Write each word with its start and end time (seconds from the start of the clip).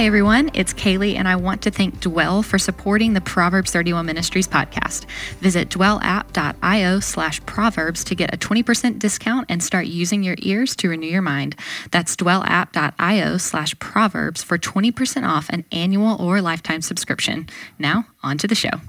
Hi, 0.00 0.06
everyone. 0.06 0.50
It's 0.54 0.72
Kaylee, 0.72 1.16
and 1.16 1.28
I 1.28 1.36
want 1.36 1.60
to 1.60 1.70
thank 1.70 2.00
Dwell 2.00 2.42
for 2.42 2.58
supporting 2.58 3.12
the 3.12 3.20
Proverbs 3.20 3.70
31 3.70 4.06
Ministries 4.06 4.48
podcast. 4.48 5.04
Visit 5.40 5.68
dwellapp.io 5.68 7.00
slash 7.00 7.44
proverbs 7.44 8.02
to 8.04 8.14
get 8.14 8.32
a 8.32 8.38
20% 8.38 8.98
discount 8.98 9.44
and 9.50 9.62
start 9.62 9.84
using 9.84 10.22
your 10.22 10.36
ears 10.38 10.74
to 10.76 10.88
renew 10.88 11.06
your 11.06 11.20
mind. 11.20 11.54
That's 11.90 12.16
dwellapp.io 12.16 13.36
slash 13.36 13.78
proverbs 13.78 14.42
for 14.42 14.56
20% 14.56 15.28
off 15.28 15.50
an 15.50 15.66
annual 15.70 16.16
or 16.18 16.40
lifetime 16.40 16.80
subscription. 16.80 17.50
Now, 17.78 18.06
on 18.22 18.38
to 18.38 18.46
the 18.46 18.54
show. 18.54 18.80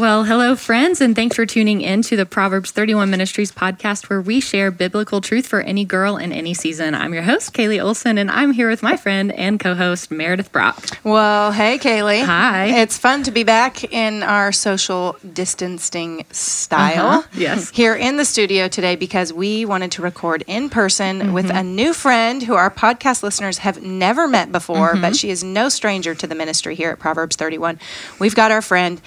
Well, 0.00 0.24
hello, 0.24 0.56
friends, 0.56 1.02
and 1.02 1.14
thanks 1.14 1.36
for 1.36 1.44
tuning 1.44 1.82
in 1.82 2.00
to 2.04 2.16
the 2.16 2.24
Proverbs 2.24 2.70
31 2.70 3.10
Ministries 3.10 3.52
podcast, 3.52 4.08
where 4.08 4.22
we 4.22 4.40
share 4.40 4.70
biblical 4.70 5.20
truth 5.20 5.46
for 5.46 5.60
any 5.60 5.84
girl 5.84 6.16
in 6.16 6.32
any 6.32 6.54
season. 6.54 6.94
I'm 6.94 7.12
your 7.12 7.22
host, 7.24 7.52
Kaylee 7.52 7.84
Olson, 7.84 8.16
and 8.16 8.30
I'm 8.30 8.52
here 8.52 8.70
with 8.70 8.82
my 8.82 8.96
friend 8.96 9.30
and 9.30 9.60
co 9.60 9.74
host, 9.74 10.10
Meredith 10.10 10.52
Brock. 10.52 10.98
Well, 11.04 11.52
hey, 11.52 11.76
Kaylee. 11.76 12.24
Hi. 12.24 12.80
It's 12.80 12.96
fun 12.96 13.24
to 13.24 13.30
be 13.30 13.44
back 13.44 13.92
in 13.92 14.22
our 14.22 14.52
social 14.52 15.18
distancing 15.34 16.24
style. 16.30 17.18
Uh-huh. 17.18 17.28
Yes. 17.34 17.68
Here 17.68 17.94
in 17.94 18.16
the 18.16 18.24
studio 18.24 18.68
today 18.68 18.96
because 18.96 19.34
we 19.34 19.66
wanted 19.66 19.92
to 19.92 20.02
record 20.02 20.44
in 20.46 20.70
person 20.70 21.18
Mm-hmm. 21.20 21.32
with 21.34 21.50
a 21.50 21.62
new 21.62 21.92
friend 21.92 22.42
who 22.42 22.54
our 22.54 22.70
podcast 22.70 23.22
listeners 23.22 23.58
have 23.58 23.82
never 23.82 24.26
met 24.26 24.50
before, 24.50 24.92
Mm-hmm. 24.92 25.02
but 25.02 25.14
she 25.16 25.28
is 25.28 25.44
no 25.44 25.68
stranger 25.68 26.14
to 26.14 26.26
the 26.26 26.34
ministry 26.34 26.74
here 26.74 26.88
at 26.88 26.98
Proverbs 26.98 27.36
31. 27.36 27.78
We've 28.18 28.34
got 28.34 28.50
our 28.50 28.62
friend 28.62 28.98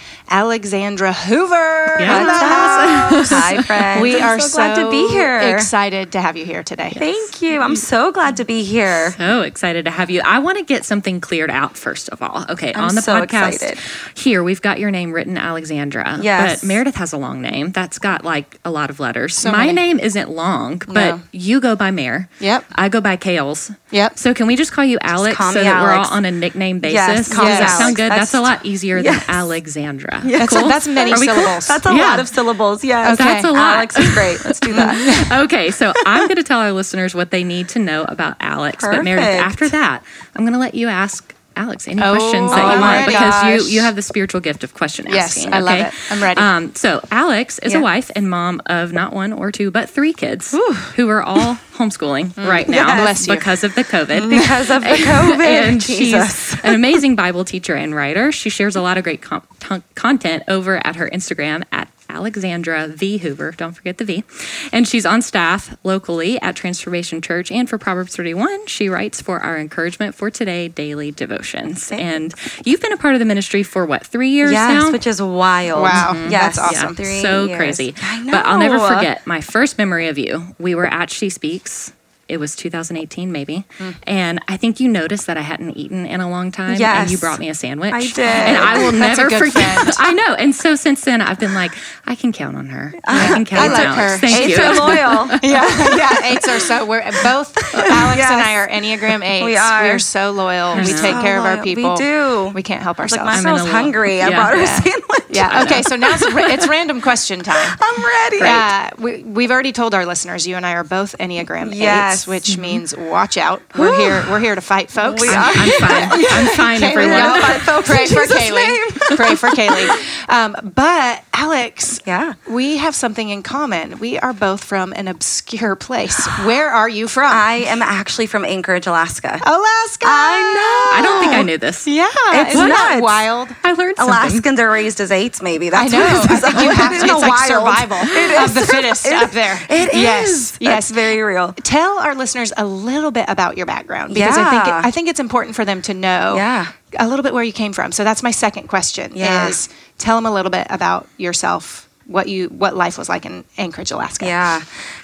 Alexandra 0.84 1.14
Hoover. 1.14 1.96
Yeah. 2.00 3.10
house. 3.10 3.30
Hi, 3.32 3.62
friends. 3.62 4.02
We 4.02 4.18
I'm 4.18 4.24
are 4.38 4.40
so 4.42 4.58
glad 4.58 4.76
to 4.84 4.92
be 4.92 5.08
here. 5.08 5.40
Excited 5.40 6.12
to 6.12 6.20
have 6.22 6.36
you 6.36 6.44
here 6.46 6.62
today. 6.62 6.92
Thank 6.94 7.42
you. 7.42 7.62
I'm 7.62 7.78
so 7.78 8.12
glad 8.12 8.36
to 8.38 8.44
be 8.46 8.64
here. 8.64 9.12
So 9.12 9.44
excited 9.44 9.86
to 9.86 9.92
have 9.92 10.10
you. 10.10 10.22
I 10.26 10.40
want 10.40 10.58
to 10.58 10.66
get 10.66 10.84
something 10.84 11.22
cleared 11.22 11.50
out 11.50 11.78
first 11.78 12.10
of 12.10 12.22
all. 12.22 12.44
Okay, 12.50 12.74
on 12.74 12.96
the 12.96 13.02
so 13.02 13.14
podcast 13.22 13.54
excited. 13.54 13.80
here, 14.18 14.44
we've 14.44 14.62
got 14.62 14.78
your 14.78 14.92
name 14.92 15.14
written 15.14 15.38
Alexandra. 15.38 16.20
Yes. 16.22 16.60
But 16.62 16.68
Meredith 16.68 16.96
has 16.96 17.14
a 17.14 17.18
long 17.18 17.42
name. 17.42 17.72
That's 17.72 17.98
got 17.98 18.26
like 18.26 18.60
a 18.66 18.72
lot 18.72 18.90
of 18.90 19.00
letters. 19.00 19.38
So 19.38 19.52
My 19.54 19.68
many. 19.68 19.74
name 19.74 20.00
isn't 20.02 20.30
long, 20.30 20.80
but 20.80 20.94
No. 21.16 21.22
you 21.32 21.62
go 21.62 21.78
by 21.78 21.92
Mare. 21.92 22.28
Yep. 22.42 22.66
I 22.76 22.90
go 22.90 23.00
by 23.00 23.16
Kales. 23.16 23.74
Yep. 23.92 24.18
So 24.18 24.34
can 24.34 24.48
we 24.48 24.58
just 24.58 24.74
call 24.74 24.84
you 24.84 24.98
Alex 25.02 25.38
call 25.38 25.54
so 25.54 25.64
that 25.64 25.82
we're 25.82 25.92
all 25.92 26.08
on 26.12 26.26
a 26.26 26.32
nickname 26.32 26.80
basis? 26.80 26.96
Yes, 26.96 27.30
Does 27.30 27.38
that 27.38 27.78
sound 27.80 27.96
good? 27.96 28.12
That's, 28.12 28.32
That's- 28.32 28.34
a 28.34 28.42
lot 28.42 28.66
easier 28.66 28.98
Yes. 28.98 29.26
than 29.26 29.36
Alexandra. 29.36 30.22
That's, 30.26 30.52
Cool? 30.54 30.68
That's 30.74 30.88
many 30.88 31.12
we 31.14 31.28
cool? 31.28 31.36
syllables. 31.36 31.68
That's 31.68 31.86
a 31.86 31.94
Yeah. 31.96 32.02
lot 32.10 32.20
of 32.20 32.28
syllables. 32.28 32.84
Yes. 32.84 33.20
Okay. 33.20 33.30
That's 33.30 33.46
a 33.46 33.52
lot. 33.52 33.78
Alex 33.78 33.98
is 33.98 34.14
great. 34.14 34.44
Let's 34.44 34.60
do 34.60 34.74
that. 34.74 35.42
okay, 35.46 35.70
so 35.72 35.94
I'm 36.06 36.28
going 36.28 36.38
to 36.38 36.44
tell 36.44 36.60
our 36.60 36.72
listeners 36.72 37.14
what 37.14 37.32
they 37.32 37.44
need 37.44 37.70
to 37.70 37.80
know 37.80 38.04
about 38.06 38.36
Alex. 38.40 38.84
But 38.84 39.04
Meredith, 39.04 39.26
after 39.40 39.70
that, 39.70 40.04
I'm 40.36 40.42
going 40.44 40.54
to 40.54 40.60
let 40.60 40.76
you 40.76 40.88
ask 40.88 41.34
Alex 41.56 41.88
any 41.88 42.02
Oh, 42.02 42.16
questions 42.16 42.52
that 42.52 42.66
oh 42.66 42.74
you 42.76 42.80
my 42.80 42.96
want 42.98 43.06
because 43.08 43.44
you 43.70 43.76
you 43.76 43.82
have 43.82 43.96
the 43.96 44.02
spiritual 44.02 44.42
gift 44.42 44.64
of 44.64 44.74
question 44.74 45.06
Yes, 45.10 45.38
asking. 45.38 45.54
I 45.54 45.60
love 45.60 45.80
okay? 45.80 45.88
it. 45.88 45.94
I'm 46.12 46.22
ready. 46.24 46.40
Um, 46.42 46.76
so 46.76 47.02
Alex 47.12 47.60
is 47.60 47.74
Yeah. 47.74 47.80
a 47.80 47.82
wife 47.82 48.12
and 48.16 48.30
mom 48.30 48.62
of 48.66 48.92
not 48.94 49.14
one 49.14 49.34
or 49.34 49.52
two 49.52 49.72
but 49.72 49.90
three 49.90 50.14
kids 50.14 50.52
who 50.96 51.10
are 51.10 51.22
all 51.24 51.56
homeschooling 51.76 52.36
right 52.38 52.68
now 52.70 52.88
Yes. 52.88 53.28
Because 53.28 53.64
of 53.64 53.76
the 53.76 53.84
COVID. 53.84 54.30
Because 54.44 54.70
of 54.70 54.82
the 54.84 54.90
COVID. 54.96 55.40
and 55.42 55.82
Jesus. 55.82 56.52
she's 56.52 56.64
an 56.64 56.74
amazing 56.76 57.16
Bible 57.16 57.44
teacher 57.46 57.76
and 57.76 57.94
writer. 57.96 58.32
She 58.32 58.50
shares 58.50 58.76
a 58.76 58.82
lot 58.82 58.98
of 58.98 59.04
great 59.04 59.22
com- 59.22 59.44
ton- 59.60 59.84
content 59.96 60.44
over 60.48 60.86
at 60.86 60.96
her 60.96 61.10
Instagram 61.10 61.64
at 61.72 61.83
Alexandra 62.14 62.88
V 62.88 63.18
Hoover. 63.18 63.52
Don't 63.52 63.74
forget 63.74 63.98
the 63.98 64.06
V. 64.06 64.24
And 64.72 64.88
she's 64.88 65.06
on 65.06 65.22
staff 65.22 65.76
locally 65.84 66.40
at 66.42 66.56
Transformation 66.56 67.22
Church 67.22 67.52
and 67.52 67.68
for 67.70 67.78
Proverbs 67.78 68.16
31. 68.16 68.68
She 68.68 68.88
writes 68.88 69.22
for 69.22 69.40
our 69.40 69.58
encouragement 69.58 70.14
for 70.16 70.30
today 70.30 70.68
daily 70.68 71.12
devotions. 71.12 71.92
And 71.92 72.34
you've 72.66 72.82
been 72.82 72.94
a 72.94 72.98
part 72.98 73.16
of 73.16 73.20
the 73.20 73.26
ministry 73.26 73.64
for 73.64 73.86
what 73.86 74.06
three 74.06 74.30
years 74.30 74.52
Yes, 74.52 74.84
now? 74.84 74.92
which 74.92 75.08
is 75.08 75.22
wild. 75.22 75.82
Wow. 75.82 76.12
Mm-hmm. 76.14 76.32
Yes. 76.32 76.56
That's 76.56 76.60
awesome. 76.78 76.96
Three 76.96 77.22
so 77.22 77.46
years. 77.46 77.58
crazy. 77.58 77.96
I 78.02 78.22
know. 78.24 78.32
But 78.32 78.46
I'll 78.46 78.60
never 78.60 78.80
forget 78.80 79.26
my 79.26 79.42
first 79.42 79.78
memory 79.78 80.08
of 80.08 80.18
you. 80.18 80.56
We 80.60 80.76
were 80.76 80.86
at 80.86 81.10
She 81.10 81.30
Speaks. 81.30 81.94
It 82.34 82.40
was 82.40 82.56
2018, 82.56 83.32
maybe. 83.32 83.66
And 84.04 84.40
I 84.48 84.58
think 84.58 84.80
you 84.80 84.90
noticed 84.90 85.28
that 85.28 85.38
I 85.38 85.42
hadn't 85.42 85.78
eaten 85.78 86.06
in 86.06 86.20
a 86.20 86.30
long 86.30 86.52
time. 86.52 86.82
And 86.82 87.12
you 87.12 87.18
brought 87.18 87.40
me 87.40 87.50
a 87.50 87.54
sandwich. 87.54 87.94
I 87.94 88.02
did. 88.02 88.20
And 88.20 88.58
I 88.58 88.78
will 88.84 88.92
That's 88.92 89.20
a 89.20 89.24
never 89.24 89.30
good 89.30 89.40
forget. 89.52 89.76
friend. 89.80 89.92
I 90.00 90.14
know. 90.14 90.34
And 90.34 90.54
so 90.56 90.76
since 90.76 91.02
then, 91.06 91.22
I've 91.22 91.40
been 91.40 91.54
like, 91.54 91.72
I 92.06 92.16
can 92.16 92.32
count 92.34 92.58
on 92.58 92.66
her. 92.68 92.94
I 93.08 93.28
can 93.28 93.46
count 93.46 93.62
I 93.62 93.66
on 93.68 93.72
like 93.74 93.98
her. 93.98 94.18
Thank 94.18 94.48
Eights 94.50 94.58
you. 94.58 94.64
are 94.64 94.76
loyal. 94.76 95.28
yeah, 95.44 95.96
yeah, 95.96 96.32
eights 96.32 96.48
are 96.48 96.60
so. 96.60 96.86
We're 96.86 97.04
both 97.24 97.56
Alex 97.76 98.18
Yes. 98.18 98.32
and 98.32 98.42
I 98.42 98.56
are 98.56 98.68
Enneagram 98.68 99.24
eights. 99.24 99.46
We 99.46 99.56
are. 99.56 99.84
We 99.84 99.90
are 99.90 100.00
so 100.00 100.32
loyal. 100.32 100.76
We 100.76 100.82
know. 100.82 101.02
take 101.02 101.16
care 101.22 101.38
of 101.40 101.46
our 101.46 101.64
people. 101.64 101.92
We 101.92 101.98
do. 101.98 102.52
We 102.54 102.64
can't 102.64 102.82
help 102.82 102.98
Like 103.00 103.12
ourselves. 103.12 103.26
my 103.26 103.34
I'm 103.34 103.46
in 103.48 103.54
little- 103.54 103.68
hungry. 103.68 104.22
I 104.22 104.30
brought 104.30 104.54
her 104.54 104.58
Yeah. 104.58 104.80
a 104.80 104.82
sandwich. 104.82 105.23
Yeah. 105.34 105.64
Okay. 105.64 105.82
So 105.82 105.96
now 105.96 106.14
it's, 106.14 106.34
ra- 106.34 106.46
it's 106.48 106.68
random 106.78 107.02
question 107.02 107.40
time. 107.42 107.78
I'm 107.82 108.04
ready. 108.04 108.40
Uh, 108.42 108.90
we, 109.00 109.24
we've 109.24 109.52
already 109.52 109.72
told 109.72 109.94
our 109.94 110.06
listeners 110.06 110.46
you 110.48 110.56
and 110.56 110.66
I 110.66 110.74
are 110.74 110.84
both 110.84 111.16
Enneagram 111.20 111.74
Yes. 111.76 112.14
eights, 112.14 112.28
which 112.28 112.58
means 112.58 112.96
watch 112.96 113.38
out. 113.38 113.62
We're 113.78 113.98
here. 113.98 114.24
We're 114.30 114.40
here 114.40 114.56
to 114.56 114.62
fight, 114.62 114.90
folks. 114.92 115.22
We 115.22 115.30
I'm, 115.30 115.36
are. 115.38 115.52
I'm 115.56 115.72
fine. 115.80 116.26
I'm 116.30 116.56
fine, 116.56 116.78
Okay, 116.84 116.92
everyone. 116.92 117.18
y'all 117.18 117.40
Fight, 117.42 117.62
folks, 117.62 117.90
Pray 117.90 118.04
in 118.04 118.10
for 118.10 118.22
Jesus' 118.22 118.38
Kaylee. 118.42 119.16
Pray 119.18 119.36
for 119.36 119.50
Kaylee. 119.50 120.30
Um, 120.30 120.56
but 120.76 121.24
Alex, 121.34 122.00
Yeah. 122.06 122.34
we 122.50 122.78
have 122.78 122.96
something 122.96 123.30
in 123.30 123.44
common. 123.44 124.00
We 124.00 124.18
are 124.20 124.34
both 124.34 124.64
from 124.64 124.94
an 124.94 125.08
obscure 125.08 125.76
place. 125.76 126.26
Where 126.46 126.70
are 126.70 126.90
you 126.90 127.08
from? 127.08 127.30
I 127.32 127.66
am 127.68 127.82
actually 127.82 128.28
from 128.28 128.46
Anchorage, 128.46 128.88
Alaska. 128.88 129.40
Alaska. 129.44 130.06
I 130.08 130.40
know. 130.54 130.98
I 130.98 131.02
don't 131.04 131.20
think 131.22 131.34
I 131.34 131.42
knew 131.42 131.58
this. 131.58 131.88
Yeah, 131.88 132.08
It's 132.32 132.56
isn't 132.56 132.70
that 132.70 132.92
nuts. 132.96 133.02
wild? 133.02 133.50
I 133.64 133.74
learned 133.74 133.98
something. 133.98 134.14
Alaskans 134.16 134.60
are 134.60 134.70
raised 134.70 135.00
as 135.02 135.12
maybe. 135.42 135.68
I 135.68 135.88
That's 135.88 135.92
know. 135.94 136.00
what 136.00 136.10
I 136.10 136.16
it 136.16 136.32
is. 136.32 136.42
think 136.42 136.62
you 136.64 136.70
have 136.72 136.90
to. 136.92 137.06
It's 137.06 137.22
like 137.22 137.30
wild. 137.30 137.48
survival 137.48 137.98
It 138.02 138.44
of 138.44 138.54
the 138.54 138.62
fittest 138.62 139.06
It- 139.08 139.14
up 139.14 139.32
there. 139.32 139.56
It 139.70 139.94
is. 139.94 140.02
Yes, 140.02 140.52
That's 140.52 140.62
yes. 140.62 140.92
very 140.92 141.22
real. 141.22 141.54
Tell 141.54 142.00
our 142.00 142.16
listeners 142.16 142.52
a 142.58 142.66
little 142.66 143.12
bit 143.12 143.26
about 143.28 143.58
your 143.58 143.66
background 143.66 144.14
because 144.14 144.38
I 144.38 144.50
think 144.50 144.66
Yeah. 144.66 144.82
I 144.84 144.92
think 144.92 145.08
it's 145.10 145.20
important 145.20 145.56
for 145.56 145.66
them 145.66 145.82
to 145.84 145.94
know 145.94 146.36
Yeah. 146.36 146.72
a 147.00 147.08
little 147.08 147.24
bit 147.24 147.34
where 147.34 147.44
you 147.44 147.54
came 147.54 147.74
from. 147.74 147.92
So 147.92 148.04
that's 148.04 148.24
my 148.24 148.32
second 148.32 148.68
question. 148.68 149.12
Yeah. 149.16 149.48
Is 149.48 149.70
tell 149.98 150.16
them 150.18 150.26
a 150.26 150.32
little 150.32 150.52
bit 150.52 150.68
about 150.70 151.08
yourself, 151.18 151.88
what 152.06 152.28
you 152.28 152.48
what 152.50 152.76
life 152.76 152.98
was 152.98 153.08
like 153.10 153.26
in 153.26 153.44
Anchorage, 153.58 153.92
Alaska. 153.92 154.26
Yeah. 154.26 154.62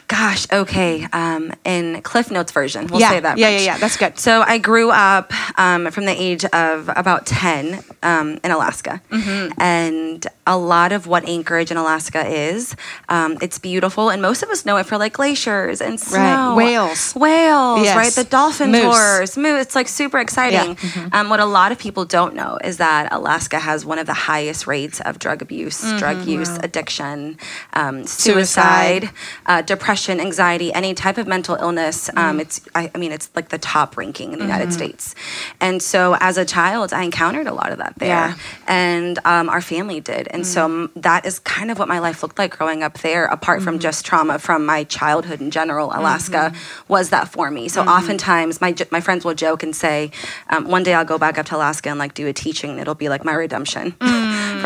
Gosh, 0.09 0.47
okay. 0.51 1.05
Um, 1.13 1.53
in 1.63 2.01
Cliff 2.01 2.31
Notes 2.31 2.51
version, 2.51 2.87
we'll 2.87 2.99
yeah, 2.99 3.09
say 3.11 3.19
that. 3.19 3.37
yeah, 3.37 3.51
much. 3.51 3.59
yeah, 3.61 3.65
yeah. 3.73 3.77
That's 3.77 3.95
good. 3.95 4.17
So 4.17 4.41
I 4.41 4.57
grew 4.57 4.89
up 4.89 5.31
um, 5.59 5.91
from 5.91 6.05
the 6.05 6.19
age 6.19 6.43
of 6.45 6.89
about 6.89 7.27
10 7.27 7.83
um, 8.01 8.39
in 8.43 8.49
Alaska. 8.49 9.03
Mm-hmm. 9.11 9.61
And 9.61 10.25
a 10.47 10.57
lot 10.57 10.93
of 10.93 11.05
what 11.05 11.29
Anchorage 11.29 11.69
in 11.69 11.77
Alaska 11.77 12.25
is, 12.27 12.75
um, 13.07 13.37
it's 13.39 13.59
beautiful. 13.59 14.09
And 14.09 14.19
most 14.19 14.41
of 14.41 14.49
us 14.49 14.65
know 14.65 14.77
it 14.77 14.87
for 14.87 14.97
like 14.97 15.13
glaciers 15.13 15.79
and 15.79 15.99
snow. 15.99 16.55
Whales. 16.55 17.13
Whales, 17.13 17.83
Yes. 17.83 17.95
right? 17.95 18.11
The 18.11 18.27
dolphin 18.27 18.71
Moose. 18.71 18.81
tours. 18.97 19.37
Moose. 19.37 19.61
It's 19.61 19.75
like 19.75 19.87
super 19.87 20.17
exciting. 20.17 20.75
Mm-hmm. 20.75 21.09
Um, 21.13 21.29
what 21.29 21.39
a 21.39 21.45
lot 21.45 21.71
of 21.71 21.77
people 21.77 22.03
don't 22.05 22.33
know 22.33 22.57
is 22.63 22.77
that 22.77 23.13
Alaska 23.13 23.59
has 23.59 23.85
one 23.85 23.99
of 23.99 24.07
the 24.07 24.13
highest 24.15 24.65
rates 24.65 25.01
of 25.01 25.19
drug 25.19 25.43
abuse, 25.43 25.81
drug 25.99 26.25
use, 26.25 26.57
addiction, 26.63 27.37
um, 27.73 28.07
Suicide. 28.07 29.03
suicide, 29.03 29.09
uh, 29.45 29.61
depression, 29.61 29.98
anxiety, 30.07 30.71
any 30.73 30.93
type 30.93 31.17
of 31.17 31.27
mental 31.27 31.55
illness. 31.55 32.09
Um, 32.09 32.15
mm-hmm. 32.15 32.39
it's, 32.41 32.61
I, 32.75 32.91
I 32.93 32.97
mean, 32.97 33.11
it's 33.11 33.29
like 33.35 33.49
the 33.49 33.57
top 33.57 33.97
ranking 33.97 34.33
in 34.33 34.39
the 34.39 34.45
United 34.45 34.69
mm-hmm. 34.69 34.77
States. 34.77 35.15
And 35.59 35.81
so 35.81 36.15
as 36.19 36.37
a 36.37 36.45
child, 36.45 36.93
I 36.93 37.03
encountered 37.03 37.47
a 37.47 37.53
lot 37.53 37.71
of 37.71 37.79
that 37.79 37.93
there. 37.97 38.09
Yeah. 38.09 38.37
And 38.67 39.19
um, 39.25 39.49
our 39.49 39.61
family 39.61 39.99
did. 39.99 40.27
And 40.29 40.45
so 40.45 40.67
mm-hmm. 40.67 40.83
m- 40.83 40.91
that 40.95 41.25
is 41.25 41.39
kind 41.39 41.71
of 41.71 41.79
what 41.79 41.87
my 41.87 41.99
life 41.99 42.23
looked 42.23 42.37
like 42.37 42.57
growing 42.57 42.83
up 42.83 42.99
there, 42.99 43.25
apart 43.25 43.61
from 43.61 43.79
just 43.79 44.05
trauma 44.05 44.39
from 44.39 44.65
my 44.65 44.83
childhood 44.85 45.41
in 45.41 45.51
general. 45.51 45.91
Alaska 45.93 46.53
was 46.87 47.09
that 47.09 47.27
for 47.29 47.51
me. 47.51 47.67
So 47.67 47.81
oftentimes 47.83 48.61
my, 48.61 48.71
j- 48.71 48.85
my 48.91 49.01
friends 49.01 49.25
will 49.25 49.33
joke 49.33 49.63
and 49.63 49.75
say, 49.75 50.11
um, 50.49 50.65
one 50.65 50.83
day 50.83 50.93
I'll 50.93 51.05
go 51.05 51.17
back 51.17 51.37
up 51.37 51.45
to 51.47 51.55
Alaska 51.55 51.89
and 51.89 51.99
like 51.99 52.13
do 52.13 52.27
a 52.27 52.33
teaching. 52.33 52.71
and 52.71 52.79
It'll 52.79 52.95
be 52.95 53.09
like 53.09 53.25
my 53.25 53.33
redemption 53.33 53.91
for 53.99 54.05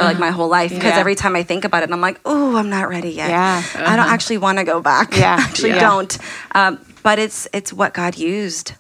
like 0.04 0.18
mm. 0.18 0.20
my 0.20 0.32
whole 0.32 0.50
life. 0.50 0.72
Because 0.72 0.94
Yeah. 0.94 1.00
every 1.00 1.16
time 1.16 1.36
I 1.36 1.44
think 1.44 1.66
about 1.66 1.84
it, 1.84 1.92
I'm 1.92 2.02
like, 2.02 2.20
oh, 2.26 2.56
I'm 2.58 2.70
not 2.70 2.90
ready 2.90 3.12
yet. 3.12 3.30
Yeah. 3.30 3.64
I 3.76 3.96
don't 3.96 4.00
uh-huh. 4.00 4.14
actually 4.14 4.38
want 4.38 4.58
to 4.60 4.64
go 4.64 4.82
back. 4.82 5.16
Yeah. 5.24 5.38
I 5.40 5.42
actually 5.50 5.70
Yeah. 5.72 5.80
don't. 5.90 6.18
Um, 6.54 6.80
but 7.04 7.18
it's 7.20 7.48
it's 7.54 7.72
what 7.74 7.94
God 7.94 8.18
used 8.18 8.74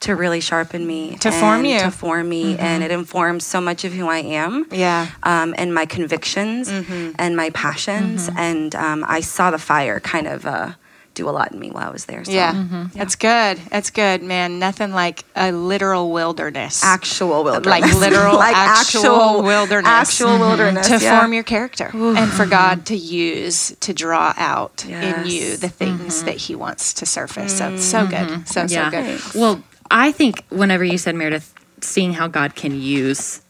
to 0.00 0.14
really 0.14 0.40
sharpen 0.40 0.86
me, 0.86 1.16
To 1.16 1.30
form 1.32 1.64
you. 1.64 1.80
to 1.80 1.90
form 1.90 2.28
me, 2.28 2.56
and 2.58 2.82
it 2.84 2.90
informs 2.90 3.44
so 3.46 3.60
much 3.60 3.82
of 3.84 3.92
who 3.94 4.06
I 4.08 4.18
am. 4.18 4.66
Yeah. 4.70 5.06
Um, 5.22 5.54
and 5.56 5.74
my 5.74 5.86
convictions 5.86 6.68
and 6.68 7.34
my 7.36 7.50
passions, 7.50 8.28
and 8.36 8.74
um, 8.74 9.04
I 9.08 9.20
saw 9.20 9.50
the 9.50 9.58
fire 9.58 9.98
kind 10.00 10.26
of 10.28 10.44
uh, 10.46 10.72
do 11.16 11.28
a 11.28 11.32
lot 11.32 11.50
in 11.50 11.58
me 11.58 11.70
while 11.70 11.88
I 11.88 11.90
was 11.90 12.04
there. 12.04 12.24
So. 12.24 12.30
Yeah. 12.30 12.52
Mm-hmm. 12.52 12.98
That's 12.98 13.16
good. 13.16 13.58
That's 13.70 13.90
good, 13.90 14.22
man. 14.22 14.58
Nothing 14.60 14.92
like 14.92 15.24
a 15.34 15.50
literal 15.50 16.12
wilderness. 16.12 16.84
Actual 16.84 17.42
wilderness, 17.42 17.66
Like 17.66 17.94
literal 17.94 18.36
like 18.36 18.54
actual 18.54 19.42
wilderness. 19.42 19.88
Mm-hmm. 19.88 20.00
actual 20.00 20.38
wilderness 20.38 20.86
mm-hmm. 20.86 20.98
to 20.98 21.04
yeah. 21.04 21.18
form 21.18 21.32
your 21.32 21.42
character 21.42 21.90
and 21.92 22.30
for 22.30 22.46
God 22.46 22.86
to 22.86 22.96
use 22.96 23.74
to 23.80 23.92
draw 23.92 24.34
out 24.36 24.84
in 24.84 25.26
you 25.26 25.56
the 25.56 25.68
things 25.68 26.18
mm-hmm. 26.18 26.26
that 26.26 26.36
He 26.36 26.54
wants 26.54 26.94
to 26.94 27.06
surface. 27.06 27.58
So 27.58 27.72
it's 27.72 27.84
so 27.84 28.06
good. 28.06 28.46
So, 28.46 28.66
so 28.66 28.90
good. 28.90 29.20
Well, 29.34 29.62
I 29.90 30.12
think 30.12 30.44
whenever 30.50 30.84
you 30.84 30.98
said 30.98 31.14
Meredith, 31.14 31.54
seeing 31.80 32.12
how 32.12 32.28
God 32.28 32.54
can 32.54 32.78
use 32.80 33.40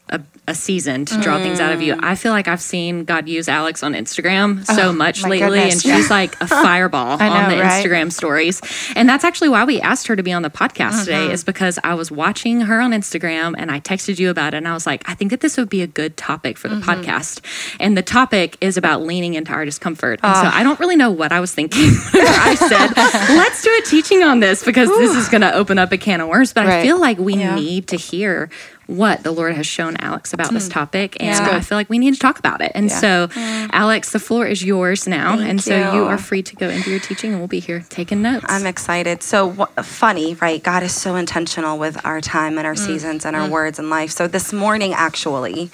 a, 0.49 0.55
season 0.55 1.05
to 1.05 1.21
draw 1.21 1.39
things 1.39 1.61
out 1.61 1.73
of 1.73 1.83
you. 1.83 1.95
Mm. 1.95 2.05
I 2.05 2.15
feel 2.15 2.33
like 2.33 2.49
I've 2.49 2.61
seen 2.61 3.05
God 3.05 3.29
use 3.29 3.49
Alex 3.49 3.83
on 3.83 3.93
Instagram 3.93 4.65
oh, 4.69 4.75
so 4.75 4.93
much 4.93 5.23
lately, 5.23 5.39
goodness, 5.41 5.85
and 5.85 5.97
she's 5.97 6.11
like 6.11 6.35
a 6.41 6.47
fireball 6.49 7.21
I 7.21 7.29
on 7.29 7.51
know, 7.51 7.57
the 7.57 7.63
right? 7.63 7.85
Instagram 7.85 8.11
stories. 8.13 8.61
And 8.97 9.09
that's 9.09 9.25
actually 9.25 9.51
why 9.51 9.65
we 9.65 9.81
asked 9.81 10.07
her 10.07 10.17
to 10.17 10.23
be 10.23 10.33
on 10.33 10.43
the 10.43 10.51
podcast 10.51 11.05
today, 11.05 11.25
mm-hmm. 11.25 11.33
is 11.33 11.45
because 11.45 11.79
I 11.85 11.95
was 11.95 12.11
watching 12.11 12.63
her 12.63 12.81
on 12.81 12.93
Instagram 12.93 13.55
and 13.57 13.71
I 13.71 13.81
texted 13.81 14.19
you 14.19 14.31
about 14.31 14.55
it, 14.55 14.59
and 14.59 14.69
I 14.69 14.73
was 14.73 14.87
like, 14.87 15.09
I 15.09 15.15
think 15.15 15.31
that 15.31 15.41
this 15.41 15.57
would 15.57 15.69
be 15.69 15.83
a 15.83 15.87
good 15.87 16.17
topic 16.17 16.59
for 16.59 16.69
the 16.69 16.77
mm-hmm. 16.77 16.91
podcast. 16.91 17.41
And 17.79 17.97
the 17.97 18.03
topic 18.03 18.57
is 18.61 18.77
about 18.77 19.03
leaning 19.03 19.35
into 19.35 19.53
our 19.53 19.65
discomfort. 19.65 20.21
And 20.23 20.37
so 20.37 20.57
I 20.57 20.63
don't 20.63 20.81
really 20.81 20.97
know 20.97 21.11
what 21.11 21.33
I 21.33 21.41
was 21.41 21.55
thinking 21.55 21.91
I 22.13 22.55
said, 22.55 22.97
let's 23.37 23.63
do 23.63 23.71
a 23.79 23.83
teaching 23.83 24.23
on 24.23 24.41
this 24.41 24.65
because 24.65 24.89
this 24.89 25.17
is 25.17 25.29
going 25.29 25.41
to 25.41 25.55
open 25.55 25.79
up 25.79 25.93
a 25.93 25.99
can 25.99 26.21
of 26.21 26.29
worms. 26.29 26.53
But 26.53 26.67
I 26.67 26.83
feel 26.83 27.01
like 27.01 27.19
we 27.19 27.37
Yeah. 27.37 27.55
need 27.55 27.89
to 27.89 27.97
hear 27.97 28.51
what 28.87 29.23
the 29.25 29.33
Lord 29.33 29.55
has 29.55 29.67
shown 29.67 29.97
Alex 29.99 30.33
about 30.33 30.53
this 30.53 30.69
topic. 30.69 31.17
And 31.21 31.29
Yeah. 31.29 31.57
I 31.57 31.61
feel 31.61 31.77
like 31.77 31.91
we 31.91 31.99
need 31.99 32.15
to 32.15 32.21
talk 32.21 32.39
about 32.39 32.61
it. 32.61 32.73
And 32.75 32.89
Yeah. 32.89 33.01
so, 33.01 33.29
Alex, 33.73 34.11
the 34.11 34.19
floor 34.21 34.47
is 34.47 34.63
yours 34.65 35.07
now. 35.09 35.37
Thank 35.37 35.49
and 35.49 35.61
so 35.63 35.77
you 35.93 35.99
you. 36.03 36.05
are 36.07 36.19
free 36.19 36.43
to 36.43 36.55
go 36.57 36.69
into 36.69 36.91
your 36.91 37.01
teaching 37.01 37.33
and 37.33 37.41
we'll 37.41 37.49
be 37.49 37.61
here 37.61 37.85
taking 37.89 38.23
notes. 38.23 38.45
I'm 38.49 38.67
excited. 38.67 39.23
So 39.23 39.51
wh- 39.59 39.83
funny, 39.83 40.35
right? 40.35 40.63
God 40.63 40.83
is 40.83 40.93
so 40.95 41.17
intentional 41.17 41.79
with 41.79 41.99
our 42.05 42.21
time 42.21 42.59
and 42.59 42.67
our 42.67 42.75
Mm. 42.75 42.79
seasons 42.87 43.25
and 43.25 43.35
our 43.35 43.49
words 43.49 43.79
and 43.79 43.91
life. 43.91 44.11
So 44.11 44.29
this 44.29 44.53
morning, 44.53 44.95
actually, 44.95 45.71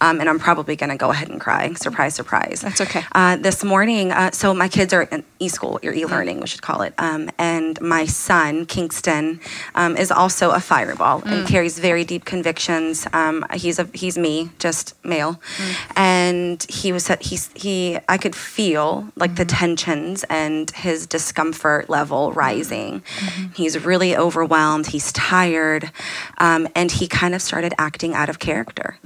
um, 0.00 0.20
and 0.20 0.28
I'm 0.28 0.38
probably 0.38 0.74
going 0.76 0.90
to 0.90 0.96
go 0.96 1.10
ahead 1.10 1.28
and 1.28 1.40
cry. 1.40 1.72
Surprise, 1.74 2.14
surprise. 2.14 2.60
That's 2.62 2.80
okay. 2.80 3.04
Uh, 3.12 3.36
this 3.36 3.62
morning, 3.62 4.10
uh, 4.12 4.30
so 4.32 4.52
my 4.54 4.68
kids 4.68 4.92
are 4.92 5.02
in 5.02 5.22
e-school, 5.38 5.78
or 5.84 5.92
Mm. 5.92 5.96
e-learning, 5.98 6.40
we 6.40 6.46
should 6.46 6.62
call 6.62 6.82
it. 6.82 6.94
Um, 6.98 7.30
and 7.38 7.80
my 7.80 8.06
son, 8.06 8.66
Kingston, 8.66 9.38
um, 9.74 9.96
is 9.96 10.10
also 10.10 10.50
a 10.50 10.60
fireball 10.60 11.20
Mm. 11.22 11.32
and 11.32 11.46
carries 11.48 11.78
very 11.78 12.04
deep 12.04 12.24
convictions. 12.60 13.06
Um, 13.12 13.44
he's 13.54 13.78
a 13.78 13.88
he's 13.94 14.16
me, 14.18 14.50
just 14.58 14.94
male, 15.04 15.40
Mm. 15.58 15.74
and 15.96 16.66
he 16.68 16.92
was 16.92 17.08
he's 17.20 17.50
he. 17.54 17.98
I 18.08 18.18
could 18.18 18.34
feel 18.34 19.08
like 19.16 19.36
the 19.36 19.44
tensions 19.44 20.24
and 20.30 20.70
his 20.70 21.06
discomfort 21.06 21.88
level 21.90 22.32
rising. 22.32 23.02
He's 23.54 23.84
really 23.84 24.16
overwhelmed. 24.16 24.86
He's 24.88 25.12
tired, 25.12 25.90
um, 26.38 26.68
and 26.74 26.90
he 26.90 27.06
kind 27.08 27.34
of 27.34 27.42
started 27.42 27.74
acting 27.78 28.14
out 28.14 28.28
of 28.28 28.38
character. 28.38 28.98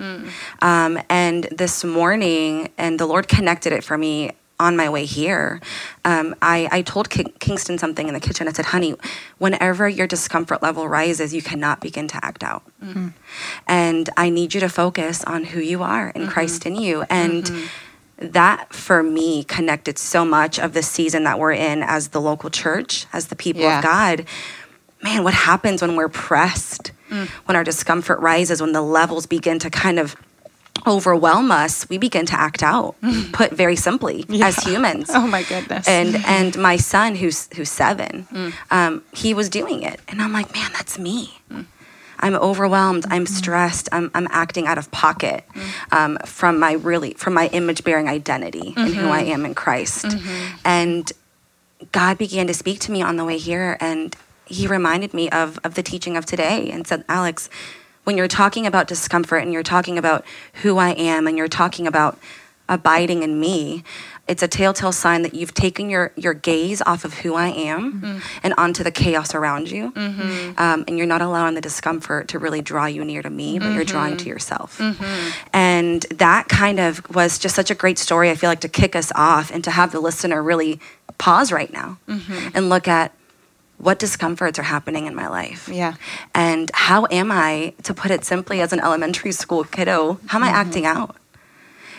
Um, 0.62 0.98
and 1.08 1.44
this 1.50 1.84
morning, 1.84 2.68
and 2.78 2.98
the 2.98 3.06
Lord 3.06 3.26
connected 3.28 3.72
it 3.72 3.84
for 3.84 3.98
me 3.98 4.30
on 4.60 4.76
my 4.76 4.88
way 4.88 5.06
here. 5.06 5.60
Um, 6.04 6.36
I, 6.42 6.68
I 6.70 6.82
told 6.82 7.08
King, 7.08 7.32
Kingston 7.40 7.78
something 7.78 8.06
in 8.06 8.14
the 8.14 8.20
kitchen. 8.20 8.46
I 8.46 8.52
said, 8.52 8.66
honey, 8.66 8.94
whenever 9.38 9.88
your 9.88 10.06
discomfort 10.06 10.62
level 10.62 10.86
rises, 10.86 11.34
you 11.34 11.42
cannot 11.42 11.80
begin 11.80 12.06
to 12.08 12.24
act 12.24 12.44
out. 12.44 12.62
Mm-hmm. 12.84 13.08
And 13.66 14.10
I 14.16 14.28
need 14.28 14.54
you 14.54 14.60
to 14.60 14.68
focus 14.68 15.24
on 15.24 15.44
who 15.44 15.60
you 15.60 15.82
are 15.82 16.10
in 16.10 16.22
mm-hmm. 16.22 16.30
Christ 16.30 16.66
in 16.66 16.76
you. 16.76 17.04
And 17.08 17.44
mm-hmm. 17.44 18.28
that 18.28 18.72
for 18.74 19.02
me 19.02 19.44
connected 19.44 19.98
so 19.98 20.24
much 20.24 20.58
of 20.58 20.74
the 20.74 20.82
season 20.82 21.24
that 21.24 21.38
we're 21.38 21.52
in 21.52 21.82
as 21.82 22.08
the 22.08 22.20
local 22.20 22.50
church, 22.50 23.06
as 23.12 23.28
the 23.28 23.36
people 23.36 23.62
Yeah. 23.62 23.78
of 23.78 23.84
God. 23.84 24.26
Man, 25.02 25.24
what 25.24 25.32
happens 25.32 25.80
when 25.80 25.96
we're 25.96 26.10
pressed, 26.10 26.92
mm. 27.08 27.26
when 27.46 27.56
our 27.56 27.64
discomfort 27.64 28.20
rises, 28.20 28.60
when 28.60 28.72
the 28.72 28.82
levels 28.82 29.24
begin 29.24 29.58
to 29.60 29.70
kind 29.70 29.98
of 29.98 30.14
overwhelm 30.86 31.50
us, 31.50 31.88
we 31.88 31.98
begin 31.98 32.26
to 32.26 32.38
act 32.38 32.62
out, 32.62 32.96
put 33.32 33.52
very 33.52 33.76
simply, 33.76 34.24
as 34.42 34.56
humans. 34.56 35.10
Oh 35.12 35.26
my 35.26 35.42
goodness. 35.42 35.86
And 35.88 36.16
and 36.26 36.58
my 36.58 36.76
son, 36.76 37.14
who's 37.14 37.48
who's 37.54 37.70
seven, 37.70 38.26
mm. 38.32 38.52
um, 38.70 39.04
he 39.12 39.34
was 39.34 39.48
doing 39.48 39.82
it, 39.82 40.00
and 40.08 40.20
I'm 40.22 40.32
like, 40.32 40.52
man, 40.52 40.70
that's 40.72 40.98
me. 40.98 41.38
Mm. 41.50 41.66
I'm 42.20 42.34
overwhelmed. 42.34 43.06
I'm 43.08 43.24
mm. 43.24 43.28
stressed. 43.28 43.88
I'm, 43.92 44.10
I'm 44.14 44.28
acting 44.30 44.66
out 44.66 44.78
of 44.78 44.90
pocket 44.90 45.44
um, 45.90 46.18
from 46.24 46.58
my 46.58 46.72
really 46.72 47.14
from 47.14 47.34
my 47.34 47.48
image 47.48 47.82
bearing 47.82 48.08
identity 48.08 48.74
and 48.76 48.94
who 48.94 49.02
mm-hmm. 49.02 49.12
I 49.12 49.22
am 49.22 49.44
in 49.46 49.54
Christ. 49.54 50.04
Mm-hmm. 50.04 50.56
And 50.64 51.12
God 51.92 52.18
began 52.18 52.46
to 52.46 52.54
speak 52.54 52.78
to 52.80 52.92
me 52.92 53.02
on 53.02 53.16
the 53.16 53.24
way 53.24 53.38
here, 53.38 53.78
and 53.80 54.14
He 54.44 54.66
reminded 54.66 55.14
me 55.14 55.30
of 55.30 55.58
of 55.64 55.74
the 55.74 55.82
teaching 55.82 56.16
of 56.16 56.26
today, 56.26 56.70
and 56.70 56.86
said, 56.86 57.04
Alex, 57.08 57.48
when 58.04 58.16
you're 58.16 58.28
talking 58.28 58.66
about 58.66 58.88
discomfort 58.88 59.42
and 59.42 59.52
you're 59.52 59.62
talking 59.62 59.98
about 59.98 60.24
who 60.62 60.78
I 60.78 60.90
am, 60.90 61.26
and 61.26 61.36
you're 61.36 61.48
talking 61.48 61.86
about 61.86 62.18
abiding 62.68 63.22
in 63.22 63.40
me, 63.40 63.82
it's 64.28 64.44
a 64.44 64.48
telltale 64.48 64.92
sign 64.92 65.22
that 65.22 65.34
you've 65.34 65.54
taken 65.54 65.90
your 65.90 66.12
your 66.14 66.34
gaze 66.34 66.80
off 66.82 67.04
of 67.04 67.14
who 67.14 67.34
I 67.34 67.48
am 67.48 68.00
mm-hmm. 68.00 68.18
and 68.44 68.54
onto 68.56 68.84
the 68.84 68.92
chaos 68.92 69.34
around 69.34 69.70
you, 69.70 69.90
mm-hmm. 69.90 70.52
um, 70.56 70.84
and 70.86 70.96
you're 70.96 71.06
not 71.06 71.20
allowing 71.20 71.54
the 71.56 71.60
discomfort 71.60 72.28
to 72.28 72.38
really 72.38 72.62
draw 72.62 72.86
you 72.86 73.04
near 73.04 73.22
to 73.22 73.30
me, 73.30 73.58
but 73.58 73.72
you're 73.72 73.84
drawing 73.84 74.16
to 74.18 74.22
mm-hmm. 74.22 74.28
yourself. 74.28 74.80
And 75.52 76.02
that 76.02 76.48
kind 76.48 76.78
of 76.78 77.02
was 77.12 77.40
just 77.40 77.56
such 77.56 77.72
a 77.72 77.74
great 77.74 77.98
story. 77.98 78.30
I 78.30 78.36
feel 78.36 78.50
like 78.50 78.60
to 78.60 78.68
kick 78.68 78.94
us 78.94 79.10
off 79.16 79.50
and 79.50 79.64
to 79.64 79.70
have 79.72 79.90
the 79.90 80.00
listener 80.00 80.40
really 80.42 80.78
pause 81.18 81.50
right 81.50 81.72
now 81.72 81.98
and 82.54 82.68
look 82.68 82.86
at 82.86 83.12
what 83.80 83.98
discomforts 83.98 84.58
are 84.58 84.64
happening 84.64 85.06
in 85.06 85.14
my 85.14 85.28
life. 85.28 85.68
Yeah. 85.68 85.94
And 86.34 86.70
how 86.74 87.06
am 87.10 87.32
I, 87.32 87.72
to 87.84 87.94
put 87.94 88.10
it 88.10 88.24
simply 88.24 88.60
as 88.60 88.72
an 88.72 88.80
elementary 88.80 89.32
school 89.32 89.64
kiddo, 89.64 90.20
how 90.26 90.38
am 90.38 90.44
I 90.44 90.48
acting 90.48 90.86
out? 90.86 91.16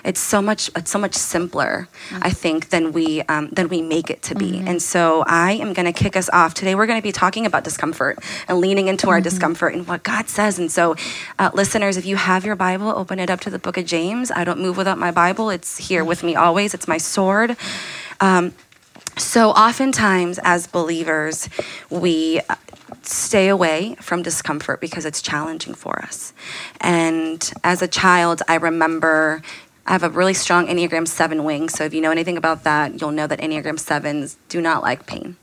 It's 0.04 0.20
so 0.20 0.42
much. 0.42 0.70
It's 0.76 0.90
so 0.90 0.98
much 0.98 1.14
simpler, 1.14 1.88
I 2.22 2.32
think, 2.32 2.70
than 2.70 2.92
we 2.92 3.22
um, 3.24 3.50
than 3.52 3.68
we 3.68 3.82
make 3.82 4.10
it 4.10 4.24
to 4.24 4.36
be. 4.36 4.58
And 4.58 4.82
so 4.82 5.24
I 5.28 5.54
am 5.54 5.74
going 5.74 5.86
to 5.86 5.94
kick 5.94 6.16
us 6.16 6.30
off 6.34 6.54
today. 6.54 6.74
We're 6.74 6.88
going 6.88 7.00
to 7.00 7.04
be 7.04 7.12
talking 7.12 7.46
about 7.46 7.64
discomfort 7.64 8.18
and 8.48 8.58
leaning 8.58 8.88
into 8.88 9.10
our 9.10 9.22
discomfort 9.22 9.76
and 9.76 9.88
what 9.88 10.02
God 10.02 10.28
says. 10.28 10.58
And 10.58 10.72
so, 10.72 10.96
uh, 11.38 11.52
listeners, 11.54 11.98
if 11.98 12.06
you 12.06 12.16
have 12.16 12.46
your 12.46 12.56
Bible, 12.56 12.90
open 12.90 13.20
it 13.20 13.30
up 13.30 13.42
to 13.42 13.50
the 13.50 13.60
Book 13.60 13.78
of 13.78 13.86
James. 13.86 14.32
I 14.32 14.44
don't 14.44 14.60
move 14.60 14.76
without 14.76 14.98
my 14.98 15.12
Bible. 15.12 15.52
It's 15.52 15.78
here 15.78 16.04
with 16.04 16.24
me 16.24 16.36
always. 16.36 16.74
It's 16.74 16.88
my 16.88 16.98
sword. 16.98 17.56
Um, 18.20 18.54
so, 19.22 19.52
oftentimes, 19.52 20.40
as 20.44 20.68
believers, 20.68 21.48
we 21.90 22.42
uh, 22.50 22.56
stay 23.04 23.48
away 23.50 23.96
from 24.02 24.24
discomfort 24.24 24.82
because 24.82 25.06
it's 25.06 25.22
challenging 25.22 25.74
for 25.74 26.00
us. 26.00 26.34
And 26.80 27.52
as 27.64 27.82
a 27.82 27.88
child, 27.88 28.42
I 28.48 28.56
remember 28.56 29.42
I 29.86 29.94
have 29.94 30.04
a 30.04 30.10
really 30.10 30.34
strong 30.34 30.68
Enneagram 30.68 31.08
7 31.08 31.44
wing. 31.44 31.70
So, 31.70 31.84
if 31.84 31.94
you 31.94 32.02
know 32.02 32.12
anything 32.12 32.38
about 32.38 32.64
that, 32.64 33.00
you'll 33.00 33.12
know 33.12 33.28
that 33.28 33.40
Enneagram 33.40 33.80
7s 33.80 34.38
do 34.50 34.60
not 34.60 34.82
like 34.82 35.06
pain. 35.06 35.38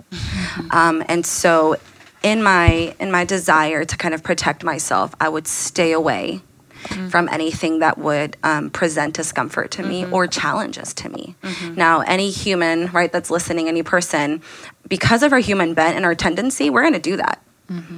Um, 0.71 1.05
and 1.09 1.25
so, 1.25 1.77
in 2.23 2.43
my 2.43 2.95
in 2.99 3.11
my 3.11 3.25
desire 3.25 3.85
to 3.85 3.97
kind 3.97 4.13
of 4.13 4.23
protect 4.23 4.65
myself, 4.65 5.15
I 5.21 5.29
would 5.29 5.47
stay 5.47 5.93
away 5.93 6.43
Mm-hmm. 6.85 7.09
from 7.09 7.29
anything 7.31 7.81
that 7.81 7.99
would 7.99 8.37
um, 8.43 8.71
present 8.71 9.15
discomfort 9.15 9.73
to 9.73 9.83
me 9.83 10.03
mm-hmm. 10.03 10.15
or 10.15 10.27
challenges 10.27 10.95
to 10.95 11.09
me. 11.09 11.35
Mm-hmm. 11.43 11.75
Now, 11.75 12.01
any 12.01 12.31
human, 12.31 12.87
right, 12.93 13.11
that's 13.11 13.31
listening, 13.31 13.69
any 13.69 13.83
person, 13.83 14.43
because 14.89 15.23
of 15.23 15.33
our 15.33 15.41
human 15.41 15.75
bent 15.75 15.97
and 15.97 16.05
our 16.05 16.15
tendency, 16.15 16.71
we're 16.71 16.83
going 16.83 16.95
to 16.95 17.01
do 17.01 17.17
that. 17.17 17.43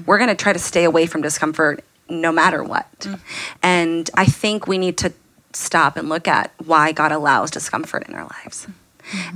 We're 0.07 0.19
going 0.19 0.31
to 0.31 0.35
try 0.35 0.53
to 0.53 0.59
stay 0.59 0.85
away 0.85 1.07
from 1.07 1.23
discomfort 1.23 1.85
no 2.09 2.33
matter 2.33 2.65
what. 2.65 2.89
Mm. 3.01 3.21
And 3.63 4.11
I 4.15 4.25
think 4.25 4.67
we 4.67 4.79
need 4.79 4.99
to 4.99 5.13
stop 5.53 5.97
and 5.97 6.09
look 6.09 6.27
at 6.27 6.53
why 6.65 6.93
God 6.93 7.13
allows 7.13 7.51
discomfort 7.51 8.09
in 8.09 8.15
our 8.15 8.25
lives. 8.25 8.67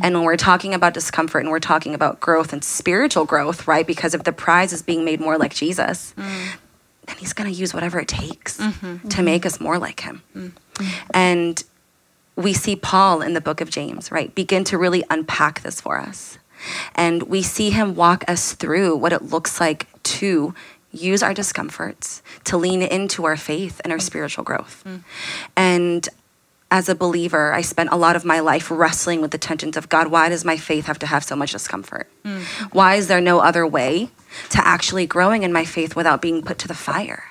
And 0.02 0.14
when 0.14 0.24
we're 0.24 0.36
talking 0.36 0.74
about 0.74 0.94
discomfort 0.94 1.42
and 1.42 1.50
we're 1.50 1.58
talking 1.58 1.94
about 1.94 2.20
growth 2.20 2.52
and 2.52 2.62
spiritual 2.62 3.24
growth, 3.24 3.66
right? 3.66 3.86
Because 3.86 4.14
if 4.14 4.24
the 4.24 4.32
prize 4.32 4.72
is 4.72 4.82
being 4.82 5.04
made 5.04 5.20
more 5.20 5.36
like 5.38 5.54
Jesus, 5.54 6.14
mm. 6.16 6.54
Then 7.06 7.16
he's 7.16 7.32
going 7.32 7.52
to 7.52 7.56
use 7.56 7.74
whatever 7.74 7.98
it 8.00 8.08
takes 8.08 8.58
mm-hmm. 8.58 8.98
to 8.98 9.08
mm-hmm. 9.08 9.24
make 9.24 9.46
us 9.46 9.60
more 9.60 9.78
like 9.78 10.00
him. 10.00 10.22
Mm-hmm. 10.34 10.86
And 11.12 11.62
we 12.36 12.52
see 12.52 12.76
Paul 12.76 13.22
in 13.22 13.34
the 13.34 13.40
book 13.40 13.60
of 13.60 13.70
James, 13.70 14.10
right? 14.10 14.34
Begin 14.34 14.64
to 14.64 14.78
really 14.78 15.04
unpack 15.10 15.62
this 15.62 15.80
for 15.80 16.00
us. 16.00 16.38
And 16.94 17.24
we 17.24 17.42
see 17.42 17.70
him 17.70 17.94
walk 17.94 18.24
us 18.28 18.54
through 18.54 18.96
what 18.96 19.12
it 19.12 19.22
looks 19.22 19.60
like 19.60 19.86
to 20.02 20.54
use 20.90 21.22
our 21.22 21.34
discomforts 21.34 22.22
to 22.44 22.56
lean 22.56 22.80
into 22.80 23.24
our 23.24 23.36
faith 23.36 23.80
and 23.82 23.92
our 23.92 23.98
mm. 23.98 24.02
spiritual 24.02 24.44
growth. 24.44 24.82
Mm. 24.86 25.02
And 25.56 26.08
as 26.74 26.88
a 26.88 26.94
believer, 26.96 27.52
I 27.52 27.60
spent 27.60 27.90
a 27.92 27.96
lot 27.96 28.16
of 28.16 28.24
my 28.24 28.40
life 28.40 28.68
wrestling 28.68 29.20
with 29.20 29.30
the 29.30 29.38
tensions 29.38 29.76
of 29.76 29.88
God, 29.88 30.08
why 30.08 30.28
does 30.28 30.44
my 30.44 30.56
faith 30.56 30.86
have 30.86 30.98
to 30.98 31.06
have 31.06 31.22
so 31.22 31.36
much 31.36 31.52
discomfort? 31.52 32.08
Mm. 32.24 32.42
Why 32.72 32.96
is 32.96 33.06
there 33.06 33.20
no 33.20 33.38
other 33.38 33.64
way 33.64 34.08
to 34.50 34.66
actually 34.66 35.06
growing 35.06 35.44
in 35.44 35.52
my 35.52 35.64
faith 35.64 35.94
without 35.94 36.20
being 36.20 36.42
put 36.42 36.58
to 36.58 36.66
the 36.66 36.74
fire? 36.74 37.26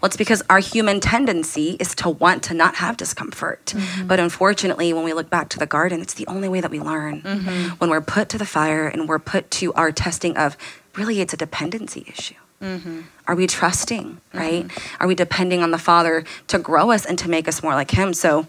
Well, 0.00 0.06
it's 0.06 0.16
because 0.16 0.42
our 0.48 0.60
human 0.60 0.98
tendency 0.98 1.76
is 1.78 1.94
to 1.96 2.08
want 2.08 2.42
to 2.44 2.54
not 2.54 2.76
have 2.76 2.96
discomfort. 2.96 3.66
Mm-hmm. 3.66 4.06
But 4.06 4.18
unfortunately, 4.18 4.94
when 4.94 5.04
we 5.04 5.12
look 5.12 5.28
back 5.28 5.50
to 5.50 5.58
the 5.58 5.66
garden, 5.66 6.00
it's 6.00 6.14
the 6.14 6.26
only 6.26 6.48
way 6.48 6.62
that 6.62 6.70
we 6.70 6.80
learn. 6.80 7.20
Mm-hmm. 7.20 7.74
When 7.76 7.90
we're 7.90 8.00
put 8.00 8.30
to 8.30 8.38
the 8.38 8.46
fire 8.46 8.88
and 8.88 9.06
we're 9.06 9.18
put 9.18 9.50
to 9.60 9.74
our 9.74 9.92
testing 9.92 10.38
of 10.38 10.56
really, 10.96 11.20
it's 11.20 11.34
a 11.34 11.36
dependency 11.36 12.06
issue. 12.08 12.40
Mm-hmm. 12.62 13.00
Are 13.26 13.34
we 13.34 13.46
trusting, 13.46 14.20
right? 14.34 14.70
Are 15.00 15.06
we 15.06 15.14
depending 15.14 15.62
on 15.62 15.70
the 15.70 15.78
Father 15.78 16.24
to 16.48 16.58
grow 16.58 16.90
us 16.90 17.06
and 17.06 17.18
to 17.20 17.30
make 17.30 17.48
us 17.48 17.62
more 17.62 17.74
like 17.74 17.90
Him? 17.90 18.12
So, 18.12 18.46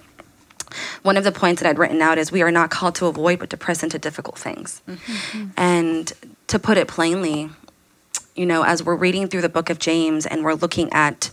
one 1.04 1.18
of 1.18 1.24
the 1.24 1.32
points 1.32 1.62
that 1.62 1.70
I'd 1.70 1.78
written 1.78 2.02
out 2.02 2.18
is 2.18 2.32
we 2.32 2.42
are 2.42 2.52
not 2.52 2.70
called 2.70 2.96
to 2.96 3.08
avoid, 3.08 3.40
but 3.40 3.50
to 3.52 3.58
press 3.58 3.84
into 3.84 4.00
difficult 4.00 4.38
things. 4.38 4.82
Mm-hmm. 4.88 5.12
Mm-hmm. 5.12 5.48
And 5.58 6.14
to 6.48 6.60
put 6.60 6.78
it 6.78 6.88
plainly, 6.88 7.50
you 8.36 8.46
know, 8.46 8.64
as 8.64 8.84
we're 8.84 8.96
reading 8.96 9.28
through 9.28 9.42
the 9.42 9.50
book 9.50 9.70
of 9.70 9.80
James 9.80 10.26
and 10.26 10.44
we're 10.44 10.54
looking 10.54 10.92
at 10.94 11.32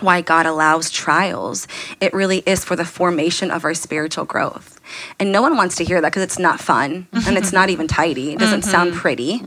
why 0.00 0.20
God 0.20 0.46
allows 0.46 0.90
trials, 0.90 1.66
it 2.00 2.12
really 2.12 2.38
is 2.46 2.64
for 2.64 2.76
the 2.76 2.84
formation 2.84 3.50
of 3.50 3.64
our 3.64 3.74
spiritual 3.74 4.24
growth. 4.24 4.80
And 5.18 5.32
no 5.32 5.42
one 5.42 5.56
wants 5.56 5.76
to 5.76 5.84
hear 5.84 6.00
that 6.00 6.08
because 6.08 6.22
it's 6.22 6.38
not 6.38 6.60
fun 6.60 7.08
and 7.12 7.36
it's 7.36 7.52
not 7.52 7.70
even 7.70 7.88
tidy. 7.88 8.32
It 8.32 8.38
doesn't 8.38 8.60
mm-hmm. 8.60 8.70
sound 8.70 8.94
pretty. 8.94 9.38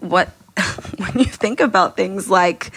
What 0.00 0.30
when 0.98 1.18
you 1.18 1.24
think 1.24 1.60
about 1.60 1.96
things 1.96 2.28
like 2.28 2.72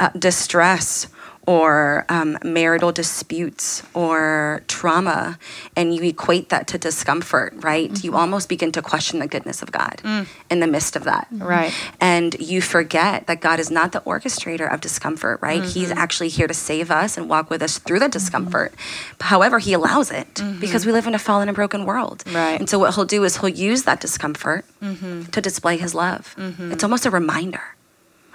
uh, 0.00 0.10
distress 0.18 1.06
or 1.46 2.04
um, 2.08 2.38
marital 2.44 2.92
disputes 2.92 3.82
or 3.94 4.62
trauma, 4.68 5.38
and 5.74 5.94
you 5.94 6.02
equate 6.02 6.50
that 6.50 6.66
to 6.68 6.78
discomfort, 6.78 7.54
right? 7.56 7.90
You 8.04 8.10
mm-hmm. 8.10 8.20
almost 8.20 8.48
begin 8.48 8.72
to 8.72 8.82
question 8.82 9.20
the 9.20 9.26
goodness 9.26 9.62
of 9.62 9.72
God 9.72 10.00
mm. 10.04 10.26
in 10.50 10.60
the 10.60 10.66
midst 10.66 10.96
of 10.96 11.04
that. 11.04 11.28
Mm-hmm. 11.32 11.42
Right. 11.42 11.74
And 12.00 12.38
you 12.38 12.60
forget 12.60 13.26
that 13.26 13.40
God 13.40 13.58
is 13.58 13.70
not 13.70 13.92
the 13.92 14.00
orchestrator 14.02 14.72
of 14.72 14.80
discomfort, 14.80 15.40
right? 15.40 15.64
He's 15.64 15.88
mm-hmm. 15.88 15.98
actually 15.98 16.28
here 16.28 16.46
to 16.46 16.54
save 16.54 16.90
us 16.90 17.16
and 17.16 17.28
walk 17.28 17.50
with 17.50 17.62
us 17.62 17.78
through 17.78 18.00
the 18.00 18.08
discomfort. 18.08 18.74
However, 19.20 19.58
He 19.58 19.72
allows 19.72 20.10
it 20.10 20.42
because 20.60 20.84
we 20.84 20.92
live 20.92 21.06
in 21.06 21.14
a 21.14 21.18
fallen 21.18 21.48
and 21.48 21.56
broken 21.56 21.84
world. 21.86 22.22
Right. 22.26 22.60
And 22.60 22.68
so, 22.68 22.78
what 22.78 22.94
He'll 22.94 23.04
do 23.04 23.24
is 23.24 23.38
He'll 23.38 23.48
use 23.48 23.84
that 23.84 24.00
discomfort 24.00 24.64
to 24.80 25.40
display 25.40 25.78
His 25.78 25.94
love. 25.94 26.34
It's 26.38 26.84
almost 26.84 27.06
a 27.06 27.10
reminder 27.10 27.62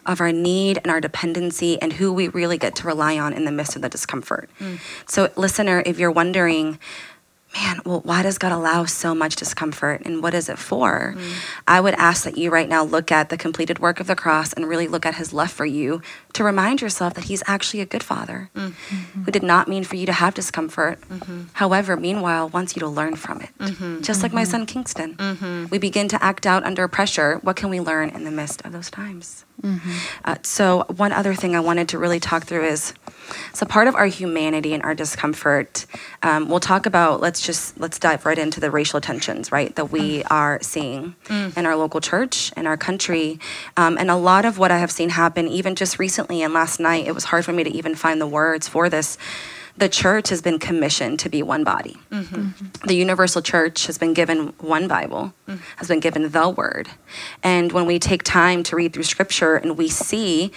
of 0.05 0.21
our 0.21 0.31
need 0.31 0.77
and 0.77 0.87
our 0.91 1.01
dependency 1.01 1.81
and 1.81 1.93
who 1.93 2.13
we 2.13 2.27
really 2.27 2.57
get 2.57 2.75
to 2.75 2.87
rely 2.87 3.17
on 3.17 3.33
in 3.33 3.45
the 3.45 3.51
midst 3.51 3.75
of 3.75 3.81
the 3.81 3.89
discomfort. 3.89 4.49
Mm. 4.59 4.79
So, 5.07 5.31
listener, 5.35 5.81
if 5.85 5.99
you're 5.99 6.11
wondering, 6.11 6.79
man, 7.55 7.79
well, 7.85 8.01
why 8.01 8.21
does 8.21 8.37
God 8.37 8.51
allow 8.51 8.85
so 8.85 9.15
much 9.15 9.35
discomfort 9.35 10.01
and 10.05 10.21
what 10.21 10.33
is 10.33 10.49
it 10.49 10.59
for? 10.59 11.15
Mm. 11.17 11.33
I 11.67 11.79
would 11.79 11.93
ask 11.95 12.23
that 12.25 12.37
you 12.37 12.51
right 12.51 12.67
now 12.67 12.83
look 12.83 13.11
at 13.11 13.29
the 13.29 13.37
completed 13.37 13.79
work 13.79 13.99
of 13.99 14.07
the 14.07 14.15
cross 14.15 14.51
and 14.53 14.67
really 14.67 14.87
look 14.87 15.05
at 15.05 15.15
his 15.15 15.31
love 15.33 15.51
for 15.51 15.65
you 15.65 16.01
to 16.33 16.43
remind 16.43 16.81
yourself 16.81 17.13
that 17.13 17.25
he's 17.25 17.43
actually 17.47 17.81
a 17.81 17.85
good 17.85 18.03
father 18.03 18.49
mm. 18.55 18.69
mm-hmm. 18.71 19.23
who 19.23 19.31
did 19.31 19.43
not 19.43 19.67
mean 19.67 19.83
for 19.83 19.95
you 19.95 20.05
to 20.05 20.11
have 20.11 20.33
discomfort. 20.33 20.99
Mm-hmm. 21.01 21.43
However, 21.53 21.95
meanwhile, 21.95 22.49
wants 22.49 22.75
you 22.75 22.81
to 22.81 22.87
learn 22.87 23.15
from 23.15 23.41
it. 23.41 23.49
Mm-hmm. 23.59 24.01
Just 24.01 24.21
like 24.21 24.33
my 24.33 24.43
son 24.43 24.65
Kingston. 24.65 25.15
We 25.71 25.77
begin 25.77 26.07
to 26.09 26.23
act 26.23 26.45
out 26.45 26.63
under 26.63 26.87
pressure. 26.87 27.37
What 27.37 27.55
can 27.55 27.69
we 27.69 27.79
learn 27.79 28.09
in 28.09 28.25
the 28.25 28.31
midst 28.31 28.65
of 28.65 28.73
those 28.73 28.89
times? 28.89 29.45
Uh, 30.23 30.35
so, 30.43 30.85
one 30.95 31.11
other 31.11 31.33
thing 31.33 31.55
I 31.55 31.59
wanted 31.59 31.89
to 31.89 31.97
really 31.97 32.19
talk 32.19 32.43
through 32.43 32.65
is 32.65 32.93
so 33.53 33.65
part 33.65 33.87
of 33.87 33.95
our 33.95 34.05
humanity 34.05 34.73
and 34.73 34.83
our 34.83 34.93
discomfort. 34.93 35.85
Um, 36.21 36.49
we'll 36.49 36.59
talk 36.59 36.85
about. 36.85 37.21
Let's 37.21 37.41
just 37.41 37.79
let's 37.79 37.97
dive 37.99 38.25
right 38.25 38.37
into 38.37 38.59
the 38.59 38.69
racial 38.71 39.01
tensions, 39.01 39.51
right, 39.51 39.75
that 39.75 39.91
we 39.91 40.23
are 40.25 40.59
seeing 40.61 41.15
in 41.57 41.65
our 41.65 41.75
local 41.75 42.01
church, 42.01 42.51
in 42.55 42.67
our 42.67 42.77
country, 42.77 43.39
um, 43.77 43.97
and 43.97 44.11
a 44.11 44.15
lot 44.15 44.45
of 44.45 44.57
what 44.57 44.71
I 44.71 44.77
have 44.77 44.91
seen 44.91 45.09
happen, 45.09 45.47
even 45.47 45.75
just 45.75 45.99
recently 45.99 46.41
and 46.43 46.53
last 46.53 46.79
night. 46.79 47.07
It 47.07 47.13
was 47.13 47.25
hard 47.25 47.45
for 47.45 47.53
me 47.53 47.63
to 47.63 47.69
even 47.71 47.95
find 47.95 48.21
the 48.21 48.27
words 48.27 48.67
for 48.67 48.89
this. 48.89 49.17
The 49.77 49.89
church 49.89 50.29
has 50.29 50.41
been 50.41 50.57
commissioned 50.57 51.19
to 51.19 51.29
be 51.29 51.43
one 51.43 51.63
body. 51.63 51.97
Mm-hmm. 52.09 52.87
The 52.87 52.95
universal 52.95 53.41
church 53.41 53.87
has 53.87 53.97
been 53.97 54.13
given 54.13 54.53
one 54.59 54.87
Bible, 54.87 55.33
mm-hmm. 55.47 55.61
has 55.77 55.89
been 55.89 55.99
given 55.99 56.31
the 56.31 56.49
word. 56.49 56.89
And 57.43 57.71
when 57.71 57.85
we 57.85 57.99
take 57.99 58.23
time 58.23 58.63
to 58.63 58.75
read 58.75 58.93
through 58.93 59.03
scripture 59.03 59.55
and 59.55 59.77
we 59.77 59.89
see 59.89 60.51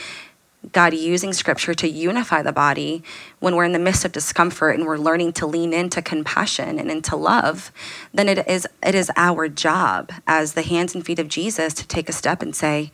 God 0.72 0.92
using 0.92 1.32
scripture 1.32 1.72
to 1.74 1.88
unify 1.88 2.42
the 2.42 2.52
body 2.52 3.02
when 3.38 3.54
we're 3.54 3.64
in 3.64 3.72
the 3.72 3.78
midst 3.78 4.04
of 4.04 4.12
discomfort 4.12 4.76
and 4.76 4.86
we're 4.86 4.98
learning 4.98 5.32
to 5.34 5.46
lean 5.46 5.72
into 5.72 6.02
compassion 6.02 6.78
and 6.78 6.90
into 6.90 7.16
love, 7.16 7.70
then 8.12 8.28
it 8.28 8.46
is 8.48 8.66
it 8.84 8.94
is 8.94 9.10
our 9.16 9.48
job 9.48 10.12
as 10.26 10.54
the 10.54 10.62
hands 10.62 10.94
and 10.94 11.06
feet 11.06 11.18
of 11.18 11.28
Jesus 11.28 11.74
to 11.74 11.86
take 11.86 12.08
a 12.08 12.12
step 12.12 12.42
and 12.42 12.54
say, 12.54 12.92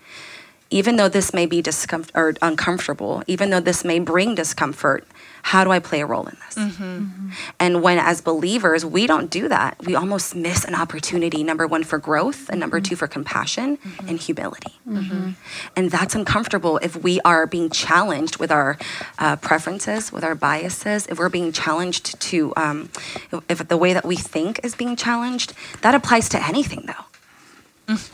even 0.70 0.96
though 0.96 1.08
this 1.08 1.32
may 1.32 1.46
be 1.46 1.62
discomfort 1.62 2.14
or 2.14 2.34
uncomfortable, 2.42 3.22
even 3.26 3.50
though 3.50 3.60
this 3.60 3.84
may 3.84 3.98
bring 3.98 4.34
discomfort, 4.34 5.06
how 5.44 5.62
do 5.62 5.70
I 5.70 5.78
play 5.78 6.00
a 6.00 6.06
role 6.06 6.26
in 6.26 6.36
this? 6.46 6.54
Mm-hmm. 6.54 6.82
Mm-hmm. 6.82 7.28
And 7.60 7.82
when, 7.82 7.98
as 7.98 8.22
believers, 8.22 8.82
we 8.82 9.06
don't 9.06 9.30
do 9.30 9.46
that, 9.48 9.76
we 9.84 9.94
almost 9.94 10.34
miss 10.34 10.64
an 10.64 10.74
opportunity 10.74 11.44
number 11.44 11.66
one, 11.66 11.84
for 11.84 11.98
growth, 11.98 12.48
and 12.48 12.58
number 12.58 12.78
mm-hmm. 12.78 12.84
two, 12.84 12.96
for 12.96 13.06
compassion 13.06 13.78
and 14.08 14.18
humility. 14.18 14.72
And 15.76 15.90
that's 15.90 16.14
uncomfortable 16.14 16.78
if 16.78 16.96
we 16.96 17.20
are 17.26 17.46
being 17.46 17.68
challenged 17.68 18.38
with 18.38 18.50
our 18.50 18.78
uh, 19.18 19.36
preferences, 19.36 20.10
with 20.10 20.24
our 20.24 20.34
biases, 20.34 21.06
if 21.08 21.18
we're 21.18 21.28
being 21.28 21.52
challenged 21.52 22.18
to, 22.20 22.54
um, 22.56 22.88
if 23.50 23.68
the 23.68 23.76
way 23.76 23.92
that 23.92 24.06
we 24.06 24.16
think 24.16 24.60
is 24.64 24.74
being 24.74 24.96
challenged, 24.96 25.52
that 25.82 25.94
applies 25.94 26.30
to 26.30 26.42
anything 26.42 26.84
though. 26.86 27.04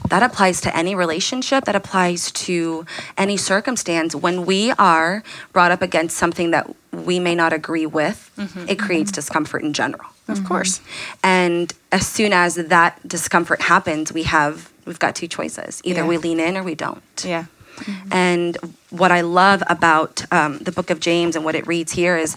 That 0.09 0.23
applies 0.23 0.61
to 0.63 0.77
any 0.77 0.95
relationship, 0.95 1.65
that 1.65 1.77
applies 1.77 2.33
to 2.33 2.85
any 3.17 3.37
circumstance. 3.37 4.15
When 4.15 4.45
we 4.45 4.73
are 4.73 5.23
brought 5.53 5.71
up 5.71 5.81
against 5.81 6.17
something 6.17 6.51
that 6.51 6.75
we 6.93 7.21
may 7.21 7.35
not 7.35 7.53
agree 7.53 7.87
with, 7.87 8.31
mm-hmm. 8.37 8.69
it 8.69 8.79
creates 8.79 9.11
mm-hmm. 9.11 9.17
discomfort 9.17 9.63
in 9.63 9.73
general. 9.73 10.07
Of 10.27 10.39
mm-hmm. 10.39 10.47
course. 10.49 10.81
And 11.23 11.73
as 11.93 12.07
soon 12.07 12.33
as 12.33 12.57
that 12.57 13.07
discomfort 13.07 13.63
happens, 13.63 14.13
we 14.13 14.25
have 14.25 14.71
we've 14.87 14.99
got 14.99 15.15
two 15.15 15.29
choices. 15.29 15.81
Either 15.85 16.03
Yeah. 16.03 16.09
we 16.09 16.17
lean 16.17 16.41
in 16.41 16.57
or 16.57 16.63
we 16.63 16.75
don't. 16.75 17.03
Yeah. 17.25 17.45
And 18.11 18.59
what 18.91 19.11
I 19.13 19.23
love 19.23 19.63
about 19.69 20.25
um, 20.33 20.59
the 20.59 20.73
book 20.73 20.91
of 20.91 21.01
James 21.01 21.37
and 21.37 21.45
what 21.45 21.55
it 21.55 21.67
reads 21.67 21.93
here 21.93 22.17
is 22.17 22.37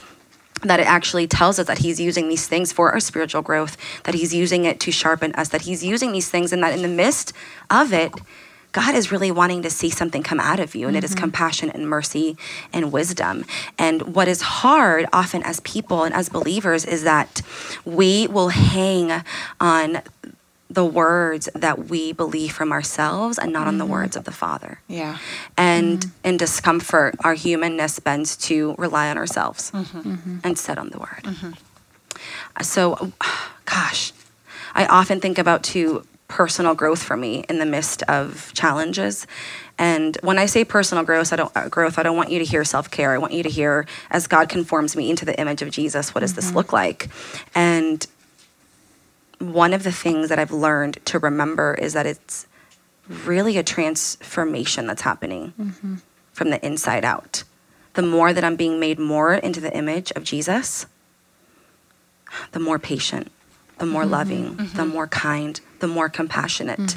that 0.63 0.79
it 0.79 0.88
actually 0.88 1.27
tells 1.27 1.60
us 1.60 1.67
that 1.67 1.79
he's 1.79 2.00
using 2.00 2.29
these 2.29 2.48
things 2.48 2.72
for 2.72 2.91
our 2.91 3.00
spiritual 3.00 3.41
growth, 3.41 3.77
that 4.03 4.15
he's 4.15 4.34
using 4.34 4.65
it 4.65 4.79
to 4.82 4.91
sharpen 4.91 5.34
us, 5.36 5.50
that 5.50 5.62
he's 5.62 5.84
using 5.84 6.12
these 6.12 6.29
things, 6.29 6.51
and 6.51 6.63
that 6.63 6.74
in 6.74 6.82
the 6.82 6.88
midst 6.88 7.34
of 7.70 7.93
it, 7.93 8.13
God 8.74 8.96
is 8.96 9.12
really 9.12 9.29
wanting 9.29 9.62
to 9.62 9.70
see 9.70 9.91
something 9.91 10.24
come 10.24 10.39
out 10.39 10.60
of 10.60 10.74
you, 10.74 10.88
and 10.88 10.98
it 10.98 11.03
is 11.03 11.12
mm-hmm. 11.12 11.22
compassion 11.22 11.70
and 11.70 11.88
mercy 11.88 12.36
and 12.74 12.91
wisdom. 12.91 13.46
And 13.77 14.15
what 14.15 14.27
is 14.27 14.41
hard 14.41 15.05
often 15.13 15.43
as 15.43 15.60
people 15.60 16.03
and 16.03 16.13
as 16.13 16.27
believers 16.27 16.84
is 16.84 17.03
that 17.03 17.43
we 17.86 18.27
will 18.27 18.50
hang 18.50 19.24
on 19.60 20.01
the 20.74 20.86
words 20.86 21.48
that 21.53 21.88
we 21.88 22.13
believe 22.13 22.51
from 22.51 22.72
ourselves 22.72 23.38
and 23.38 23.53
not 23.53 23.68
on 23.68 23.77
the 23.77 23.84
mm-hmm. 23.84 23.94
words 23.94 24.15
of 24.15 24.24
the 24.24 24.32
Father. 24.32 24.80
Yeah. 24.88 25.18
And 25.56 26.00
mm-hmm. 26.00 26.27
in 26.27 26.38
discomfort, 26.38 27.15
our 27.24 27.36
humanness 27.36 28.00
bends 28.00 28.36
to 28.48 28.75
rely 28.77 29.10
on 29.10 29.18
ourselves 29.18 29.72
mm-hmm. 29.72 30.39
instead 30.44 30.77
on 30.77 30.89
the 30.89 31.00
word. 31.00 31.56
So, 32.62 33.12
gosh, 33.65 34.13
I 34.74 34.86
often 34.88 35.20
think 35.20 35.38
about 35.38 35.63
too 35.63 36.06
personal 36.27 36.74
growth 36.74 37.03
for 37.03 37.15
me 37.15 37.46
in 37.48 37.60
the 37.60 37.65
midst 37.65 38.01
of 38.03 38.51
challenges. 38.56 39.27
And 39.77 40.18
when 40.22 40.39
I 40.39 40.48
say 40.48 40.63
personal 40.65 41.03
growth, 41.03 41.32
I 41.32 41.36
don't 41.36 41.56
uh, 41.56 41.70
growth. 41.70 42.00
I 42.00 42.03
don't 42.03 42.18
want 42.18 42.32
you 42.32 42.39
to 42.39 42.46
hear 42.46 42.63
self 42.63 42.89
care. 42.89 43.12
I 43.12 43.20
want 43.20 43.34
you 43.34 43.44
to 43.44 43.50
hear 43.50 43.86
as 44.10 44.25
God 44.25 44.50
conforms 44.50 44.96
me 44.96 45.10
into 45.10 45.25
the 45.25 45.39
image 45.39 45.62
of 45.62 45.70
Jesus. 45.70 46.15
What 46.15 46.22
does 46.22 46.34
this 46.34 46.53
look 46.53 46.74
like? 46.74 47.10
And 47.53 48.06
one 49.43 49.73
of 49.73 49.83
the 49.83 49.91
things 49.91 50.29
that 50.29 50.39
I've 50.39 50.51
learned 50.51 51.00
to 51.05 51.19
remember 51.19 51.73
is 51.73 51.93
that 51.93 52.05
it's 52.05 52.47
really 53.25 53.57
a 53.57 53.63
transformation 53.63 54.88
that's 54.88 55.01
happening 55.01 55.53
mm-hmm. 55.59 55.95
from 56.31 56.50
the 56.50 56.65
inside 56.65 57.03
out. 57.03 57.43
The 57.95 58.01
more 58.01 58.33
that 58.33 58.43
I'm 58.43 58.55
being 58.55 58.79
made 58.79 58.97
more 58.97 59.33
into 59.33 59.59
the 59.59 59.75
image 59.75 60.12
of 60.15 60.23
Jesus, 60.23 60.85
the 62.53 62.59
more 62.59 62.79
patient, 62.79 63.31
the 63.77 63.85
more 63.85 64.03
mm-hmm. 64.03 64.12
loving, 64.12 64.55
the 64.55 64.63
mm-hmm. 64.63 64.88
more 64.88 65.07
kind, 65.07 65.59
the 65.79 65.88
more 65.88 66.09
compassionate. 66.09 66.95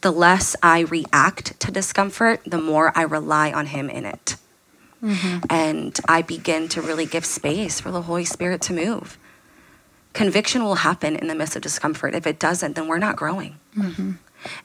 The 0.00 0.10
less 0.10 0.54
I 0.62 0.80
react 0.80 1.58
to 1.60 1.70
discomfort, 1.70 2.42
the 2.44 2.60
more 2.60 2.92
I 2.94 3.02
rely 3.02 3.52
on 3.52 3.66
Him 3.66 3.88
in 3.88 4.04
it. 4.04 4.36
And 5.48 5.98
I 6.08 6.20
begin 6.22 6.68
to 6.68 6.82
really 6.82 7.06
give 7.06 7.24
space 7.24 7.80
for 7.80 7.90
the 7.90 8.02
Holy 8.02 8.24
Spirit 8.24 8.60
to 8.62 8.72
move. 8.74 9.16
Conviction 10.14 10.64
will 10.64 10.76
happen 10.76 11.16
in 11.16 11.28
the 11.28 11.34
midst 11.34 11.54
of 11.56 11.62
discomfort. 11.62 12.14
If 12.14 12.26
it 12.26 12.38
doesn't, 12.38 12.74
then 12.74 12.88
we're 12.88 12.98
not 12.98 13.16
growing. 13.16 13.58
Mm-hmm. 13.76 14.12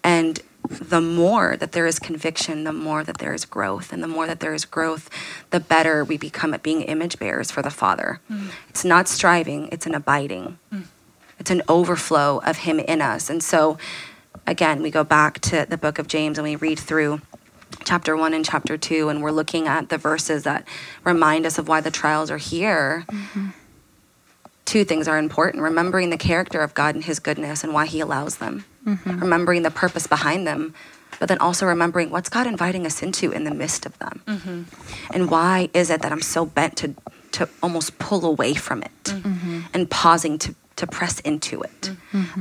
And 0.03 0.39
the 0.69 1.01
more 1.01 1.57
that 1.57 1.71
there 1.71 1.87
is 1.87 1.99
conviction, 1.99 2.63
the 2.63 2.73
more 2.73 3.03
that 3.03 3.17
there 3.17 3.33
is 3.33 3.45
growth. 3.45 3.91
And 3.91 4.03
the 4.03 4.07
more 4.07 4.27
that 4.27 4.39
there 4.39 4.53
is 4.53 4.65
growth, 4.65 5.09
the 5.49 5.59
better 5.59 6.03
we 6.03 6.17
become 6.17 6.53
at 6.53 6.63
being 6.63 6.83
image 6.83 7.17
bearers 7.17 7.49
for 7.49 7.61
the 7.61 7.69
Father. 7.69 8.21
Mm. 8.29 8.51
It's 8.69 8.85
not 8.85 9.07
striving, 9.07 9.69
it's 9.71 9.85
an 9.85 9.95
abiding, 9.95 10.59
mm. 10.71 10.83
it's 11.39 11.49
an 11.49 11.61
overflow 11.67 12.39
of 12.45 12.57
Him 12.57 12.79
in 12.79 13.01
us. 13.01 13.29
And 13.29 13.41
so, 13.41 13.77
again, 14.45 14.81
we 14.81 14.91
go 14.91 15.03
back 15.03 15.39
to 15.41 15.65
the 15.67 15.77
book 15.77 15.97
of 15.97 16.07
James 16.07 16.37
and 16.37 16.45
we 16.45 16.55
read 16.55 16.77
through 16.77 17.21
chapter 17.85 18.15
one 18.15 18.33
and 18.33 18.45
chapter 18.45 18.77
two, 18.77 19.09
and 19.09 19.23
we're 19.23 19.31
looking 19.31 19.67
at 19.67 19.89
the 19.89 19.97
verses 19.97 20.43
that 20.43 20.67
remind 21.03 21.45
us 21.45 21.57
of 21.57 21.67
why 21.67 21.81
the 21.81 21.91
trials 21.91 22.29
are 22.29 22.37
here. 22.37 23.05
Mm-hmm. 23.07 23.47
Two 24.69 24.85
things 24.85 25.07
are 25.07 25.17
important 25.17 25.63
remembering 25.63 26.11
the 26.11 26.17
character 26.17 26.61
of 26.61 26.75
God 26.75 26.93
and 26.93 27.03
His 27.03 27.17
goodness 27.17 27.63
and 27.63 27.73
why 27.73 27.87
He 27.87 28.01
allows 28.01 28.37
them, 28.37 28.65
mm-hmm. 28.85 29.19
remembering 29.19 29.63
the 29.63 29.71
purpose 29.71 30.05
behind 30.05 30.45
them, 30.45 30.75
but 31.19 31.27
then 31.27 31.39
also 31.39 31.65
remembering 31.65 32.11
what's 32.11 32.29
God 32.29 32.45
inviting 32.45 32.85
us 32.85 33.01
into 33.01 33.31
in 33.31 33.45
the 33.45 33.51
midst 33.51 33.87
of 33.87 33.97
them. 33.97 34.21
Mm-hmm. 34.27 34.63
And 35.11 35.31
why 35.31 35.71
is 35.73 35.89
it 35.89 36.03
that 36.03 36.11
I'm 36.11 36.21
so 36.21 36.45
bent 36.45 36.77
to, 36.77 36.93
to 37.31 37.49
almost 37.63 37.97
pull 37.97 38.23
away 38.23 38.53
from 38.53 38.83
it? 38.83 39.03
Mm-hmm. 39.05 39.61
And 39.73 39.89
pausing 39.89 40.37
to, 40.37 40.53
to 40.79 40.87
press 40.87 41.19
into 41.21 41.61
it 41.61 41.91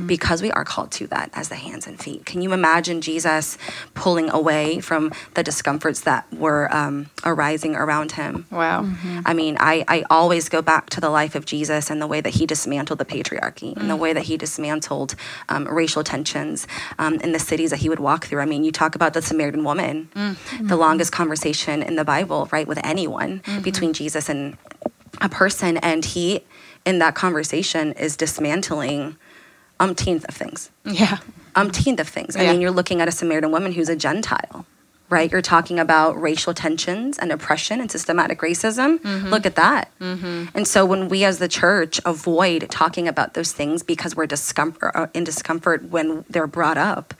because 0.07 0.41
we 0.41 0.49
are 0.51 0.63
called 0.63 0.91
to 0.91 1.07
that 1.07 1.29
as 1.33 1.49
the 1.49 1.55
hands 1.55 1.85
and 1.85 1.99
feet. 1.99 2.25
Can 2.25 2.41
you 2.41 2.53
imagine 2.53 3.01
Jesus 3.01 3.57
pulling 3.93 4.29
away 4.29 4.79
from 4.79 5.11
the 5.33 5.43
discomforts 5.43 6.01
that 6.01 6.31
were 6.33 6.73
um, 6.73 7.09
arising 7.25 7.75
around 7.75 8.13
him? 8.13 8.45
Wow. 8.49 8.89
I 9.25 9.33
mean, 9.33 9.57
I, 9.59 9.83
I 9.87 10.05
always 10.09 10.47
go 10.47 10.61
back 10.61 10.89
to 10.91 11.01
the 11.01 11.09
life 11.09 11.35
of 11.35 11.45
Jesus 11.45 11.89
and 11.89 12.01
the 12.01 12.07
way 12.07 12.21
that 12.21 12.35
he 12.35 12.45
dismantled 12.45 12.99
the 12.99 13.05
patriarchy 13.05 13.75
and 13.75 13.89
the 13.89 13.97
way 13.97 14.13
that 14.13 14.23
he 14.23 14.37
dismantled 14.37 15.15
um, 15.49 15.67
racial 15.67 16.03
tensions 16.03 16.65
um, 16.97 17.15
in 17.15 17.33
the 17.33 17.39
cities 17.39 17.69
that 17.71 17.79
he 17.79 17.89
would 17.89 17.99
walk 17.99 18.25
through. 18.25 18.39
I 18.39 18.45
mean, 18.45 18.63
you 18.63 18.71
talk 18.71 18.95
about 18.95 19.13
the 19.13 19.21
Samaritan 19.21 19.63
woman, 19.63 20.09
the 20.61 20.77
longest 20.77 21.11
conversation 21.11 21.83
in 21.83 21.95
the 21.97 22.05
Bible, 22.05 22.47
right, 22.51 22.67
with 22.67 22.79
anyone 22.83 23.41
between 23.61 23.91
Jesus 23.93 24.29
and 24.29 24.57
a 25.21 25.29
person. 25.29 25.77
And 25.77 26.05
he, 26.05 26.41
in 26.85 26.99
that 26.99 27.15
conversation, 27.15 27.91
is 27.93 28.15
dismantling 28.17 29.15
umpteenth 29.79 30.25
of 30.27 30.35
things 30.35 30.69
Yeah. 30.83 31.17
umpteenth 31.55 31.99
of 31.99 32.07
things. 32.09 32.35
I 32.35 32.41
mean, 32.51 32.61
you're 32.61 32.71
looking 32.71 33.01
at 33.01 33.07
a 33.07 33.11
Samaritan 33.11 33.51
woman 33.51 33.71
who's 33.71 33.89
a 33.89 33.95
Gentile, 33.95 34.65
right? 35.09 35.31
You're 35.31 35.41
talking 35.41 35.79
about 35.79 36.19
racial 36.21 36.53
tensions 36.53 37.17
and 37.17 37.31
oppression 37.31 37.79
and 37.79 37.89
systematic 37.89 38.39
racism. 38.41 38.99
Look 39.29 39.45
at 39.45 39.55
that. 39.55 39.91
And 39.99 40.67
so 40.67 40.85
when 40.85 41.07
we 41.09 41.23
as 41.23 41.39
the 41.39 41.47
church 41.47 41.99
avoid 42.05 42.69
talking 42.69 43.07
about 43.07 43.33
those 43.35 43.51
things 43.53 43.81
because 43.83 44.15
we're 44.15 44.27
discomfort, 44.27 44.91
uh, 44.95 45.07
in 45.13 45.23
discomfort 45.23 45.85
when 45.89 46.25
they're 46.29 46.47
brought 46.47 46.77
up, 46.77 47.13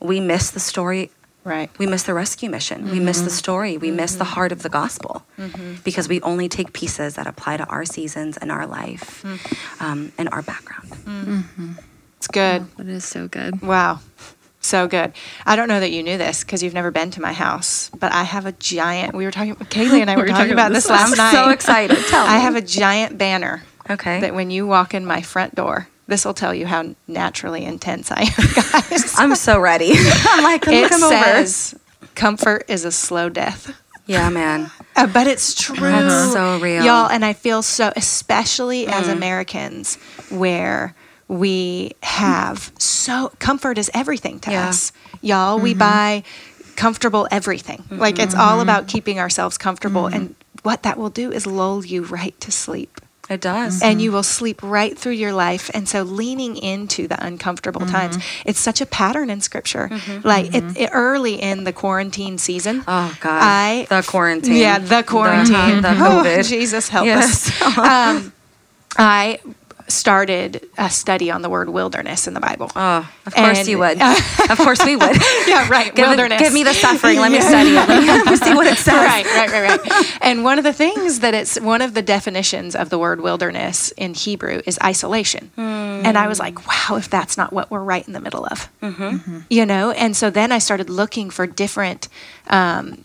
we 0.00 0.20
miss 0.20 0.50
the 0.50 0.60
story. 0.60 1.10
Right. 1.44 1.70
We 1.78 1.86
miss 1.86 2.04
the 2.04 2.14
rescue 2.14 2.48
mission. 2.48 2.90
We 2.90 3.00
miss 3.00 3.18
the 3.18 3.24
mm-hmm. 3.24 3.34
story. 3.34 3.76
We 3.76 3.90
miss 3.90 4.14
the 4.14 4.24
mm-hmm. 4.24 4.34
heart 4.34 4.52
of 4.52 4.62
the 4.62 4.68
gospel 4.68 5.24
mm-hmm. 5.36 5.74
because 5.82 6.08
we 6.08 6.20
only 6.20 6.48
take 6.48 6.72
pieces 6.72 7.14
that 7.14 7.26
apply 7.26 7.56
to 7.56 7.66
our 7.66 7.84
seasons 7.84 8.36
and 8.36 8.52
our 8.52 8.66
life 8.66 9.24
um, 9.80 10.12
and 10.18 10.28
our 10.28 10.42
background. 10.42 11.48
It's 12.18 12.28
good. 12.28 12.62
Oh, 12.62 12.68
that 12.76 12.86
is 12.86 13.04
so 13.04 13.26
good. 13.26 13.62
Wow. 13.62 13.98
So 14.60 14.86
good. 14.86 15.12
I 15.44 15.56
don't 15.56 15.66
know 15.66 15.80
that 15.80 15.90
you 15.90 16.04
knew 16.04 16.16
this 16.16 16.44
because 16.44 16.62
you've 16.62 16.72
never 16.72 16.92
been 16.92 17.10
to 17.10 17.20
my 17.20 17.32
house, 17.32 17.90
but 17.98 18.12
I 18.12 18.22
have 18.22 18.46
a 18.46 18.52
giant. 18.52 19.12
We 19.12 19.24
were 19.24 19.32
talking. 19.32 19.56
Kaylee 19.56 20.00
and 20.00 20.08
I 20.08 20.16
were, 20.16 20.28
talking, 20.28 20.52
about 20.52 20.70
this 20.70 20.88
last 20.88 21.10
I'm 21.18 21.18
night. 21.18 21.32
so 21.32 21.50
excited. 21.50 21.98
Tell 22.06 22.24
I 22.24 22.36
me. 22.36 22.42
have 22.42 22.54
a 22.54 22.60
giant 22.60 23.18
banner 23.18 23.64
Okay. 23.90 24.20
that 24.20 24.34
when 24.34 24.52
you 24.52 24.68
walk 24.68 24.94
in 24.94 25.04
my 25.04 25.20
front 25.20 25.56
door, 25.56 25.88
this 26.12 26.26
will 26.26 26.34
tell 26.34 26.54
you 26.54 26.66
how 26.66 26.94
naturally 27.08 27.64
intense 27.64 28.10
I 28.10 28.22
am, 28.22 28.90
guys. 28.90 29.14
I'm 29.16 29.34
so 29.34 29.58
ready. 29.58 29.92
I'm 29.96 30.44
like, 30.44 30.66
it 30.66 30.82
look 30.82 30.92
him 30.92 31.02
over. 31.02 31.14
says, 31.14 31.74
"Comfort 32.14 32.66
is 32.68 32.84
a 32.84 32.92
slow 32.92 33.30
death." 33.30 33.74
Yeah, 34.06 34.28
man. 34.28 34.70
Uh, 34.94 35.06
but 35.06 35.26
it's 35.26 35.54
true. 35.54 35.74
That's 35.80 36.34
so 36.34 36.58
real. 36.58 36.84
Y'all, 36.84 37.08
and 37.08 37.24
I 37.24 37.32
feel 37.32 37.62
so, 37.62 37.94
especially 37.96 38.86
as 38.86 39.04
mm-hmm. 39.04 39.16
Americans, 39.16 39.96
where 40.28 40.94
we 41.28 41.92
have 42.02 42.70
so, 42.78 43.32
comfort 43.38 43.78
is 43.78 43.90
everything 43.94 44.38
to 44.40 44.50
Yeah. 44.50 44.68
us. 44.68 44.92
Y'all, 45.22 45.58
we 45.58 45.70
mm-hmm. 45.70 45.78
buy 45.78 46.22
comfortable 46.76 47.26
everything. 47.30 47.82
Like 47.90 48.18
it's 48.18 48.34
all 48.34 48.58
mm-hmm. 48.58 48.60
about 48.60 48.86
keeping 48.86 49.18
ourselves 49.18 49.56
comfortable. 49.56 50.08
And 50.08 50.34
what 50.62 50.82
that 50.82 50.98
will 50.98 51.08
do 51.08 51.32
is 51.32 51.46
lull 51.46 51.86
you 51.86 52.04
right 52.04 52.38
to 52.42 52.52
sleep. 52.52 53.00
It 53.32 53.40
does. 53.40 53.82
And 53.82 53.92
mm-hmm. 53.92 54.00
you 54.00 54.12
will 54.12 54.22
sleep 54.22 54.62
right 54.62 54.96
through 54.96 55.12
your 55.12 55.32
life. 55.32 55.70
And 55.74 55.88
so, 55.88 56.02
leaning 56.02 56.56
into 56.56 57.08
the 57.08 57.24
uncomfortable 57.24 57.86
times, 57.86 58.16
mm-hmm. 58.16 58.48
it's 58.48 58.60
such 58.60 58.80
a 58.80 58.86
pattern 58.86 59.30
in 59.30 59.40
scripture. 59.40 59.88
Mm-hmm. 59.88 60.26
Like 60.26 60.54
it, 60.54 60.64
it- 60.76 60.90
early 60.92 61.40
in 61.40 61.64
the 61.64 61.72
quarantine 61.72 62.38
season, 62.38 62.84
Oh 62.86 63.16
God, 63.20 63.40
I 63.42 63.86
the 63.88 64.02
quarantine. 64.06 64.56
yeah, 64.56 64.78
the 64.78 65.02
quarantine. 65.02 65.76
the, 65.76 65.82
the 65.82 65.88
Oh, 66.02 66.22
COVID. 66.24 66.48
Jesus 66.48 66.88
help 66.88 67.06
Yes. 67.06 67.50
us. 67.62 67.78
um, 67.78 68.32
I 68.98 69.40
started 69.92 70.68
a 70.78 70.88
study 70.90 71.30
on 71.30 71.42
the 71.42 71.48
word 71.50 71.68
wilderness 71.68 72.26
in 72.26 72.34
the 72.34 72.40
Bible. 72.40 72.70
Oh, 72.74 73.08
of 73.26 73.34
course 73.34 73.58
And- 73.60 73.68
you 73.68 73.78
would. 73.78 74.00
of 74.50 74.58
course 74.58 74.84
we 74.84 74.96
would. 74.96 75.16
yeah, 75.46 75.68
right. 75.68 75.94
Give, 75.94 76.04
it- 76.04 76.08
wilderness. 76.08 76.40
give 76.40 76.52
me 76.52 76.64
the 76.64 76.74
suffering. 76.74 77.18
Let 77.18 77.30
me 77.32 77.40
study 77.40 77.70
it. 77.70 77.88
Let 77.88 78.26
me 78.26 78.36
see 78.36 78.54
what 78.54 78.66
it 78.66 78.78
says. 78.86 78.94
Right, 78.94 79.24
right, 79.26 79.50
right, 79.50 79.80
right. 79.90 80.18
and 80.22 80.44
one 80.44 80.58
of 80.58 80.64
the 80.64 80.72
things 80.72 81.20
that 81.20 81.34
it's 81.34 81.60
one 81.60 81.82
of 81.82 81.94
the 81.94 82.02
definitions 82.02 82.74
of 82.74 82.90
the 82.90 82.98
word 82.98 83.20
wilderness 83.20 83.92
in 83.92 84.14
Hebrew 84.14 84.62
is 84.66 84.78
isolation. 84.82 85.50
And 85.56 86.18
I 86.18 86.26
was 86.26 86.40
like, 86.40 86.66
wow, 86.66 86.96
if 86.96 87.08
that's 87.08 87.36
not 87.36 87.52
what 87.52 87.70
we're 87.70 87.82
right 87.84 88.04
in 88.06 88.12
the 88.12 88.20
middle 88.20 88.44
of, 88.46 88.68
you 89.48 89.64
know. 89.66 89.90
And 89.92 90.16
so 90.16 90.30
then 90.30 90.50
I 90.52 90.58
started 90.58 90.90
looking 90.90 91.30
for 91.30 91.46
different. 91.46 92.08
Um, 92.48 93.04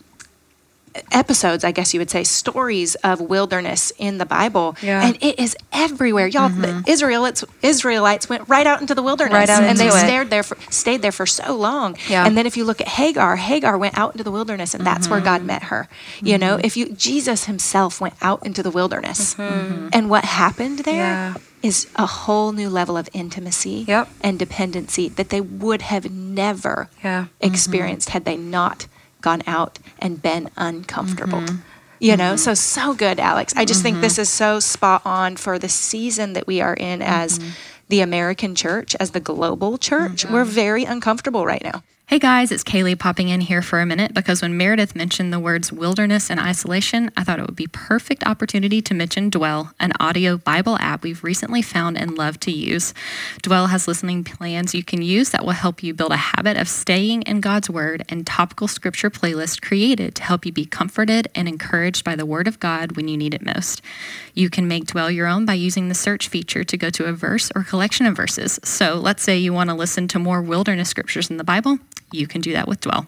episodes 1.12 1.64
i 1.64 1.70
guess 1.70 1.92
you 1.94 2.00
would 2.00 2.10
say 2.10 2.22
stories 2.24 2.94
of 2.96 3.20
wilderness 3.20 3.92
in 3.98 4.18
the 4.18 4.26
bible 4.26 4.76
Yeah. 4.82 5.04
and 5.06 5.16
it 5.20 5.38
is 5.38 5.56
everywhere 5.72 6.26
y'all 6.26 6.48
the 6.48 6.82
israelites 6.86 7.44
israelites 7.62 8.28
went 8.28 8.48
right 8.48 8.66
out 8.66 8.80
into 8.80 8.94
the 8.94 9.02
wilderness 9.02 9.34
Right 9.34 9.48
out 9.50 9.62
and 9.62 9.78
they 9.78 9.86
into 9.86 9.96
it. 9.98 10.00
stayed 10.00 10.30
there 10.30 10.42
for 10.42 10.56
stayed 10.70 11.02
there 11.02 11.12
for 11.12 11.26
so 11.26 11.56
long 11.56 11.96
Yeah. 12.08 12.26
and 12.26 12.36
then 12.36 12.46
if 12.46 12.56
you 12.56 12.64
look 12.64 12.80
at 12.80 12.88
hagar 12.88 13.36
hagar 13.36 13.76
went 13.78 13.96
out 13.98 14.12
into 14.12 14.24
the 14.24 14.30
wilderness 14.32 14.74
and 14.74 14.84
that's 14.86 15.08
where 15.08 15.18
Mm-hmm. 15.20 15.24
god 15.24 15.42
met 15.44 15.62
her 15.64 15.88
you 16.22 16.38
know 16.38 16.54
if 16.62 16.76
you 16.76 16.92
jesus 16.92 17.44
himself 17.44 18.00
went 18.00 18.14
out 18.22 18.44
into 18.46 18.62
the 18.62 18.70
wilderness 18.70 19.36
and 19.38 20.08
what 20.10 20.24
happened 20.24 20.80
there 20.80 21.34
is 21.62 21.84
Mm-hmm. 21.86 21.96
Yeah. 21.96 22.04
a 22.04 22.06
whole 22.06 22.52
new 22.52 22.70
level 22.70 22.96
of 22.96 23.08
intimacy 23.12 23.84
Yep. 23.88 24.08
and 24.22 24.38
dependency 24.38 25.08
that 25.08 25.28
they 25.30 25.40
would 25.40 25.82
have 25.82 26.08
never 26.10 26.88
Yeah. 27.02 27.26
experienced 27.40 28.10
had 28.10 28.24
they 28.24 28.36
not 28.36 28.86
gone 29.20 29.42
out 29.46 29.78
and 29.98 30.20
been 30.22 30.50
uncomfortable. 30.56 31.40
Mm-hmm. 31.40 31.56
You 32.00 32.16
know, 32.16 32.36
so 32.36 32.54
so 32.54 32.94
good, 32.94 33.18
Alex. 33.18 33.52
I 33.56 33.64
just 33.64 33.82
think 33.82 34.00
this 34.00 34.18
is 34.18 34.28
so 34.28 34.60
spot 34.60 35.02
on 35.04 35.36
for 35.36 35.58
the 35.58 35.68
season 35.68 36.32
that 36.34 36.46
we 36.46 36.60
are 36.60 36.74
in 36.74 37.02
as 37.02 37.38
Mm-hmm. 37.40 37.50
the 37.88 38.00
American 38.00 38.54
church, 38.54 38.94
as 39.00 39.10
the 39.10 39.20
global 39.20 39.78
church. 39.78 40.24
We're 40.24 40.44
very 40.44 40.84
uncomfortable 40.84 41.44
right 41.44 41.64
now. 41.64 41.82
Hey 42.08 42.18
guys, 42.18 42.50
it's 42.50 42.64
Kaylee 42.64 42.98
popping 42.98 43.28
in 43.28 43.42
here 43.42 43.60
for 43.60 43.82
a 43.82 43.84
minute 43.86 44.14
because 44.14 44.40
when 44.40 44.56
Meredith 44.56 44.96
mentioned 44.96 45.30
the 45.30 45.38
words 45.38 45.70
wilderness 45.70 46.30
and 46.30 46.40
isolation, 46.40 47.10
I 47.18 47.22
thought 47.22 47.38
it 47.38 47.44
would 47.44 47.54
be 47.54 47.66
perfect 47.66 48.26
opportunity 48.26 48.80
to 48.80 48.94
mention 48.94 49.28
Dwell, 49.28 49.74
an 49.78 49.92
audio 50.00 50.38
Bible 50.38 50.78
app 50.80 51.02
we've 51.02 51.22
recently 51.22 51.60
found 51.60 51.98
and 51.98 52.16
love 52.16 52.40
to 52.40 52.50
use. 52.50 52.94
Dwell 53.42 53.66
has 53.66 53.86
listening 53.86 54.24
plans 54.24 54.74
you 54.74 54.82
can 54.82 55.02
use 55.02 55.28
that 55.30 55.44
will 55.44 55.52
help 55.52 55.82
you 55.82 55.92
build 55.92 56.12
a 56.12 56.16
habit 56.16 56.56
of 56.56 56.66
staying 56.66 57.24
in 57.24 57.42
God's 57.42 57.68
word 57.68 58.06
and 58.08 58.26
topical 58.26 58.68
scripture 58.68 59.10
playlists 59.10 59.60
created 59.60 60.14
to 60.14 60.22
help 60.22 60.46
you 60.46 60.52
be 60.52 60.64
comforted 60.64 61.28
and 61.34 61.46
encouraged 61.46 62.04
by 62.04 62.16
the 62.16 62.24
word 62.24 62.48
of 62.48 62.58
God 62.58 62.96
when 62.96 63.08
you 63.08 63.18
need 63.18 63.34
it 63.34 63.44
most. 63.44 63.82
You 64.32 64.48
can 64.48 64.66
make 64.66 64.86
Dwell 64.86 65.10
your 65.10 65.26
own 65.26 65.44
by 65.44 65.52
using 65.52 65.88
the 65.88 65.94
search 65.94 66.28
feature 66.28 66.64
to 66.64 66.76
go 66.78 66.88
to 66.88 67.04
a 67.04 67.12
verse 67.12 67.52
or 67.54 67.64
collection 67.64 68.06
of 68.06 68.16
verses. 68.16 68.58
So 68.64 68.94
let's 68.94 69.22
say 69.22 69.36
you 69.36 69.52
want 69.52 69.68
to 69.68 69.76
listen 69.76 70.08
to 70.08 70.18
more 70.18 70.40
wilderness 70.40 70.88
scriptures 70.88 71.28
in 71.28 71.36
the 71.36 71.44
Bible 71.44 71.78
you 72.12 72.26
can 72.26 72.40
do 72.40 72.52
that 72.52 72.68
with 72.68 72.80
Dwell. 72.80 73.06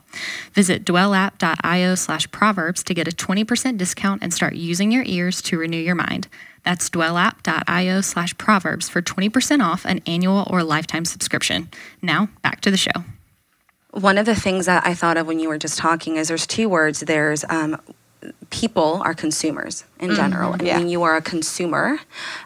Visit 0.53 0.85
dwellapp.io 0.85 1.94
slash 1.94 2.31
proverbs 2.31 2.83
to 2.85 2.94
get 2.94 3.09
a 3.09 3.11
20% 3.11 3.79
discount 3.79 4.22
and 4.22 4.33
start 4.33 4.55
using 4.55 4.92
your 4.92 5.05
ears 5.07 5.42
to 5.42 5.59
renew 5.59 5.79
your 5.79 5.94
mind. 5.94 6.29
That's 6.64 6.90
dwellapp.io 6.90 8.00
slash 8.03 8.37
proverbs 8.37 8.88
for 8.88 9.00
20% 9.00 9.64
off 9.64 9.85
an 9.85 10.00
annual 10.07 10.46
or 10.50 10.62
lifetime 10.62 11.05
subscription. 11.05 11.68
Now, 12.03 12.29
back 12.42 12.61
to 12.62 12.70
the 12.70 12.76
show. 12.76 13.05
One 13.92 14.18
of 14.18 14.26
the 14.26 14.37
things 14.37 14.66
that 14.66 14.87
I 14.87 14.94
thought 14.94 15.16
of 15.16 15.26
when 15.26 15.40
you 15.40 15.48
were 15.48 15.59
just 15.59 15.79
talking 15.79 16.16
is 16.16 16.29
there's 16.29 16.46
two 16.46 16.68
words. 16.68 17.00
There's 17.00 17.44
um, 17.48 17.81
people 18.50 19.00
are 19.04 19.14
consumers 19.14 19.85
in 19.98 20.14
general. 20.14 20.52
And 20.52 20.62
yeah. 20.62 20.78
when 20.78 20.88
you 20.88 21.02
are 21.02 21.16
a 21.16 21.22
consumer 21.22 21.98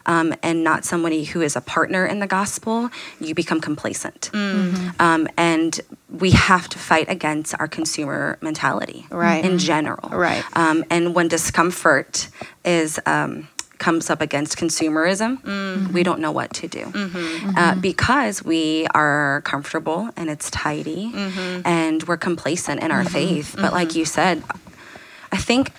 um, 0.06 0.34
and 0.42 0.62
not 0.62 0.84
somebody 0.84 1.24
who 1.24 1.40
is 1.40 1.56
a 1.56 1.60
partner 1.60 2.06
in 2.06 2.20
the 2.20 2.26
gospel, 2.26 2.90
you 3.20 3.34
become 3.34 3.60
complacent. 3.60 4.30
Um, 4.34 5.28
and 5.36 5.80
we 6.10 6.30
have 6.32 6.68
to 6.68 6.78
fight 6.78 7.08
against 7.08 7.54
our 7.58 7.66
consumer 7.66 8.38
mentality 8.40 9.06
Right. 9.10 9.44
in 9.44 9.58
general. 9.58 10.10
Right. 10.10 10.44
Um, 10.56 10.84
and 10.90 11.14
when 11.14 11.28
discomfort 11.28 12.28
is 12.64 13.00
um, 13.06 13.48
comes 13.78 14.08
up 14.10 14.20
against 14.20 14.56
consumerism, 14.56 15.92
we 15.92 16.02
don't 16.04 16.20
know 16.20 16.30
what 16.32 16.52
to 16.54 16.68
do 16.68 16.92
uh, 17.56 17.74
because 17.74 18.44
we 18.44 18.86
are 18.94 19.42
comfortable 19.44 20.10
and 20.16 20.30
it's 20.30 20.48
tidy 20.50 21.10
and 21.64 22.02
we're 22.04 22.16
complacent 22.16 22.80
in 22.82 22.90
our 22.92 23.04
faith. 23.04 23.56
But 23.58 23.72
like 23.72 23.94
you 23.96 24.04
said, 24.04 24.42
I 25.34 25.36
think 25.36 25.72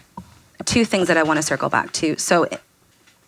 two 0.65 0.85
things 0.85 1.07
that 1.07 1.17
I 1.17 1.23
want 1.23 1.37
to 1.37 1.43
circle 1.43 1.69
back 1.69 1.91
to. 1.93 2.17
So 2.17 2.47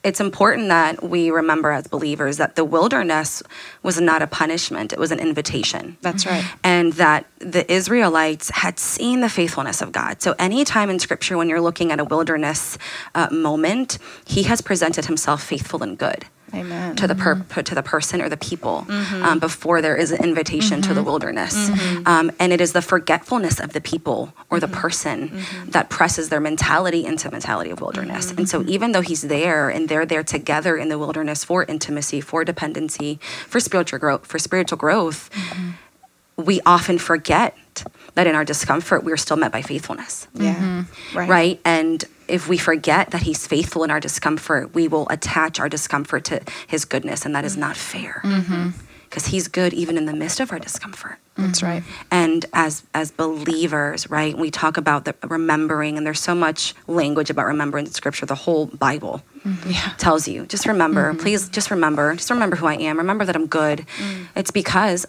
it's 0.04 0.20
important 0.20 0.68
that 0.68 1.04
we 1.04 1.32
remember 1.32 1.72
as 1.72 1.88
believers 1.88 2.38
that 2.38 2.56
the 2.56 2.64
wilderness 2.64 3.42
was 3.84 4.00
not 4.00 4.22
a 4.22 4.28
punishment, 4.28 4.94
it 4.94 5.00
was 5.00 5.12
an 5.12 5.20
invitation 5.20 5.98
That's 6.02 6.26
right. 6.26 6.46
and 6.64 6.94
that 6.94 7.26
the 7.40 7.70
Israelites 7.72 8.50
had 8.50 8.78
seen 8.80 9.22
the 9.22 9.30
faithfulness 9.30 9.82
of 9.82 9.92
God. 9.92 10.22
So, 10.22 10.36
anytime 10.38 10.90
in 10.90 11.00
scripture 11.00 11.38
when 11.38 11.50
you're 11.50 11.62
looking 11.62 11.92
at 11.92 12.00
a 12.00 12.06
wilderness 12.06 12.78
uh, 13.16 13.28
moment, 13.32 13.98
he 14.26 14.44
has 14.44 14.62
presented 14.62 15.06
himself 15.06 15.44
faithful 15.44 15.82
and 15.84 15.98
good. 15.98 16.26
Amen. 16.54 16.96
to 16.96 17.08
the 17.08 17.16
per- 17.16 17.36
mm-hmm. 17.36 17.62
to 17.62 17.76
the 17.76 17.84
person 17.84 18.22
or 18.22 18.30
the 18.30 18.38
people 18.38 18.86
mm-hmm. 18.88 19.24
um, 19.24 19.40
before 19.40 19.82
there 19.82 19.96
is 19.96 20.12
an 20.12 20.24
invitation 20.24 20.82
to 20.82 20.90
the 20.90 21.02
mm-hmm. 21.02 21.10
wilderness. 21.10 21.70
Um, 22.06 22.32
and 22.40 22.54
it 22.54 22.62
is 22.62 22.74
the 22.74 22.82
forgetfulness 22.82 23.60
of 23.60 23.74
the 23.74 23.82
people 23.82 24.34
or 24.50 24.60
the 24.60 24.68
person 24.68 25.44
that 25.68 25.90
presses 25.90 26.30
their 26.30 26.40
mentality 26.40 27.06
into 27.06 27.30
mentality 27.30 27.70
of 27.70 27.82
wilderness. 27.82 28.32
And 28.32 28.48
so 28.48 28.64
even 28.64 28.94
though 28.94 29.02
he's 29.02 29.24
there 29.24 29.70
and 29.70 29.90
they're 29.90 30.06
there 30.06 30.24
together 30.24 30.78
in 30.78 30.90
the 30.90 30.98
wilderness 30.98 31.44
for 31.44 31.64
intimacy, 31.66 32.22
for 32.22 32.44
dependency, 32.46 33.20
for 33.48 33.60
spiritual 33.60 34.00
growth, 34.00 34.26
for 34.26 34.40
spiritual 34.40 34.78
growth, 34.78 35.30
we 36.38 36.62
often 36.66 36.98
forget 36.98 37.58
that 38.14 38.28
in 38.28 38.36
our 38.36 38.46
discomfort 38.46 39.04
we're 39.04 39.18
still 39.18 39.38
met 39.38 39.52
by 39.52 39.62
faithfulness 39.62 40.28
Yeah. 40.34 40.86
Right. 41.14 41.30
right. 41.30 41.60
And 41.66 42.04
if 42.28 42.48
we 42.48 42.58
forget 42.58 43.12
that 43.12 43.24
He's 43.24 43.48
faithful 43.48 43.84
in 43.84 43.92
our 43.92 44.00
discomfort, 44.00 44.74
we 44.74 44.88
will 44.88 45.08
attach 45.10 45.60
our 45.60 45.70
discomfort 45.70 46.26
to 46.26 46.42
His 46.68 46.86
goodness, 46.86 47.26
and 47.26 47.36
that 47.36 47.46
is 47.46 47.58
not 47.58 47.78
fair. 47.78 48.22
Mm-hmm. 48.24 48.70
Because 49.10 49.28
He's 49.28 49.48
good 49.48 49.74
even 49.74 49.98
in 49.98 50.06
the 50.06 50.14
midst 50.14 50.40
of 50.40 50.52
our 50.52 50.60
discomfort. 50.60 51.18
That's 51.38 51.62
right. 51.62 51.84
And 52.10 52.46
as 52.52 52.84
as 52.94 53.12
believers, 53.12 54.10
right, 54.10 54.36
we 54.38 54.50
talk 54.50 54.78
about 54.78 55.06
the 55.06 55.16
remembering, 55.24 55.98
and 55.98 56.06
there's 56.06 56.20
so 56.20 56.34
much 56.34 56.74
language 56.88 57.30
about 57.30 57.46
remembering 57.46 57.86
in 57.86 57.92
Scripture. 57.92 58.26
The 58.26 58.36
whole 58.36 58.66
Bible 58.66 59.22
mm-hmm. 59.46 59.70
Yeah. 59.70 59.94
tells 59.98 60.28
you 60.28 60.46
just 60.48 60.66
remember, 60.66 61.12
mm-hmm. 61.12 61.20
please, 61.20 61.48
just 61.50 61.70
remember, 61.70 62.16
just 62.16 62.32
remember 62.32 62.56
who 62.56 62.66
I 62.66 62.76
am. 62.76 62.98
Remember 62.98 63.24
that 63.24 63.36
I'm 63.36 63.48
good. 63.48 63.86
Mm. 64.00 64.28
It's 64.36 64.52
because 64.52 65.06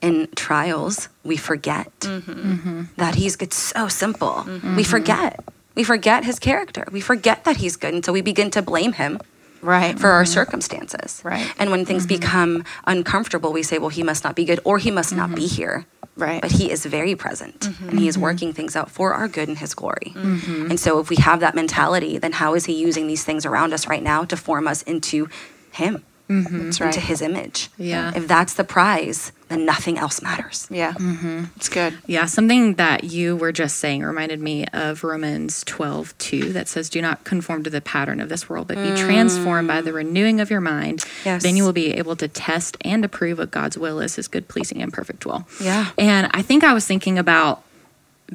in 0.00 0.28
trials 0.34 1.08
we 1.24 1.36
forget 1.36 1.92
that 2.00 3.14
he's 3.14 3.36
good. 3.36 3.52
So 3.52 3.88
simple. 3.88 4.46
We 4.76 4.84
forget. 4.84 5.44
We 5.74 5.84
forget 5.84 6.24
his 6.24 6.38
character. 6.38 6.84
We 6.90 7.00
forget 7.00 7.44
that 7.44 7.58
he's 7.58 7.76
good, 7.76 7.94
and 7.94 8.04
so 8.04 8.12
we 8.12 8.22
begin 8.22 8.50
to 8.52 8.62
blame 8.62 8.92
him 8.94 9.20
Right. 9.62 9.98
for 9.98 10.08
our 10.08 10.24
mm-hmm. 10.24 10.32
circumstances. 10.32 11.20
Right. 11.22 11.52
And 11.58 11.70
when 11.70 11.84
things 11.84 12.06
mm-hmm. 12.06 12.20
become 12.20 12.64
uncomfortable, 12.86 13.52
we 13.52 13.62
say, 13.62 13.78
"Well, 13.78 13.90
he 13.90 14.02
must 14.02 14.24
not 14.24 14.34
be 14.34 14.44
good, 14.44 14.60
or 14.64 14.78
he 14.78 14.90
must 14.90 15.14
not 15.14 15.34
be 15.34 15.42
mm-hmm. 15.42 15.56
here." 15.56 15.86
Right. 16.16 16.42
But 16.42 16.52
he 16.52 16.70
is 16.70 16.84
very 16.84 17.14
present, 17.14 17.68
and 17.88 17.98
he 17.98 18.08
is 18.08 18.18
working 18.18 18.52
things 18.52 18.76
out 18.76 18.90
for 18.90 19.14
our 19.14 19.28
good 19.28 19.48
and 19.48 19.56
his 19.58 19.74
glory. 19.74 20.12
And 20.14 20.78
so, 20.78 20.98
if 20.98 21.08
we 21.08 21.16
have 21.16 21.40
that 21.40 21.54
mentality, 21.54 22.18
then 22.18 22.32
how 22.32 22.54
is 22.54 22.66
he 22.66 22.74
using 22.74 23.06
these 23.06 23.24
things 23.24 23.46
around 23.46 23.72
us 23.72 23.86
right 23.86 24.02
now 24.02 24.24
to 24.24 24.36
form 24.36 24.66
us 24.66 24.82
into 24.82 25.28
him, 25.72 26.04
Mm-hmm, 26.30 26.64
that's 26.64 26.80
right. 26.80 26.94
into 26.94 27.00
his 27.00 27.20
image? 27.20 27.68
Yeah. 27.76 28.12
If 28.14 28.28
that's 28.28 28.54
the 28.54 28.64
prize, 28.64 29.32
then 29.48 29.66
nothing 29.66 29.98
else 29.98 30.22
matters. 30.22 30.68
Yeah. 30.70 30.92
Mm-hmm. 30.92 31.44
It's 31.56 31.68
good. 31.68 31.98
Yeah, 32.06 32.26
something 32.26 32.74
that 32.74 33.04
you 33.04 33.36
were 33.36 33.50
just 33.50 33.78
saying 33.78 34.04
reminded 34.04 34.40
me 34.40 34.64
of 34.66 35.02
Romans 35.02 35.64
12, 35.64 36.16
2, 36.18 36.52
that 36.52 36.68
says, 36.68 36.88
Do 36.88 37.02
not 37.02 37.24
conform 37.24 37.64
to 37.64 37.70
the 37.70 37.80
pattern 37.80 38.20
of 38.20 38.28
this 38.28 38.48
world, 38.48 38.68
but 38.68 38.76
be 38.76 38.90
mm. 38.90 38.96
transformed 38.96 39.66
by 39.66 39.80
the 39.80 39.92
renewing 39.92 40.40
of 40.40 40.50
your 40.50 40.60
mind. 40.60 41.04
Yes. 41.24 41.42
Then 41.42 41.56
you 41.56 41.64
will 41.64 41.72
be 41.72 41.94
able 41.94 42.14
to 42.16 42.28
test 42.28 42.76
and 42.82 43.04
approve 43.04 43.38
what 43.38 43.50
God's 43.50 43.76
will 43.76 43.98
is, 44.00 44.14
his 44.14 44.28
good, 44.28 44.46
pleasing, 44.46 44.80
and 44.80 44.92
perfect 44.92 45.26
will. 45.26 45.48
Yeah. 45.60 45.90
And 45.98 46.30
I 46.32 46.42
think 46.42 46.62
I 46.62 46.72
was 46.72 46.86
thinking 46.86 47.18
about 47.18 47.64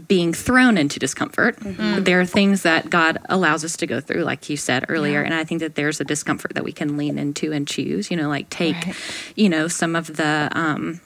being 0.08 0.34
thrown 0.34 0.78
into 0.78 1.00
discomfort. 1.00 1.58
Mm-hmm. 1.60 2.04
There 2.04 2.20
are 2.20 2.26
things 2.26 2.64
that 2.64 2.90
God 2.90 3.18
allows 3.30 3.64
us 3.64 3.78
to 3.78 3.88
go 3.88 4.02
through, 4.02 4.24
like 4.24 4.50
you 4.50 4.58
said 4.58 4.86
earlier. 4.90 5.22
And 5.22 5.34
I 5.34 5.44
think 5.44 5.62
that 5.62 5.76
there's 5.76 6.02
a 6.02 6.04
discomfort 6.04 6.54
that 6.56 6.64
we 6.64 6.72
can 6.72 6.98
lean 6.98 7.18
into 7.18 7.54
and 7.54 7.68
choose, 7.68 8.12
you 8.12 8.18
know, 8.18 8.28
like 8.28 8.50
take, 8.50 8.76
Right. 8.76 8.96
you 9.36 9.50
know, 9.50 9.68
some 9.68 9.96
of 9.96 10.18
the, 10.18 10.50
um, 10.52 11.00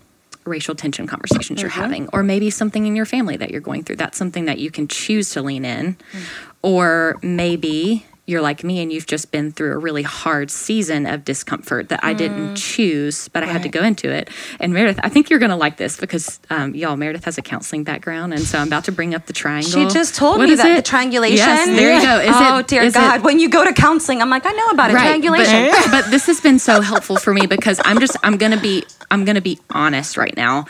racial 0.46 0.74
tension 0.74 1.06
conversations 1.06 1.62
you're 1.62 1.70
mm-hmm. 1.70 1.82
having 1.82 2.10
or 2.12 2.24
maybe 2.24 2.50
something 2.50 2.88
in 2.88 2.96
your 2.96 3.06
family 3.06 3.38
that 3.38 3.52
you're 3.52 3.62
going 3.62 3.84
through 3.84 3.96
that's 3.96 4.18
something 4.18 4.46
that 4.46 4.58
you 4.58 4.72
can 4.72 4.88
choose 4.88 5.30
to 5.30 5.44
lean 5.44 5.64
in 5.64 5.96
mm. 5.96 6.24
or 6.64 7.20
maybe 7.22 8.04
you're 8.30 8.42
like 8.42 8.64
me 8.64 8.80
and 8.82 8.94
you've 8.94 9.08
just 9.08 9.32
been 9.32 9.52
through 9.52 9.74
a 9.74 9.78
really 9.78 10.04
hard 10.04 10.52
season 10.52 11.06
of 11.08 11.26
discomfort 11.26 11.90
that 11.90 12.00
I 12.04 12.14
didn't 12.14 12.56
choose, 12.56 13.28
but 13.30 13.42
I 13.44 13.48
had 13.48 13.64
to 13.64 13.70
go 13.70 13.84
into 13.84 14.10
it. 14.12 14.30
And 14.60 14.72
Meredith, 14.74 15.00
I 15.04 15.10
think 15.10 15.30
you're 15.30 15.40
going 15.40 15.50
to 15.50 15.56
like 15.56 15.78
this 15.78 15.98
because 15.98 16.40
um, 16.52 16.76
y'all, 16.76 16.96
Meredith 16.96 17.26
has 17.26 17.38
a 17.38 17.42
counseling 17.42 17.84
background, 17.84 18.34
and 18.34 18.44
so 18.44 18.60
I'm 18.60 18.68
about 18.68 18.84
to 18.86 18.92
bring 18.92 19.16
up 19.16 19.26
the 19.26 19.34
triangle. 19.34 19.72
She 19.72 19.86
just 19.94 20.14
told 20.16 20.38
What 20.38 20.48
me 20.50 20.56
that 20.56 20.66
it? 20.70 20.76
the 20.76 20.82
triangulation. 20.84 21.38
Yes, 21.38 21.68
there 21.68 21.96
you 21.96 22.02
go. 22.02 22.20
Is 22.20 22.36
oh 22.38 22.58
it, 22.60 22.68
dear 22.68 22.84
is 22.84 22.96
it- 22.96 23.00
God! 23.00 23.24
when 23.24 23.40
you 23.40 23.50
go 23.50 23.64
to 23.66 23.74
counseling, 23.74 24.22
I'm 24.22 24.30
like, 24.30 24.46
I 24.46 24.52
know 24.52 24.68
about 24.68 24.92
it. 24.92 24.94
right 24.94 25.08
Triangulation. 25.08 25.72
but, 25.72 25.92
but 25.92 26.12
this 26.12 26.28
has 26.28 26.40
been 26.40 26.60
so 26.60 26.82
helpful 26.82 27.18
for 27.18 27.34
me 27.34 27.48
because 27.48 27.80
i'm 27.84 28.00
just 28.00 28.16
i'm 28.24 28.38
gonna 28.38 28.60
be 28.60 28.84
i'm 29.10 29.26
gonna 29.26 29.42
be 29.42 29.60
honest 29.72 30.18
right 30.18 30.36
now 30.38 30.66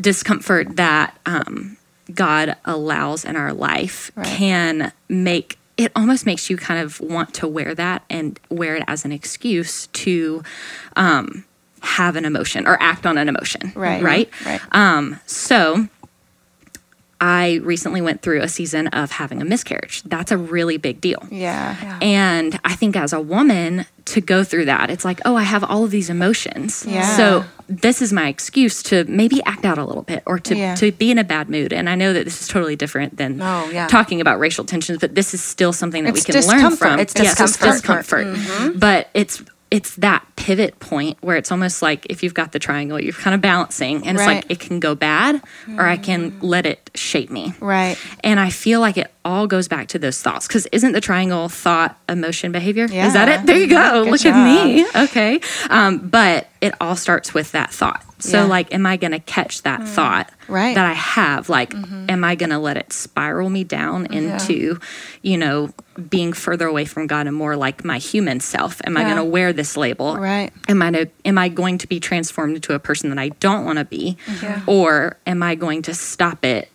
discomfort 0.00 0.76
that 0.76 1.16
um, 1.26 1.76
god 2.14 2.56
allows 2.64 3.24
in 3.24 3.36
our 3.36 3.52
life 3.52 4.10
Right. 4.14 4.26
can 4.26 4.92
make 5.08 5.57
it 5.78 5.90
almost 5.96 6.26
makes 6.26 6.50
you 6.50 6.56
kind 6.58 6.80
of 6.80 7.00
want 7.00 7.32
to 7.34 7.48
wear 7.48 7.74
that 7.74 8.02
and 8.10 8.38
wear 8.50 8.76
it 8.76 8.82
as 8.86 9.04
an 9.06 9.12
excuse 9.12 9.86
to 9.88 10.42
um, 10.96 11.44
have 11.82 12.16
an 12.16 12.24
emotion 12.24 12.66
or 12.66 12.76
act 12.82 13.06
on 13.06 13.16
an 13.16 13.28
emotion 13.28 13.72
Right. 13.76 14.02
right 14.02 14.30
Right. 14.44 14.60
um, 14.72 15.20
so 15.26 15.88
I 17.20 17.54
recently 17.64 18.00
went 18.00 18.22
through 18.22 18.42
a 18.42 18.48
season 18.48 18.86
of 18.88 19.10
having 19.10 19.42
a 19.42 19.44
miscarriage. 19.44 20.02
That's 20.04 20.30
a 20.30 20.36
really 20.36 20.76
big 20.76 21.00
deal. 21.00 21.26
Yeah. 21.30 21.98
And 22.00 22.60
I 22.64 22.74
think 22.76 22.94
as 22.96 23.12
a 23.12 23.20
woman, 23.20 23.86
to 24.06 24.20
go 24.20 24.44
through 24.44 24.66
that, 24.66 24.88
it's 24.88 25.04
like, 25.04 25.20
oh, 25.24 25.34
I 25.36 25.42
have 25.42 25.64
all 25.64 25.84
of 25.84 25.90
these 25.90 26.08
emotions. 26.10 26.84
Yeah. 26.88 27.02
So 27.16 27.44
this 27.68 28.00
is 28.00 28.12
my 28.12 28.28
excuse 28.28 28.82
to 28.84 29.04
maybe 29.04 29.42
act 29.44 29.64
out 29.66 29.78
a 29.78 29.84
little 29.84 30.04
bit 30.04 30.22
or 30.26 30.38
to, 30.38 30.56
Yeah. 30.56 30.74
to 30.76 30.92
be 30.92 31.10
in 31.10 31.18
a 31.18 31.24
bad 31.24 31.50
mood. 31.50 31.72
And 31.72 31.90
I 31.90 31.94
know 31.96 32.12
that 32.12 32.24
this 32.24 32.40
is 32.40 32.48
totally 32.48 32.76
different 32.76 33.16
than 33.16 33.42
Oh, 33.42 33.68
yeah. 33.70 33.86
talking 33.88 34.20
about 34.20 34.38
racial 34.38 34.64
tensions, 34.64 34.98
but 34.98 35.14
this 35.14 35.34
is 35.34 35.42
still 35.42 35.72
something 35.72 36.04
that 36.04 36.16
It's 36.16 36.26
we 36.26 36.32
can 36.32 36.46
learn 36.46 36.76
from. 36.76 36.98
It's 37.00 37.14
Yes, 37.16 37.36
discomfort. 37.36 38.26
Mm-hmm. 38.28 38.32
discomfort. 38.36 38.80
But 38.80 39.10
it's 39.12 39.42
it's 39.70 39.96
that 39.96 40.24
pivot 40.36 40.78
point 40.80 41.18
where 41.20 41.36
it's 41.36 41.52
almost 41.52 41.82
like 41.82 42.06
if 42.08 42.22
you've 42.22 42.34
got 42.34 42.52
the 42.52 42.58
triangle, 42.58 42.98
you're 43.00 43.12
kind 43.12 43.34
of 43.34 43.40
balancing, 43.40 44.06
and 44.06 44.16
it's 44.16 44.26
like 44.26 44.50
it 44.50 44.60
can 44.60 44.80
go 44.80 44.94
bad, 44.94 45.42
or 45.76 45.84
I 45.86 45.96
can 45.96 46.38
let 46.40 46.64
it 46.64 46.90
shape 46.94 47.30
me. 47.30 47.52
Right. 47.60 47.98
And 48.24 48.40
I 48.40 48.50
feel 48.50 48.80
like 48.80 48.96
it 48.96 49.12
all 49.24 49.46
goes 49.46 49.68
back 49.68 49.88
to 49.88 49.98
those 49.98 50.22
thoughts 50.22 50.46
because 50.46 50.66
isn't 50.66 50.92
the 50.92 51.00
triangle 51.00 51.48
thought, 51.48 51.98
emotion, 52.08 52.50
behavior? 52.52 52.86
Yeah. 52.86 53.08
Is 53.08 53.12
that 53.12 53.28
it? 53.28 53.46
There 53.46 53.58
you 53.58 53.68
go. 53.68 54.04
Good 54.04 54.10
Look 54.10 54.20
job. 54.22 54.34
at 54.34 54.44
me. 54.44 54.86
Okay. 55.04 55.40
Um, 55.68 56.08
but 56.08 56.48
it 56.60 56.72
all 56.80 56.96
starts 56.96 57.34
with 57.34 57.52
that 57.52 57.70
thought. 57.72 58.02
So, 58.20 58.38
Yeah. 58.38 58.44
Mm. 58.46 58.48
like, 58.48 58.74
am 58.74 58.84
I 58.86 58.96
going 58.96 59.12
to 59.12 59.18
catch 59.20 59.62
that 59.62 59.86
thought 59.86 60.30
Right. 60.48 60.66
Mm-hmm. 60.68 60.74
that 60.74 60.86
I 60.86 60.92
have? 60.94 61.48
Like, 61.48 61.72
am 61.74 62.24
I 62.24 62.34
going 62.34 62.50
to 62.50 62.58
let 62.58 62.76
it 62.76 62.92
spiral 62.92 63.48
me 63.50 63.64
down 63.64 64.06
into, 64.12 64.80
you 65.22 65.36
know, 65.38 65.70
being 66.08 66.32
further 66.32 66.66
away 66.66 66.84
from 66.84 67.06
God 67.06 67.26
and 67.26 67.36
more 67.36 67.56
like 67.56 67.84
my 67.84 67.98
human 67.98 68.40
self? 68.40 68.80
Am 68.84 68.96
I 68.96 69.04
going 69.04 69.16
to 69.16 69.24
wear 69.24 69.52
this 69.52 69.76
label? 69.76 70.16
Right. 70.16 70.52
Am 70.68 70.80
I, 70.82 70.90
to, 70.90 71.08
am 71.24 71.38
I 71.38 71.48
going 71.48 71.78
to 71.78 71.86
be 71.86 72.00
transformed 72.00 72.54
into 72.56 72.74
a 72.74 72.78
person 72.78 73.10
that 73.10 73.18
I 73.18 73.28
don't 73.30 73.64
want 73.64 73.78
to 73.78 73.84
be? 73.84 74.16
Yeah. 74.42 74.62
Or 74.66 75.16
am 75.26 75.42
I 75.42 75.54
going 75.54 75.82
to 75.82 75.94
stop 75.94 76.44
it 76.44 76.68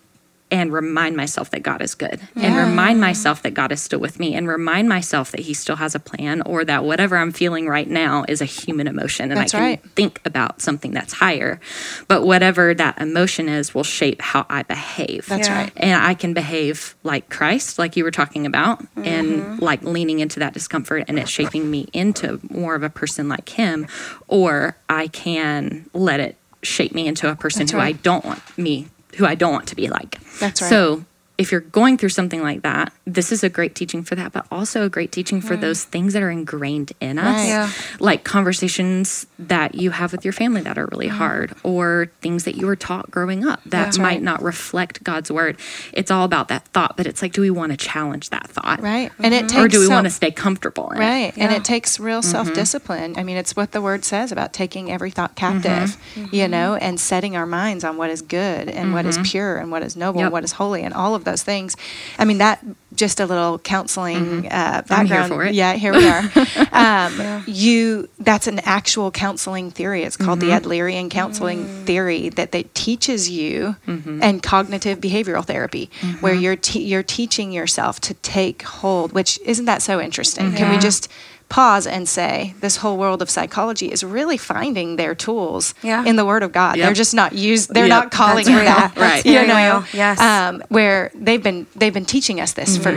and 0.54 0.72
remind 0.72 1.18
myself 1.18 1.50
that 1.50 1.63
God 1.63 1.82
is 1.82 1.96
good 1.96 2.22
and 2.36 2.56
remind 2.56 3.02
myself 3.02 3.42
that 3.42 3.56
God 3.56 3.72
is 3.72 3.82
still 3.82 4.00
with 4.00 4.20
me 4.20 4.36
and 4.36 4.48
remind 4.48 4.88
myself 4.88 5.32
that 5.32 5.42
He 5.42 5.54
still 5.56 5.78
has 5.78 5.96
a 5.96 6.00
plan 6.00 6.44
or 6.44 6.63
that 6.63 6.84
whatever 6.86 7.18
I'm 7.18 7.32
feeling 7.32 7.68
right 7.68 7.89
now 7.89 8.24
is 8.30 8.39
a 8.39 8.46
human 8.46 8.86
emotion 8.88 9.32
and 9.32 9.39
That's 9.42 9.54
I 9.56 9.58
can 9.58 9.66
right. 9.68 9.84
think 9.96 10.22
about 10.26 10.62
something 10.62 10.92
that's 10.92 11.13
higher. 11.13 11.60
But 12.08 12.24
whatever 12.24 12.76
that 12.76 13.02
emotion 13.02 13.50
is 13.50 13.74
will 13.74 13.84
shape 13.84 14.22
how 14.22 14.46
I 14.48 14.62
behave. 14.62 15.26
That's 15.26 15.48
Yeah. 15.48 15.58
right. 15.63 15.74
And 15.76 16.02
I 16.04 16.13
can 16.13 16.36
behave 16.36 16.96
like 17.04 17.30
Christ, 17.30 17.80
like 17.80 17.98
you 17.98 18.04
were 18.04 18.12
talking 18.12 18.46
about, 18.46 18.80
Mm-hmm. 18.84 19.06
and 19.08 19.60
like 19.62 19.82
leaning 19.82 20.20
into 20.20 20.39
that 20.39 20.54
discomfort 20.54 21.06
and 21.08 21.18
it 21.18 21.28
shaping 21.28 21.72
me 21.72 21.88
into 21.94 22.39
more 22.52 22.76
of 22.76 22.84
a 22.84 22.89
person 22.92 23.28
like 23.28 23.50
Him, 23.50 23.88
or 24.28 24.78
I 24.88 25.08
can 25.08 25.89
let 25.94 26.20
it 26.20 26.38
shape 26.62 26.94
me 26.94 27.08
into 27.08 27.30
a 27.30 27.36
person 27.36 27.62
That's 27.62 27.72
who 27.72 27.80
I 27.80 27.92
don't 27.94 28.24
want 28.24 28.42
me, 28.58 28.88
who 29.15 29.26
I 29.26 29.36
don't 29.36 29.54
want 29.54 29.67
to 29.67 29.76
be 29.76 29.89
like. 29.89 30.19
That's 30.39 30.62
right. 30.62 30.69
So 30.69 31.06
if 31.38 31.52
you're 31.52 31.62
going 31.62 31.97
through 31.97 32.10
something 32.10 32.41
like 32.41 32.62
that, 32.62 32.93
this 33.06 33.32
is 33.34 33.44
a 33.44 33.50
great 33.50 33.76
teaching 33.76 34.02
for 34.02 34.16
that, 34.16 34.32
but 34.32 34.46
also 34.50 34.86
a 34.86 34.89
great 34.89 35.12
teaching 35.12 35.42
for 35.42 35.58
those 35.58 35.84
things 35.84 36.13
that 36.13 36.22
are 36.24 36.30
ingrained 36.32 36.94
in 37.02 37.20
us. 37.20 37.26
Right. 37.39 37.48
Yeah. 37.48 37.70
Like 38.00 38.24
conversations 38.24 39.26
that 39.38 39.76
you 39.76 39.92
have 39.92 40.12
with 40.13 40.24
your 40.24 40.32
family 40.32 40.62
that 40.62 40.78
are 40.78 40.88
Mm. 40.88 40.92
really 40.92 41.08
hard, 41.10 41.54
or 41.63 42.10
things 42.22 42.46
that 42.46 42.56
you 42.56 42.66
were 42.66 42.76
taught 42.78 43.12
growing 43.12 43.46
up 43.46 43.62
that 43.66 43.72
That's 43.86 43.98
might 43.98 44.06
right. 44.06 44.22
not 44.22 44.42
reflect 44.42 45.04
God's 45.04 45.30
word. 45.32 45.58
It's 45.92 46.12
all 46.12 46.24
about 46.24 46.48
that 46.48 46.66
thought, 46.70 46.96
but 46.96 47.06
it's 47.06 47.22
like, 47.22 47.34
do 47.34 47.42
we 47.42 47.50
want 47.50 47.72
to 47.72 47.78
challenge 47.78 48.30
that 48.30 48.48
thought? 48.48 48.82
Right. 48.82 49.12
And 49.20 49.34
it 49.34 49.50
takes 49.50 49.56
Or 49.56 49.68
do 49.68 49.80
we 49.80 49.86
some- 49.88 49.96
want 49.96 50.06
to 50.06 50.12
stay 50.12 50.32
comfortable 50.32 50.89
in 50.92 50.98
it? 50.98 51.00
Right. 51.02 51.34
And 51.36 51.52
it 51.52 51.66
takes 51.66 52.00
real 52.00 52.22
Mm-hmm. 52.22 52.32
self 52.32 52.54
discipline. 52.54 53.16
I 53.18 53.24
mean, 53.24 53.36
it's 53.38 53.56
what 53.56 53.72
the 53.74 53.82
word 53.82 54.06
says 54.06 54.32
about 54.32 54.54
taking 54.54 54.89
every 54.92 55.12
thought 55.12 55.36
captive, 55.36 55.98
Mm-hmm. 56.16 56.34
you 56.36 56.48
know, 56.48 56.76
and 56.76 57.00
setting 57.00 57.36
our 57.36 57.46
minds 57.46 57.84
on 57.84 57.98
what 57.98 58.10
is 58.10 58.22
good 58.22 58.70
and 58.70 58.94
what 58.94 59.06
is 59.06 59.18
pure 59.24 59.58
and 59.58 59.72
what 59.72 59.84
is 59.84 59.96
noble 59.98 60.20
Yep. 60.20 60.26
and 60.28 60.32
what 60.34 60.44
is 60.46 60.54
holy 60.54 60.84
and 60.84 60.94
all 60.94 61.16
of 61.16 61.26
those 61.26 61.44
things. 61.44 61.76
I 62.18 62.24
mean, 62.26 62.38
that 62.38 62.63
just 62.95 63.19
a 63.19 63.25
little 63.25 63.60
counseling 63.60 64.47
uh, 64.47 64.82
Mm-hmm. 64.84 64.93
I'm 64.93 65.06
here 65.06 65.17
background. 65.17 65.32
for 65.34 65.45
it. 65.45 65.53
Yeah, 65.56 65.73
here 65.73 65.93
we 65.93 66.08
are. 66.08 66.23
um, 66.71 67.43
You, 67.47 68.10
that's 68.19 68.47
an 68.47 68.60
actual 68.60 69.12
counseling 69.12 69.71
theory. 69.71 70.03
It's 70.03 70.17
called 70.17 70.39
Mm-hmm. 70.39 70.63
the 70.63 70.69
Adlerian 70.69 71.10
counseling 71.10 71.65
Mm. 71.65 71.86
theory 71.86 72.29
that, 72.29 72.51
that 72.51 72.73
teaches 72.75 73.29
you 73.29 73.75
Mm-hmm. 73.88 74.21
and 74.23 74.41
cognitive 74.43 74.99
behavioral 74.99 75.45
therapy, 75.45 75.89
where 76.21 76.34
you're 76.34 76.56
te- 76.56 76.84
you're 76.84 77.03
teaching 77.03 77.51
yourself 77.51 77.99
to 78.01 78.13
take 78.15 78.63
hold. 78.63 79.12
Which 79.13 79.39
isn't 79.45 79.65
that 79.65 79.82
so 79.82 79.99
interesting? 80.01 80.53
Can 80.53 80.69
we 80.71 80.77
just 80.77 81.08
pause 81.54 81.86
and 81.86 82.10
say 82.10 82.56
this 82.62 82.78
whole 82.78 82.98
world 82.98 83.22
of 83.22 83.30
psychology 83.30 83.92
is 83.92 84.04
really 84.04 84.38
finding 84.38 84.96
their 84.96 85.13
tools 85.13 85.76
Yeah. 85.84 86.04
in 86.04 86.16
the 86.16 86.26
Word 86.26 86.42
of 86.42 86.52
God. 86.52 86.78
Yep. 86.78 86.84
They're 86.86 86.94
just 87.04 87.13
not 87.13 87.34
used. 87.34 87.72
They're 87.72 87.86
Yep. 87.86 87.98
not 88.00 88.12
calling 88.12 88.46
That's 88.46 88.62
it 88.62 88.66
that. 88.66 88.92
Right. 88.98 89.24
You 89.24 89.46
know, 89.46 89.56
real. 89.56 89.84
Yes. 89.94 90.20
um, 90.20 90.63
where 90.70 91.12
they've 91.13 91.44
been 91.44 91.68
they've 91.76 91.94
been 91.94 92.06
teaching 92.16 92.42
us 92.42 92.54
this 92.54 92.76
for 92.84 92.92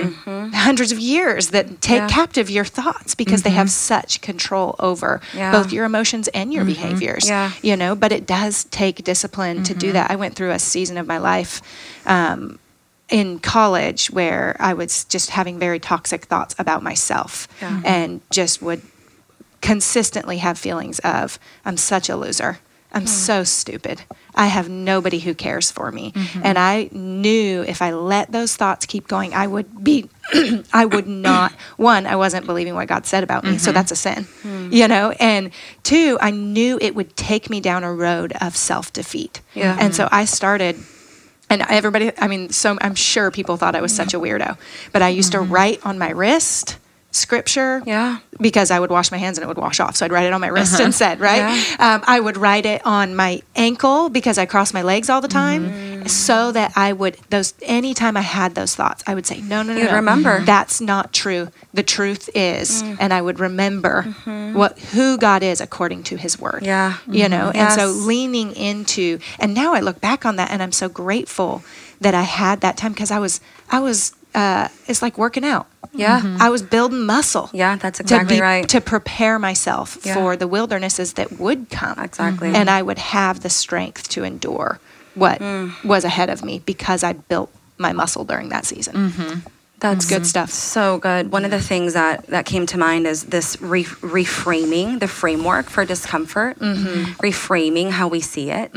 hundreds 0.55 0.91
of 0.91 0.99
years 0.99 1.49
that 1.49 1.83
take 1.83 1.99
Yeah. 1.99 2.09
captive 2.09 2.49
your 2.49 2.65
thoughts 2.65 3.15
because 3.15 3.43
they 3.43 3.51
have 3.61 3.69
such 3.71 4.23
control 4.23 4.75
over 4.79 5.21
Yeah. 5.35 5.53
both 5.53 5.71
your 5.71 5.85
emotions 5.85 6.27
and 6.29 6.51
your 6.55 6.65
behaviors. 6.65 7.29
Yeah. 7.29 7.51
You 7.61 7.77
know, 7.77 7.95
but 7.95 8.11
it 8.11 8.25
does 8.27 8.65
take 8.71 9.05
discipline 9.05 9.65
to 9.65 9.75
do 9.75 9.93
that. 9.93 10.11
I 10.11 10.17
went 10.17 10.35
through 10.35 10.53
a 10.53 10.59
season 10.59 10.97
of 10.97 11.07
my 11.07 11.19
life. 11.19 11.61
Um, 12.07 12.59
in 13.09 13.39
college, 13.39 14.11
where 14.11 14.57
I 14.59 14.75
was 14.75 15.05
just 15.05 15.31
having 15.31 15.59
very 15.59 15.79
toxic 15.79 16.25
thoughts 16.25 16.55
about 16.59 16.83
myself 16.83 17.47
Yeah. 17.61 17.81
and 17.85 18.21
just 18.31 18.61
would 18.63 18.83
consistently 19.61 20.39
have 20.39 20.59
feelings 20.59 20.99
of, 21.01 21.39
I'm 21.65 21.77
such 21.77 22.09
a 22.09 22.17
loser. 22.17 22.59
I'm 22.93 23.03
hmm. 23.03 23.09
so 23.09 23.45
stupid. 23.45 24.03
I 24.35 24.47
have 24.47 24.69
nobody 24.69 25.19
who 25.19 25.35
cares 25.35 25.71
for 25.71 25.91
me. 25.91 26.13
Mm-hmm. 26.13 26.41
And 26.45 26.59
I 26.59 26.89
knew 26.93 27.63
if 27.63 27.83
I 27.83 27.93
let 27.93 28.33
those 28.33 28.55
thoughts 28.55 28.87
keep 28.87 29.09
going, 29.09 29.35
I 29.35 29.47
would 29.47 29.83
be, 29.83 30.09
I 30.73 30.85
would 30.85 31.07
not, 31.07 31.53
one, 31.77 32.07
I 32.07 32.17
wasn't 32.17 32.47
believing 32.47 32.75
what 32.75 32.89
God 32.89 33.07
said 33.07 33.25
about 33.25 33.45
me. 33.45 33.59
So 33.59 33.69
mm-hmm. 33.69 33.75
that's 33.75 33.93
a 33.93 33.97
sin, 33.97 34.25
hmm. 34.25 34.69
you 34.73 34.89
know? 34.89 35.11
And 35.19 35.51
two, 35.83 36.17
I 36.21 36.31
knew 36.31 36.79
it 36.81 36.95
would 36.95 37.17
take 37.17 37.51
me 37.51 37.61
down 37.61 37.85
a 37.85 37.93
road 37.93 38.33
of 38.41 38.57
self 38.57 38.93
defeat. 38.93 39.41
Yeah. 39.55 39.77
And 39.79 39.95
so 39.95 40.07
mm-hmm. 40.07 40.15
I 40.15 40.25
started 40.25 40.77
and 41.51 41.63
everybody 41.69 42.13
i 42.19 42.29
mean 42.29 42.49
so 42.51 42.77
i'm 42.81 42.95
sure 42.95 43.31
people 43.31 43.57
thought 43.57 43.75
i 43.75 43.81
was 43.81 43.95
such 43.95 44.15
a 44.15 44.21
weirdo 44.21 44.57
but 44.93 45.03
i 45.03 45.09
used 45.09 45.33
to 45.33 45.39
mm-hmm. 45.39 45.53
write 45.53 45.87
on 45.87 45.99
my 45.99 46.11
wrist 46.11 46.79
scripture 47.17 47.83
Yeah. 47.87 48.19
because 48.41 48.71
i 48.71 48.79
would 48.79 48.91
wash 48.91 49.11
my 49.11 49.17
hands 49.19 49.39
and 49.39 49.45
it 49.45 49.49
would 49.49 49.57
wash 49.57 49.81
off. 49.81 49.97
So 49.97 50.05
i'd 50.05 50.13
write 50.13 50.27
it 50.27 50.33
on 50.33 50.41
my 50.41 50.49
wrist 50.49 50.75
uh-huh. 50.75 50.85
instead 50.85 51.21
right? 51.21 51.43
Um, 51.81 52.03
i 52.07 52.21
would 52.21 52.37
write 52.37 52.67
it 52.67 52.83
on 52.85 53.17
my 53.17 53.43
ankle 53.55 54.09
because 54.09 54.39
i 54.39 54.47
cross 54.47 54.73
my 54.75 54.83
legs 54.83 55.09
all 55.09 55.21
the 55.21 55.29
time 55.29 55.71
mm. 55.71 56.09
so 56.09 56.53
that 56.53 56.73
i 56.77 56.93
would 56.93 57.17
those 57.31 57.55
anytime 57.63 58.17
i 58.17 58.21
had 58.21 58.55
those 58.55 58.75
thoughts 58.75 59.03
i 59.07 59.15
would 59.15 59.27
say 59.27 59.41
no 59.41 59.63
no 59.63 59.73
no 59.73 59.81
You'd 59.81 59.91
no 59.91 59.97
remember. 59.97 60.37
Mm-hmm. 60.37 60.45
that's 60.45 60.81
not 60.81 61.13
true. 61.13 61.49
The 61.73 61.83
truth 61.83 62.29
is 62.35 62.83
mm. 62.83 62.97
and 63.01 63.13
i 63.13 63.21
would 63.21 63.39
remember 63.41 64.03
mm-hmm. 64.03 64.55
what 64.57 64.79
who 64.79 65.17
god 65.19 65.43
is 65.43 65.61
according 65.61 66.03
to 66.05 66.17
his 66.17 66.39
word 66.39 66.65
Yeah. 66.65 66.99
you 67.07 67.25
mm-hmm. 67.25 67.31
know? 67.31 67.51
And 67.55 67.73
so 67.73 67.87
leaning 67.89 68.55
into 68.57 69.19
and 69.39 69.55
now 69.55 69.75
i 69.75 69.81
look 69.81 70.01
back 70.01 70.25
on 70.27 70.37
that 70.37 70.51
and 70.51 70.63
i'm 70.63 70.73
so 70.73 70.89
grateful 70.89 71.63
that 72.01 72.15
i 72.15 72.23
had 72.23 72.61
that 72.61 72.77
time 72.77 72.93
because 72.93 73.11
i 73.11 73.19
was 73.19 73.41
i 73.71 73.81
was 73.81 74.15
uh, 74.37 74.69
it's 74.87 75.01
like 75.03 75.17
working 75.19 75.45
out 75.45 75.67
Yeah. 75.93 76.21
i 76.47 76.49
was 76.55 76.63
building 76.63 77.05
muscle 77.07 77.49
Yeah, 77.53 77.77
that's 77.83 77.99
to 77.99 78.03
exactly 78.05 78.37
be 78.37 78.41
right. 78.43 78.69
to 78.75 78.81
prepare 78.81 79.39
myself 79.39 79.87
Yeah. 80.05 80.15
for 80.15 80.37
the 80.37 80.47
wildernesses 80.47 81.15
that 81.15 81.29
would 81.43 81.61
come 81.81 81.99
Exactly. 82.09 82.55
and 82.55 82.69
i 82.79 82.81
would 82.83 82.99
have 82.99 83.41
the 83.41 83.51
strength 83.51 84.09
to 84.15 84.23
endure 84.33 84.71
what 85.15 85.39
Mm. 85.41 85.73
was 85.85 86.05
ahead 86.05 86.29
of 86.35 86.39
me 86.49 86.55
because 86.73 87.01
i 87.11 87.13
built 87.33 87.51
my 87.79 87.93
muscle 87.93 88.25
during 88.25 88.49
that 88.51 88.65
season 88.73 88.95
That's 89.79 90.07
good 90.09 90.27
stuff. 90.27 90.51
So 90.51 90.99
good. 90.99 91.31
One 91.31 91.45
of 91.45 91.51
the 91.51 91.61
things 91.61 91.93
that 91.93 92.27
that 92.29 92.47
came 92.47 92.65
to 92.67 92.79
mind 92.79 93.07
is 93.07 93.25
this 93.25 93.61
re- 93.61 93.85
reframing 93.85 95.01
the 95.01 95.07
framework 95.09 95.67
for 95.69 95.85
discomfort, 95.85 96.59
reframing 96.59 97.91
how 97.91 98.09
we 98.09 98.21
see 98.21 98.51
it. 98.51 98.71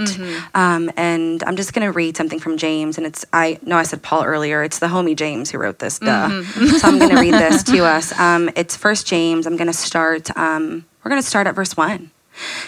Um, 0.54 0.92
and 0.98 1.42
I'm 1.44 1.56
just 1.56 1.74
going 1.74 1.86
to 1.86 1.92
read 1.94 2.18
something 2.18 2.40
from 2.40 2.58
James, 2.58 2.98
and 2.98 3.08
it's 3.08 3.26
I 3.32 3.60
know 3.64 3.78
I 3.78 3.84
said 3.84 4.02
Paul 4.04 4.24
earlier. 4.26 4.62
It's 4.64 4.80
the 4.80 4.88
homie 4.88 5.16
James 5.16 5.50
who 5.52 5.58
wrote 5.58 5.80
this. 5.80 6.00
Duh. 6.00 6.44
so 6.44 6.88
I'm 6.88 7.00
going 7.00 7.16
to 7.16 7.22
read 7.22 7.34
this 7.34 7.64
to 7.72 7.86
us. 7.86 8.18
Um, 8.20 8.50
it's 8.56 8.76
First 8.76 9.08
James. 9.08 9.48
I'm 9.48 9.56
going 9.58 9.68
to 9.68 9.74
start. 9.74 10.36
Um, 10.38 10.86
we're 11.04 11.10
going 11.10 11.22
to 11.22 11.28
start 11.28 11.48
at 11.48 11.56
verse 11.56 11.78
one. 11.78 12.12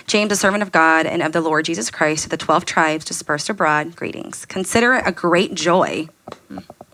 James, 0.07 0.31
a 0.31 0.35
servant 0.35 0.63
of 0.63 0.71
God 0.71 1.05
and 1.05 1.21
of 1.21 1.31
the 1.31 1.41
Lord 1.41 1.65
Jesus 1.65 1.89
Christ, 1.91 2.23
to 2.23 2.29
the 2.29 2.37
12 2.37 2.65
tribes 2.65 3.05
dispersed 3.05 3.49
abroad, 3.49 3.95
greetings. 3.95 4.45
Consider 4.45 4.93
it 4.95 5.03
a 5.05 5.11
great 5.13 5.53
joy, 5.53 6.09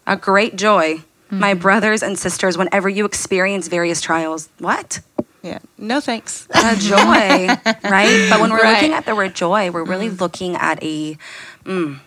a 0.06 0.16
great 0.16 0.56
joy, 0.56 1.02
my 1.30 1.54
brothers 1.54 2.04
and 2.04 2.18
sisters, 2.18 2.58
whenever 2.58 2.90
you 2.90 3.06
experience 3.06 3.68
various 3.68 4.02
trials. 4.02 4.50
What? 4.60 5.02
yeah 5.44 5.60
no 5.78 6.02
thanks 6.02 6.48
A 6.54 6.76
joy, 6.76 6.98
right? 7.90 8.28
But 8.30 8.42
when 8.42 8.52
we're 8.52 8.62
Right. 8.64 8.74
looking 8.82 8.94
at 8.94 9.06
the 9.06 9.16
word 9.16 9.36
joy, 9.36 9.72
we're 9.72 9.84
really 9.84 10.10
mm. 10.10 10.20
looking 10.20 10.56
at 10.56 10.84
a. 10.84 11.18
Mm, 11.64 12.00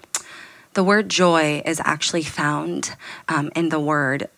the 0.75 0.85
word 0.85 1.09
joy 1.09 1.63
is 1.65 1.81
actually 1.85 2.23
found 2.23 2.95
um, 3.29 3.51
in 3.57 3.71
the 3.71 3.81
word 3.81 4.29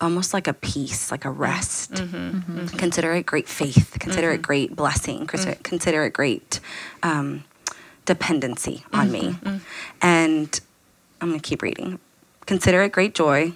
almost 0.00 0.34
like 0.34 0.46
a 0.46 0.52
peace, 0.52 1.10
like 1.10 1.24
a 1.24 1.30
rest. 1.30 1.92
Mm-hmm. 1.92 2.16
Mm-hmm. 2.16 2.58
Mm-hmm. 2.60 2.76
Consider 2.76 3.12
it 3.14 3.26
great 3.26 3.48
faith. 3.48 3.96
Consider 4.00 4.32
it 4.32 4.42
great 4.42 4.74
blessing. 4.76 5.26
Consider, 5.26 5.56
consider 5.62 6.04
it 6.04 6.12
great 6.12 6.60
um, 7.02 7.44
dependency 8.04 8.84
on 8.92 9.10
me. 9.10 9.36
And 10.02 10.60
I'm 11.20 11.28
going 11.28 11.40
to 11.40 11.48
keep 11.48 11.62
reading. 11.62 11.98
Consider 12.44 12.82
it 12.82 12.92
great 12.92 13.14
joy 13.14 13.52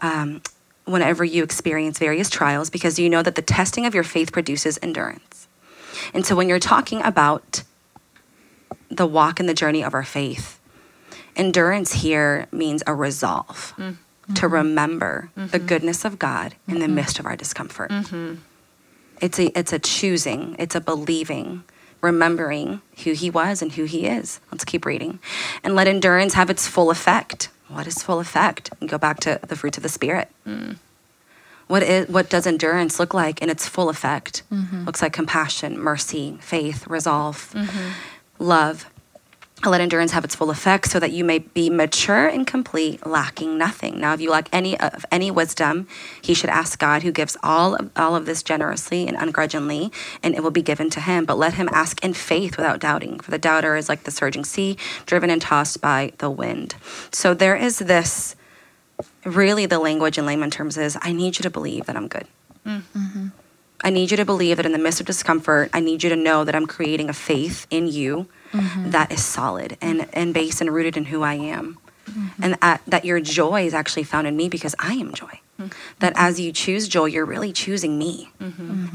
um, 0.00 0.42
whenever 0.84 1.24
you 1.24 1.42
experience 1.42 1.98
various 1.98 2.28
trials 2.28 2.70
because 2.70 2.98
you 2.98 3.08
know 3.08 3.22
that 3.22 3.34
the 3.34 3.42
testing 3.42 3.86
of 3.86 3.94
your 3.94 4.04
faith 4.04 4.32
produces 4.32 4.78
endurance. 4.82 5.48
And 6.14 6.24
so 6.24 6.34
when 6.34 6.48
you're 6.48 6.58
talking 6.58 7.02
about 7.02 7.62
the 8.88 9.06
walk 9.06 9.40
and 9.40 9.48
the 9.48 9.54
journey 9.54 9.84
of 9.84 9.94
our 9.94 10.02
faith, 10.02 10.60
endurance 11.36 11.92
here 11.92 12.46
means 12.50 12.82
a 12.86 12.94
resolve 12.94 13.74
mm-hmm. 13.76 14.34
to 14.34 14.48
remember 14.48 15.30
the 15.34 15.42
mm-hmm. 15.42 15.66
goodness 15.66 16.04
of 16.04 16.18
God 16.18 16.54
in 16.66 16.74
the 16.74 16.86
mm-hmm. 16.86 16.96
midst 16.96 17.18
of 17.18 17.26
our 17.26 17.36
discomfort. 17.36 17.90
It's 19.20 19.38
a 19.38 19.58
it's 19.58 19.72
a 19.72 19.78
choosing, 19.78 20.56
it's 20.58 20.74
a 20.74 20.80
believing, 20.80 21.64
remembering 22.00 22.80
who 23.04 23.12
he 23.12 23.30
was 23.30 23.62
and 23.62 23.72
who 23.72 23.84
he 23.84 24.06
is. 24.06 24.40
Let's 24.50 24.64
keep 24.64 24.86
reading. 24.86 25.18
And 25.62 25.74
let 25.74 25.86
endurance 25.86 26.34
have 26.34 26.50
its 26.50 26.66
full 26.66 26.90
effect. 26.90 27.50
What 27.70 27.86
is 27.86 28.02
full 28.02 28.20
effect? 28.20 28.70
And 28.80 28.88
go 28.88 28.98
back 28.98 29.20
to 29.20 29.40
the 29.46 29.56
fruits 29.56 29.76
of 29.76 29.82
the 29.82 29.88
spirit. 29.88 30.28
Mm. 30.46 30.76
What 31.68 31.84
is 31.84 32.08
what 32.08 32.28
does 32.28 32.46
endurance 32.46 32.98
look 32.98 33.14
like 33.14 33.40
in 33.40 33.48
its 33.48 33.68
full 33.68 33.88
effect? 33.88 34.42
Mm-hmm. 34.52 34.84
Looks 34.86 35.02
like 35.02 35.12
compassion, 35.12 35.78
mercy, 35.78 36.36
faith, 36.40 36.86
resolve, 36.88 37.52
mm-hmm. 37.54 37.90
love. 38.40 38.90
Let 39.64 39.82
endurance 39.82 40.12
have 40.12 40.24
its 40.24 40.34
full 40.34 40.50
effect 40.50 40.90
so 40.90 40.98
that 41.00 41.12
you 41.12 41.22
may 41.22 41.40
be 41.40 41.68
mature 41.68 42.26
and 42.26 42.46
complete, 42.46 43.06
lacking 43.06 43.58
nothing. 43.58 44.00
Now, 44.00 44.14
if 44.14 44.20
you 44.20 44.30
lack 44.30 44.48
any 44.52 44.78
uh, 44.78 44.88
of 44.88 45.04
any 45.12 45.30
wisdom, 45.30 45.86
he 46.22 46.32
should 46.32 46.48
ask 46.48 46.78
God, 46.78 47.02
who 47.02 47.12
gives 47.12 47.36
all 47.42 47.74
of, 47.74 47.90
all 47.94 48.16
of 48.16 48.24
this 48.24 48.42
generously 48.42 49.06
and 49.06 49.18
ungrudgingly, 49.18 49.92
and 50.22 50.34
it 50.34 50.42
will 50.42 50.50
be 50.50 50.62
given 50.62 50.88
to 50.90 51.00
him. 51.00 51.26
But 51.26 51.36
let 51.36 51.54
him 51.54 51.68
ask 51.72 52.02
in 52.02 52.14
faith 52.14 52.56
without 52.56 52.80
doubting, 52.80 53.20
for 53.20 53.30
the 53.30 53.38
doubter 53.38 53.76
is 53.76 53.86
like 53.88 54.04
the 54.04 54.10
surging 54.10 54.46
sea, 54.46 54.78
driven 55.04 55.28
and 55.28 55.42
tossed 55.42 55.82
by 55.82 56.12
the 56.18 56.30
wind. 56.30 56.76
So 57.12 57.34
there 57.34 57.56
is 57.56 57.80
this 57.80 58.36
really 59.26 59.66
the 59.66 59.78
language 59.78 60.16
in 60.16 60.24
layman 60.24 60.50
terms 60.50 60.78
is 60.78 60.96
I 61.02 61.12
need 61.12 61.38
you 61.38 61.42
to 61.42 61.50
believe 61.50 61.84
that 61.84 61.96
I'm 61.96 62.08
good. 62.08 62.26
Mm-hmm. 62.66 63.28
I 63.82 63.90
need 63.90 64.10
you 64.10 64.16
to 64.16 64.24
believe 64.24 64.56
that 64.56 64.66
in 64.66 64.72
the 64.72 64.78
midst 64.78 65.00
of 65.00 65.06
discomfort, 65.06 65.70
I 65.74 65.80
need 65.80 66.02
you 66.02 66.08
to 66.10 66.16
know 66.16 66.44
that 66.44 66.54
I'm 66.54 66.66
creating 66.66 67.10
a 67.10 67.14
faith 67.14 67.66
in 67.70 67.86
you 67.86 68.26
Mm-hmm. 68.52 68.90
that 68.90 69.12
is 69.12 69.24
solid 69.24 69.76
and, 69.80 70.08
and 70.12 70.34
based 70.34 70.60
and 70.60 70.72
rooted 70.72 70.96
in 70.96 71.04
who 71.06 71.22
I 71.22 71.34
am. 71.34 71.78
Mm-hmm. 72.06 72.42
And 72.42 72.54
that, 72.60 72.82
that 72.86 73.04
your 73.04 73.20
joy 73.20 73.66
is 73.66 73.74
actually 73.74 74.02
found 74.02 74.26
in 74.26 74.36
me 74.36 74.48
because 74.48 74.74
I 74.78 74.94
am 74.94 75.14
joy. 75.14 75.40
Mm-hmm. 75.60 75.68
That 76.00 76.14
as 76.16 76.40
you 76.40 76.52
choose 76.52 76.88
joy, 76.88 77.06
you're 77.06 77.24
really 77.24 77.52
choosing 77.52 77.98
me. 77.98 78.32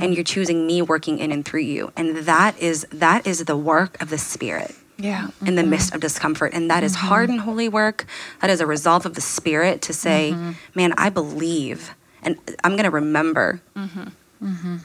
And 0.04 0.14
you're 0.14 0.26
choosing 0.26 0.68
me 0.68 0.82
working 0.82 1.20
in 1.20 1.32
and 1.32 1.46
through 1.46 1.62
you. 1.62 1.94
And 1.96 2.18
that 2.18 2.60
is 2.60 2.86
that 2.92 3.26
is 3.26 3.46
the 3.46 3.56
work 3.56 4.02
of 4.02 4.10
the 4.10 4.18
spirit 4.18 4.76
yeah 4.98 5.28
in 5.46 5.56
the 5.56 5.64
midst 5.64 5.94
of 5.94 6.02
discomfort. 6.02 6.54
And 6.54 6.70
that 6.70 6.84
is 6.84 6.96
hard 6.96 7.30
and 7.30 7.42
holy 7.42 7.70
work. 7.70 8.06
That 8.42 8.50
is 8.50 8.60
a 8.60 8.66
resolve 8.66 9.06
of 9.06 9.14
the 9.14 9.22
spirit 9.22 9.82
to 9.84 9.94
say, 9.94 10.36
man, 10.74 10.94
I 10.98 11.10
believe 11.10 11.96
and 12.26 12.38
I'm 12.64 12.72
going 12.72 12.86
to 12.86 12.90
remember 12.90 13.62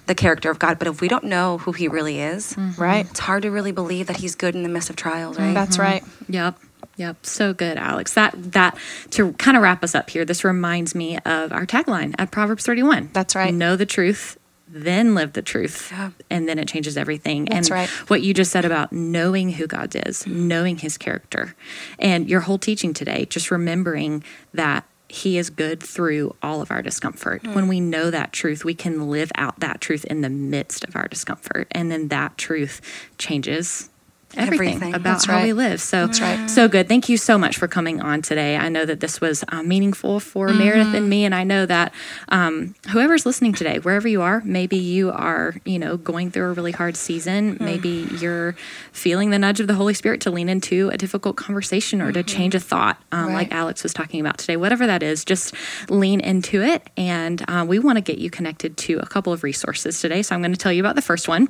the 0.07 0.15
character 0.15 0.51
of 0.51 0.59
God. 0.59 0.79
But 0.79 0.89
if 0.89 1.01
we 1.01 1.09
don't 1.09 1.25
know 1.25 1.59
who 1.59 1.73
he 1.73 1.89
really 1.89 2.21
is, 2.21 2.55
mm-hmm. 2.55 2.81
right 2.81 3.07
it's 3.09 3.21
hard 3.21 3.43
to 3.43 3.51
really 3.51 3.73
believe 3.73 4.07
that 4.07 4.17
he's 4.17 4.35
good 4.35 4.55
in 4.55 4.63
the 4.63 4.69
midst 4.69 4.91
of 4.91 4.97
trials, 4.97 5.39
right? 5.39 5.55
that's 5.55 5.77
mm-hmm. 5.77 5.83
right 5.83 6.05
Yep. 6.29 6.59
Yep. 6.97 7.25
So 7.25 7.55
good, 7.55 7.79
Alex. 7.79 8.15
That 8.15 8.35
that 8.53 8.77
to 9.11 9.33
kind 9.35 9.57
of 9.57 9.63
wrap 9.63 9.83
us 9.83 9.95
up 9.95 10.11
here, 10.11 10.25
this 10.25 10.45
reminds 10.45 10.95
me 10.95 11.17
of 11.19 11.53
our 11.53 11.67
tagline 11.67 12.15
at 12.19 12.31
Proverbs 12.31 12.67
31. 12.67 13.11
That's 13.13 13.35
right. 13.35 13.55
Know 13.55 13.77
the 13.77 13.87
truth, 13.87 14.39
then 14.69 15.15
live 15.15 15.33
the 15.33 15.43
truth. 15.43 15.91
Yeah. 15.91 16.11
And 16.29 16.49
then 16.49 16.59
it 16.59 16.69
changes 16.69 16.97
everything. 16.97 17.47
That's 17.47 17.69
and 17.69 17.75
right. 17.75 17.89
what 18.09 18.23
you 18.23 18.35
just 18.35 18.53
said 18.53 18.65
about 18.65 18.93
knowing 18.93 19.53
who 19.53 19.67
God 19.67 19.95
is, 20.07 20.27
knowing 20.27 20.79
his 20.79 20.97
character. 20.99 21.57
And 21.99 22.29
your 22.29 22.41
whole 22.41 22.59
teaching 22.59 22.95
today, 22.95 23.25
just 23.27 23.51
remembering 23.51 24.23
that 24.55 24.87
he 25.11 25.37
is 25.39 25.51
good 25.51 25.83
through 25.83 26.35
all 26.43 26.63
of 26.63 26.71
our 26.71 26.83
discomfort. 26.83 27.47
When 27.47 27.69
we 27.69 27.81
know 27.81 28.11
that 28.11 28.33
truth, 28.33 28.65
we 28.65 28.75
can 28.75 29.11
live 29.11 29.31
out 29.35 29.61
that 29.61 29.81
truth 29.81 30.05
in 30.05 30.21
the 30.21 30.31
midst 30.31 30.85
of 30.85 30.97
our 30.97 31.09
discomfort. 31.09 31.67
And 31.73 31.91
then 31.91 32.09
that 32.09 32.39
truth 32.39 32.81
changes 33.19 33.90
everything, 34.37 34.69
Everything. 34.69 34.95
about 34.95 35.03
That's 35.03 35.25
how 35.27 35.43
we 35.43 35.53
live. 35.53 35.81
So, 35.81 36.07
That's 36.07 36.21
right. 36.21 36.49
so 36.49 36.69
good. 36.69 36.89
Thank 36.89 37.09
you 37.09 37.17
so 37.17 37.37
much 37.39 37.57
for 37.57 37.69
coming 37.69 38.01
on 38.01 38.23
today. 38.23 38.57
I 38.57 38.69
know 38.69 38.85
that 38.85 39.01
this 39.01 39.21
was 39.21 39.45
uh, 39.49 39.63
meaningful 39.63 40.21
for 40.21 40.49
Meredith 40.49 40.95
and 40.95 41.09
me, 41.09 41.25
and 41.25 41.35
I 41.35 41.45
know 41.45 41.67
that 41.67 41.93
um, 42.29 42.75
whoever's 42.91 43.27
listening 43.27 43.53
today, 43.53 43.79
wherever 43.79 44.09
you 44.09 44.23
are, 44.23 44.43
maybe 44.45 44.77
you 44.77 45.11
are, 45.11 45.55
you 45.65 45.79
know, 45.79 45.97
going 45.97 46.31
through 46.31 46.51
a 46.51 46.53
really 46.53 46.73
hard 46.73 46.97
season. 46.97 47.57
Maybe 47.61 48.07
you're 48.21 48.55
feeling 48.93 49.31
the 49.31 49.39
nudge 49.39 49.61
of 49.61 49.67
the 49.67 49.75
Holy 49.75 49.95
Spirit 49.95 50.21
to 50.23 50.31
lean 50.31 50.49
into 50.49 50.91
a 50.91 50.99
difficult 50.99 51.37
conversation 51.37 52.01
or 52.01 52.13
to 52.13 52.23
change 52.23 52.55
a 52.55 52.61
thought, 52.61 53.03
um, 53.13 53.33
like 53.33 53.53
Alex 53.53 53.83
was 53.83 53.93
talking 53.93 54.21
about 54.21 54.39
today. 54.39 54.57
Whatever 54.57 54.87
that 54.87 55.03
is, 55.03 55.25
just 55.25 55.55
lean 55.89 56.21
into 56.21 56.63
it. 56.63 56.89
And 56.97 57.45
uh, 57.49 57.65
we 57.67 57.79
want 57.79 57.97
to 57.97 58.03
get 58.03 58.19
you 58.19 58.31
connected 58.31 58.77
to 58.79 58.99
a 58.99 59.07
couple 59.07 59.33
of 59.33 59.43
resources 59.43 60.01
today. 60.01 60.23
So 60.23 60.35
I'm 60.35 60.41
going 60.41 60.53
to 60.53 60.59
tell 60.59 60.73
you 60.73 60.83
about 60.83 60.95
the 60.97 61.03
first 61.03 61.29
one. 61.29 61.49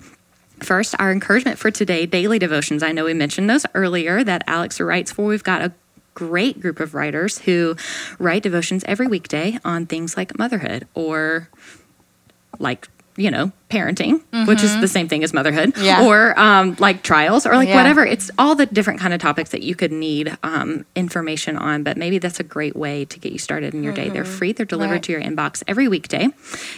First, 0.62 0.94
our 0.98 1.10
encouragement 1.10 1.58
for 1.58 1.70
today, 1.70 2.06
daily 2.06 2.38
devotions. 2.38 2.82
I 2.82 2.92
know 2.92 3.04
we 3.04 3.14
mentioned 3.14 3.48
those 3.48 3.64
earlier 3.74 4.22
that 4.22 4.44
Alex 4.46 4.80
writes 4.80 5.10
for. 5.10 5.26
We've 5.26 5.42
got 5.42 5.62
a 5.62 5.72
great 6.14 6.60
group 6.60 6.80
of 6.80 6.94
writers 6.94 7.38
who 7.38 7.76
write 8.18 8.42
devotions 8.42 8.84
every 8.84 9.06
weekday 9.06 9.58
on 9.64 9.86
things 9.86 10.16
like 10.16 10.38
motherhood 10.38 10.86
or 10.94 11.48
like, 12.58 12.88
you 13.20 13.30
know, 13.30 13.52
parenting, 13.68 14.20
which 14.48 14.62
is 14.64 14.80
the 14.80 14.88
same 14.88 15.06
thing 15.06 15.22
as 15.22 15.32
motherhood, 15.32 15.76
Yeah. 15.78 16.06
or 16.06 16.36
um, 16.40 16.74
like 16.80 17.02
trials 17.02 17.46
or 17.46 17.54
like 17.54 17.68
Yeah. 17.68 17.76
whatever. 17.76 18.04
It's 18.04 18.30
all 18.38 18.54
the 18.56 18.66
different 18.66 18.98
kind 18.98 19.12
of 19.14 19.20
topics 19.20 19.50
that 19.50 19.62
you 19.62 19.74
could 19.76 19.92
need 19.92 20.36
um, 20.42 20.84
information 20.96 21.56
on. 21.56 21.82
But 21.84 21.96
maybe 21.96 22.18
that's 22.18 22.40
a 22.40 22.42
great 22.42 22.74
way 22.74 23.04
to 23.04 23.18
get 23.20 23.30
you 23.32 23.38
started 23.38 23.74
in 23.74 23.82
your 23.84 23.92
day. 23.92 24.08
They're 24.08 24.24
free. 24.24 24.52
They're 24.52 24.66
delivered 24.66 24.94
Right. 24.94 25.02
to 25.04 25.12
your 25.12 25.20
inbox 25.20 25.62
every 25.68 25.86
weekday. 25.86 26.30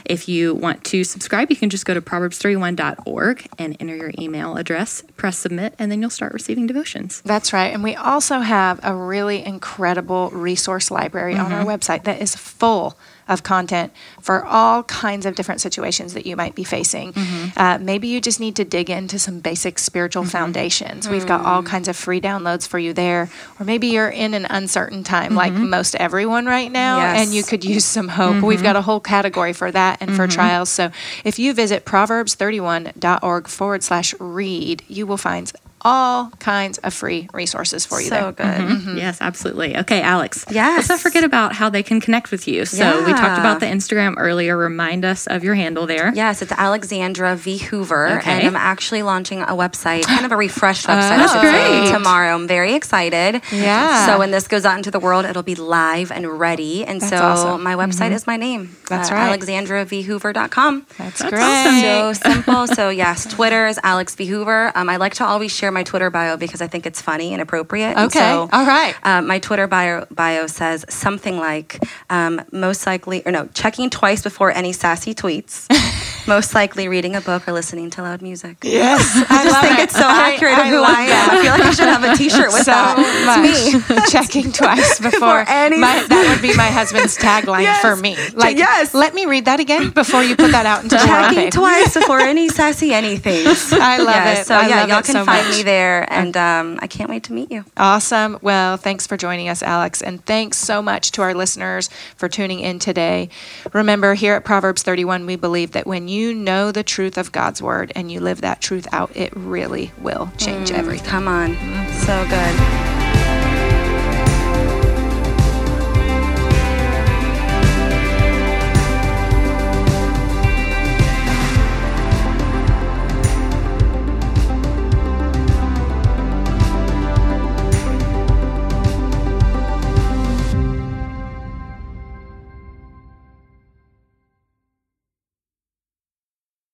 If 0.05 0.29
you 0.29 0.55
want 0.55 0.85
to 0.85 1.05
subscribe, 1.05 1.49
you 1.51 1.57
can 1.57 1.71
just 1.71 1.87
go 1.87 1.95
to 1.95 2.03
proverbs31.org 2.03 3.47
and 3.59 3.77
enter 3.81 3.97
your 3.97 4.13
email 4.19 4.57
address, 4.57 5.03
press 5.17 5.39
submit, 5.39 5.75
and 5.79 5.91
then 5.91 6.01
you'll 6.01 6.11
start 6.11 6.33
receiving 6.33 6.67
devotions. 6.67 7.23
That's 7.25 7.53
right. 7.53 7.73
And 7.73 7.83
we 7.83 7.95
also 7.95 8.41
have 8.41 8.81
a 8.83 8.95
really 8.95 9.45
incredible 9.45 10.31
resource 10.31 10.91
library 10.91 11.37
on 11.37 11.43
Mm-hmm. 11.53 11.55
our 11.55 11.65
website 11.65 12.05
that 12.05 12.21
is 12.23 12.35
full 12.37 12.97
of 13.33 13.43
content 13.43 13.93
for 14.21 14.45
all 14.45 14.83
kinds 14.85 15.27
of 15.27 15.35
different 15.35 15.61
situations 15.61 16.15
that 16.15 16.27
you 16.27 16.37
might 16.37 16.55
be 16.55 16.65
facing. 16.65 17.13
Mm-hmm. 17.13 17.59
Uh, 17.59 17.79
maybe 17.79 18.09
you 18.09 18.21
just 18.21 18.41
need 18.41 18.57
to 18.57 18.65
dig 18.65 18.91
into 18.91 19.19
some 19.19 19.41
basic 19.41 19.79
spiritual 19.79 20.25
foundations. 20.25 21.09
We've 21.09 21.27
got 21.27 21.41
Mm. 21.43 21.47
all 21.47 21.63
kinds 21.63 21.89
of 21.89 21.97
free 21.97 22.21
downloads 22.21 22.67
for 22.69 22.79
you 22.79 22.93
there. 22.93 23.29
Or 23.59 23.65
maybe 23.65 23.89
you're 23.89 24.09
in 24.09 24.35
an 24.35 24.47
uncertain 24.51 25.03
time, 25.05 25.35
like 25.35 25.53
Mm-hmm. 25.53 25.71
most 25.71 25.95
everyone 25.97 26.47
right 26.47 26.71
now, 26.71 26.99
Yes. 26.99 27.27
and 27.27 27.35
you 27.35 27.43
could 27.43 27.65
use 27.65 27.85
some 27.85 28.09
hope. 28.09 28.43
We've 28.43 28.59
Mm-hmm. 28.59 28.65
got 28.65 28.77
a 28.77 28.83
whole 28.83 29.01
category 29.01 29.53
for 29.53 29.71
that 29.73 29.99
and 30.01 30.15
for 30.15 30.27
trials. 30.29 30.69
So 30.69 30.91
if 31.25 31.39
you 31.39 31.53
visit 31.55 31.85
proverbs31.org 31.85 33.49
forward 33.49 33.83
slash 33.83 34.15
read, 34.21 34.83
you 34.89 35.07
will 35.07 35.17
find 35.17 35.53
all 35.83 36.31
kinds 36.39 36.79
of 36.79 36.95
free 36.95 37.29
resources 37.33 37.85
for 37.85 38.01
you 38.01 38.09
So 38.09 38.33
there. 38.33 38.59
good. 38.59 38.97
Yes, 38.97 39.19
absolutely. 39.21 39.77
Okay, 39.79 40.01
Alex. 40.01 40.45
Yes. 40.51 40.77
Let's 40.79 40.89
not 40.89 41.01
forget 41.01 41.25
about 41.25 41.53
how 41.55 41.69
they 41.69 41.83
can 41.83 42.01
connect 42.01 42.31
with 42.31 42.47
you. 42.49 42.65
So 42.65 43.05
we 43.05 43.13
talked 43.13 43.39
about 43.39 43.61
the 43.61 43.67
Instagram 43.67 44.15
earlier. 44.19 44.57
Remind 44.57 45.05
us 45.05 45.27
of 45.27 45.43
your 45.45 45.55
handle 45.55 45.87
there. 45.87 46.13
Yes, 46.15 46.41
it's 46.43 46.53
Alexandra 46.53 47.37
V. 47.37 47.59
Hoover, 47.59 48.19
Okay. 48.19 48.31
and 48.31 48.47
I'm 48.47 48.57
actually 48.57 49.03
launching 49.03 49.43
a 49.43 49.47
website, 49.49 50.05
kind 50.05 50.25
of 50.25 50.33
a 50.33 50.37
refreshed 50.37 50.87
website 50.87 51.29
say, 51.29 51.41
great. 51.41 51.91
tomorrow. 51.93 52.35
I'm 52.35 52.47
very 52.47 52.75
excited. 52.75 53.43
Yeah. 53.53 54.07
So 54.07 54.19
when 54.19 54.31
this 54.31 54.47
goes 54.49 54.65
out 54.65 54.77
into 54.77 54.91
the 54.91 55.01
world, 55.01 55.25
it'll 55.25 55.43
be 55.43 55.55
live 55.55 56.13
and 56.13 56.27
ready. 56.39 56.85
And 56.85 57.01
That's 57.01 57.11
so 57.11 57.17
awesome. 57.23 57.63
my 57.63 57.75
website 57.75 58.13
is 58.13 58.27
my 58.27 58.37
name. 58.37 58.77
That's 58.89 59.11
uh, 59.11 59.15
right. 59.15 59.41
AlexandraVHoover.com. 59.41 60.87
That's, 60.99 61.19
That's 61.19 61.31
great. 61.31 61.43
awesome. 61.43 61.81
So 61.81 62.31
simple. 62.31 62.67
So 62.69 62.89
yes, 62.91 63.27
Twitter 63.27 63.67
is 63.67 63.79
Alex 63.83 64.15
V. 64.15 64.27
Hoover. 64.27 64.73
Um, 64.75 64.89
I 64.89 64.97
like 64.97 65.15
to 65.15 65.25
always 65.25 65.53
share 65.55 65.72
my 65.73 65.83
Twitter 65.83 66.11
bio 66.11 66.37
because 66.37 66.61
I 66.61 66.67
think 66.69 66.87
it's 66.87 67.01
funny 67.03 67.33
and 67.33 67.41
appropriate. 67.43 67.91
And 67.97 68.07
Okay. 68.07 68.19
so, 68.19 68.49
All 68.53 68.67
right. 68.67 68.95
uh, 69.03 69.23
my 69.23 69.39
Twitter 69.39 69.67
bio, 69.67 70.07
bio 70.11 70.47
says 70.47 70.85
something 70.89 71.39
like, 71.39 71.79
um, 72.11 72.41
most 72.53 72.87
likely, 72.87 73.23
or 73.27 73.33
no, 73.33 73.47
checking 73.55 73.91
twice 73.91 74.23
before 74.23 74.51
any 74.51 74.73
sassy 74.73 75.15
tweets. 75.15 75.67
most 76.27 76.55
likely 76.55 76.89
reading 76.89 77.17
a 77.17 77.21
book 77.21 77.47
or 77.49 77.53
listening 77.53 77.91
to 77.91 78.03
loud 78.03 78.23
music. 78.23 78.57
Yes, 78.63 79.01
I 79.31 79.45
just 79.45 79.61
think 79.61 79.79
it's 79.79 79.95
so 79.97 80.05
accurate 80.07 80.59
of 80.59 80.67
who 80.67 80.83
I, 80.83 81.03
am. 81.03 81.31
I 81.31 81.43
feel 81.43 81.51
like 81.53 81.63
I 81.63 81.71
should 81.73 81.89
have 81.89 82.05
a 82.05 82.17
T-shirt 82.17 82.49
with 82.53 82.63
so 82.65 82.73
that. 82.73 83.87
much. 83.89 84.11
Checking 84.11 84.53
twice 84.53 84.99
before 85.01 85.45
any- 85.49 85.79
my, 85.79 86.05
that 86.09 86.33
would 86.33 86.43
be 86.43 86.57
my 86.57 86.67
husband's 86.69 87.17
tagline 87.17 87.63
Yes. 87.63 87.81
for 87.81 87.97
me. 87.97 88.17
Like, 88.35 88.57
yes. 88.57 88.95
let 88.95 89.15
me 89.15 89.27
read 89.27 89.45
that 89.47 89.61
again 89.61 89.91
before 89.91 90.23
you 90.23 90.37
put 90.37 90.53
that 90.53 90.67
out 90.67 90.83
into 90.85 90.97
the 90.97 91.07
world. 91.07 91.33
Checking 91.35 91.51
twice 91.51 91.95
before 91.95 92.21
any 92.21 92.49
sassy 92.49 92.93
anything. 92.93 93.47
I 93.47 93.99
love 93.99 94.15
Yeah, 94.15 94.33
it. 94.41 94.47
So 94.47 94.55
I 94.55 94.69
yeah, 94.69 94.87
y'all 94.87 95.03
can 95.03 95.15
so 95.15 95.25
find 95.25 95.47
much. 95.49 95.57
me 95.57 95.63
there, 95.63 96.11
and 96.13 96.37
um, 96.37 96.79
I 96.83 96.87
can't 96.87 97.09
wait 97.09 97.25
to 97.25 97.33
meet 97.33 97.51
you. 97.51 97.65
Awesome. 97.77 98.39
Well, 98.43 98.77
thanks 98.77 99.07
for 99.07 99.17
joining 99.17 99.49
us, 99.49 99.63
Alex. 99.63 100.03
And 100.03 100.25
thanks 100.27 100.59
so 100.59 100.83
much 100.83 101.11
to 101.13 101.23
our 101.23 101.35
listeners 101.35 101.89
for 102.17 102.29
tuning 102.29 102.61
in 102.61 102.79
today. 102.79 103.29
Remember, 103.73 104.15
here 104.15 104.35
at 104.35 104.45
Proverbs 104.45 104.83
31, 104.83 105.27
we 105.27 105.37
believe 105.37 105.73
that 105.73 105.87
when 105.87 106.09
you 106.09 106.12
know 106.35 106.73
the 106.73 106.83
truth 106.83 107.17
of 107.17 107.33
God's 107.33 107.63
word 107.63 107.93
and 107.95 108.13
you 108.13 108.21
live 108.21 108.43
that 108.43 108.61
truth 108.61 108.87
out, 108.93 109.17
it 109.17 109.33
really 109.35 109.93
will 109.99 110.31
change 110.37 110.71
mm, 110.71 110.79
everything. 110.79 111.09
Come 111.09 111.29
on, 111.29 111.55
mm-hmm. 111.55 111.93
so 111.93 112.25
good. 112.29 113.02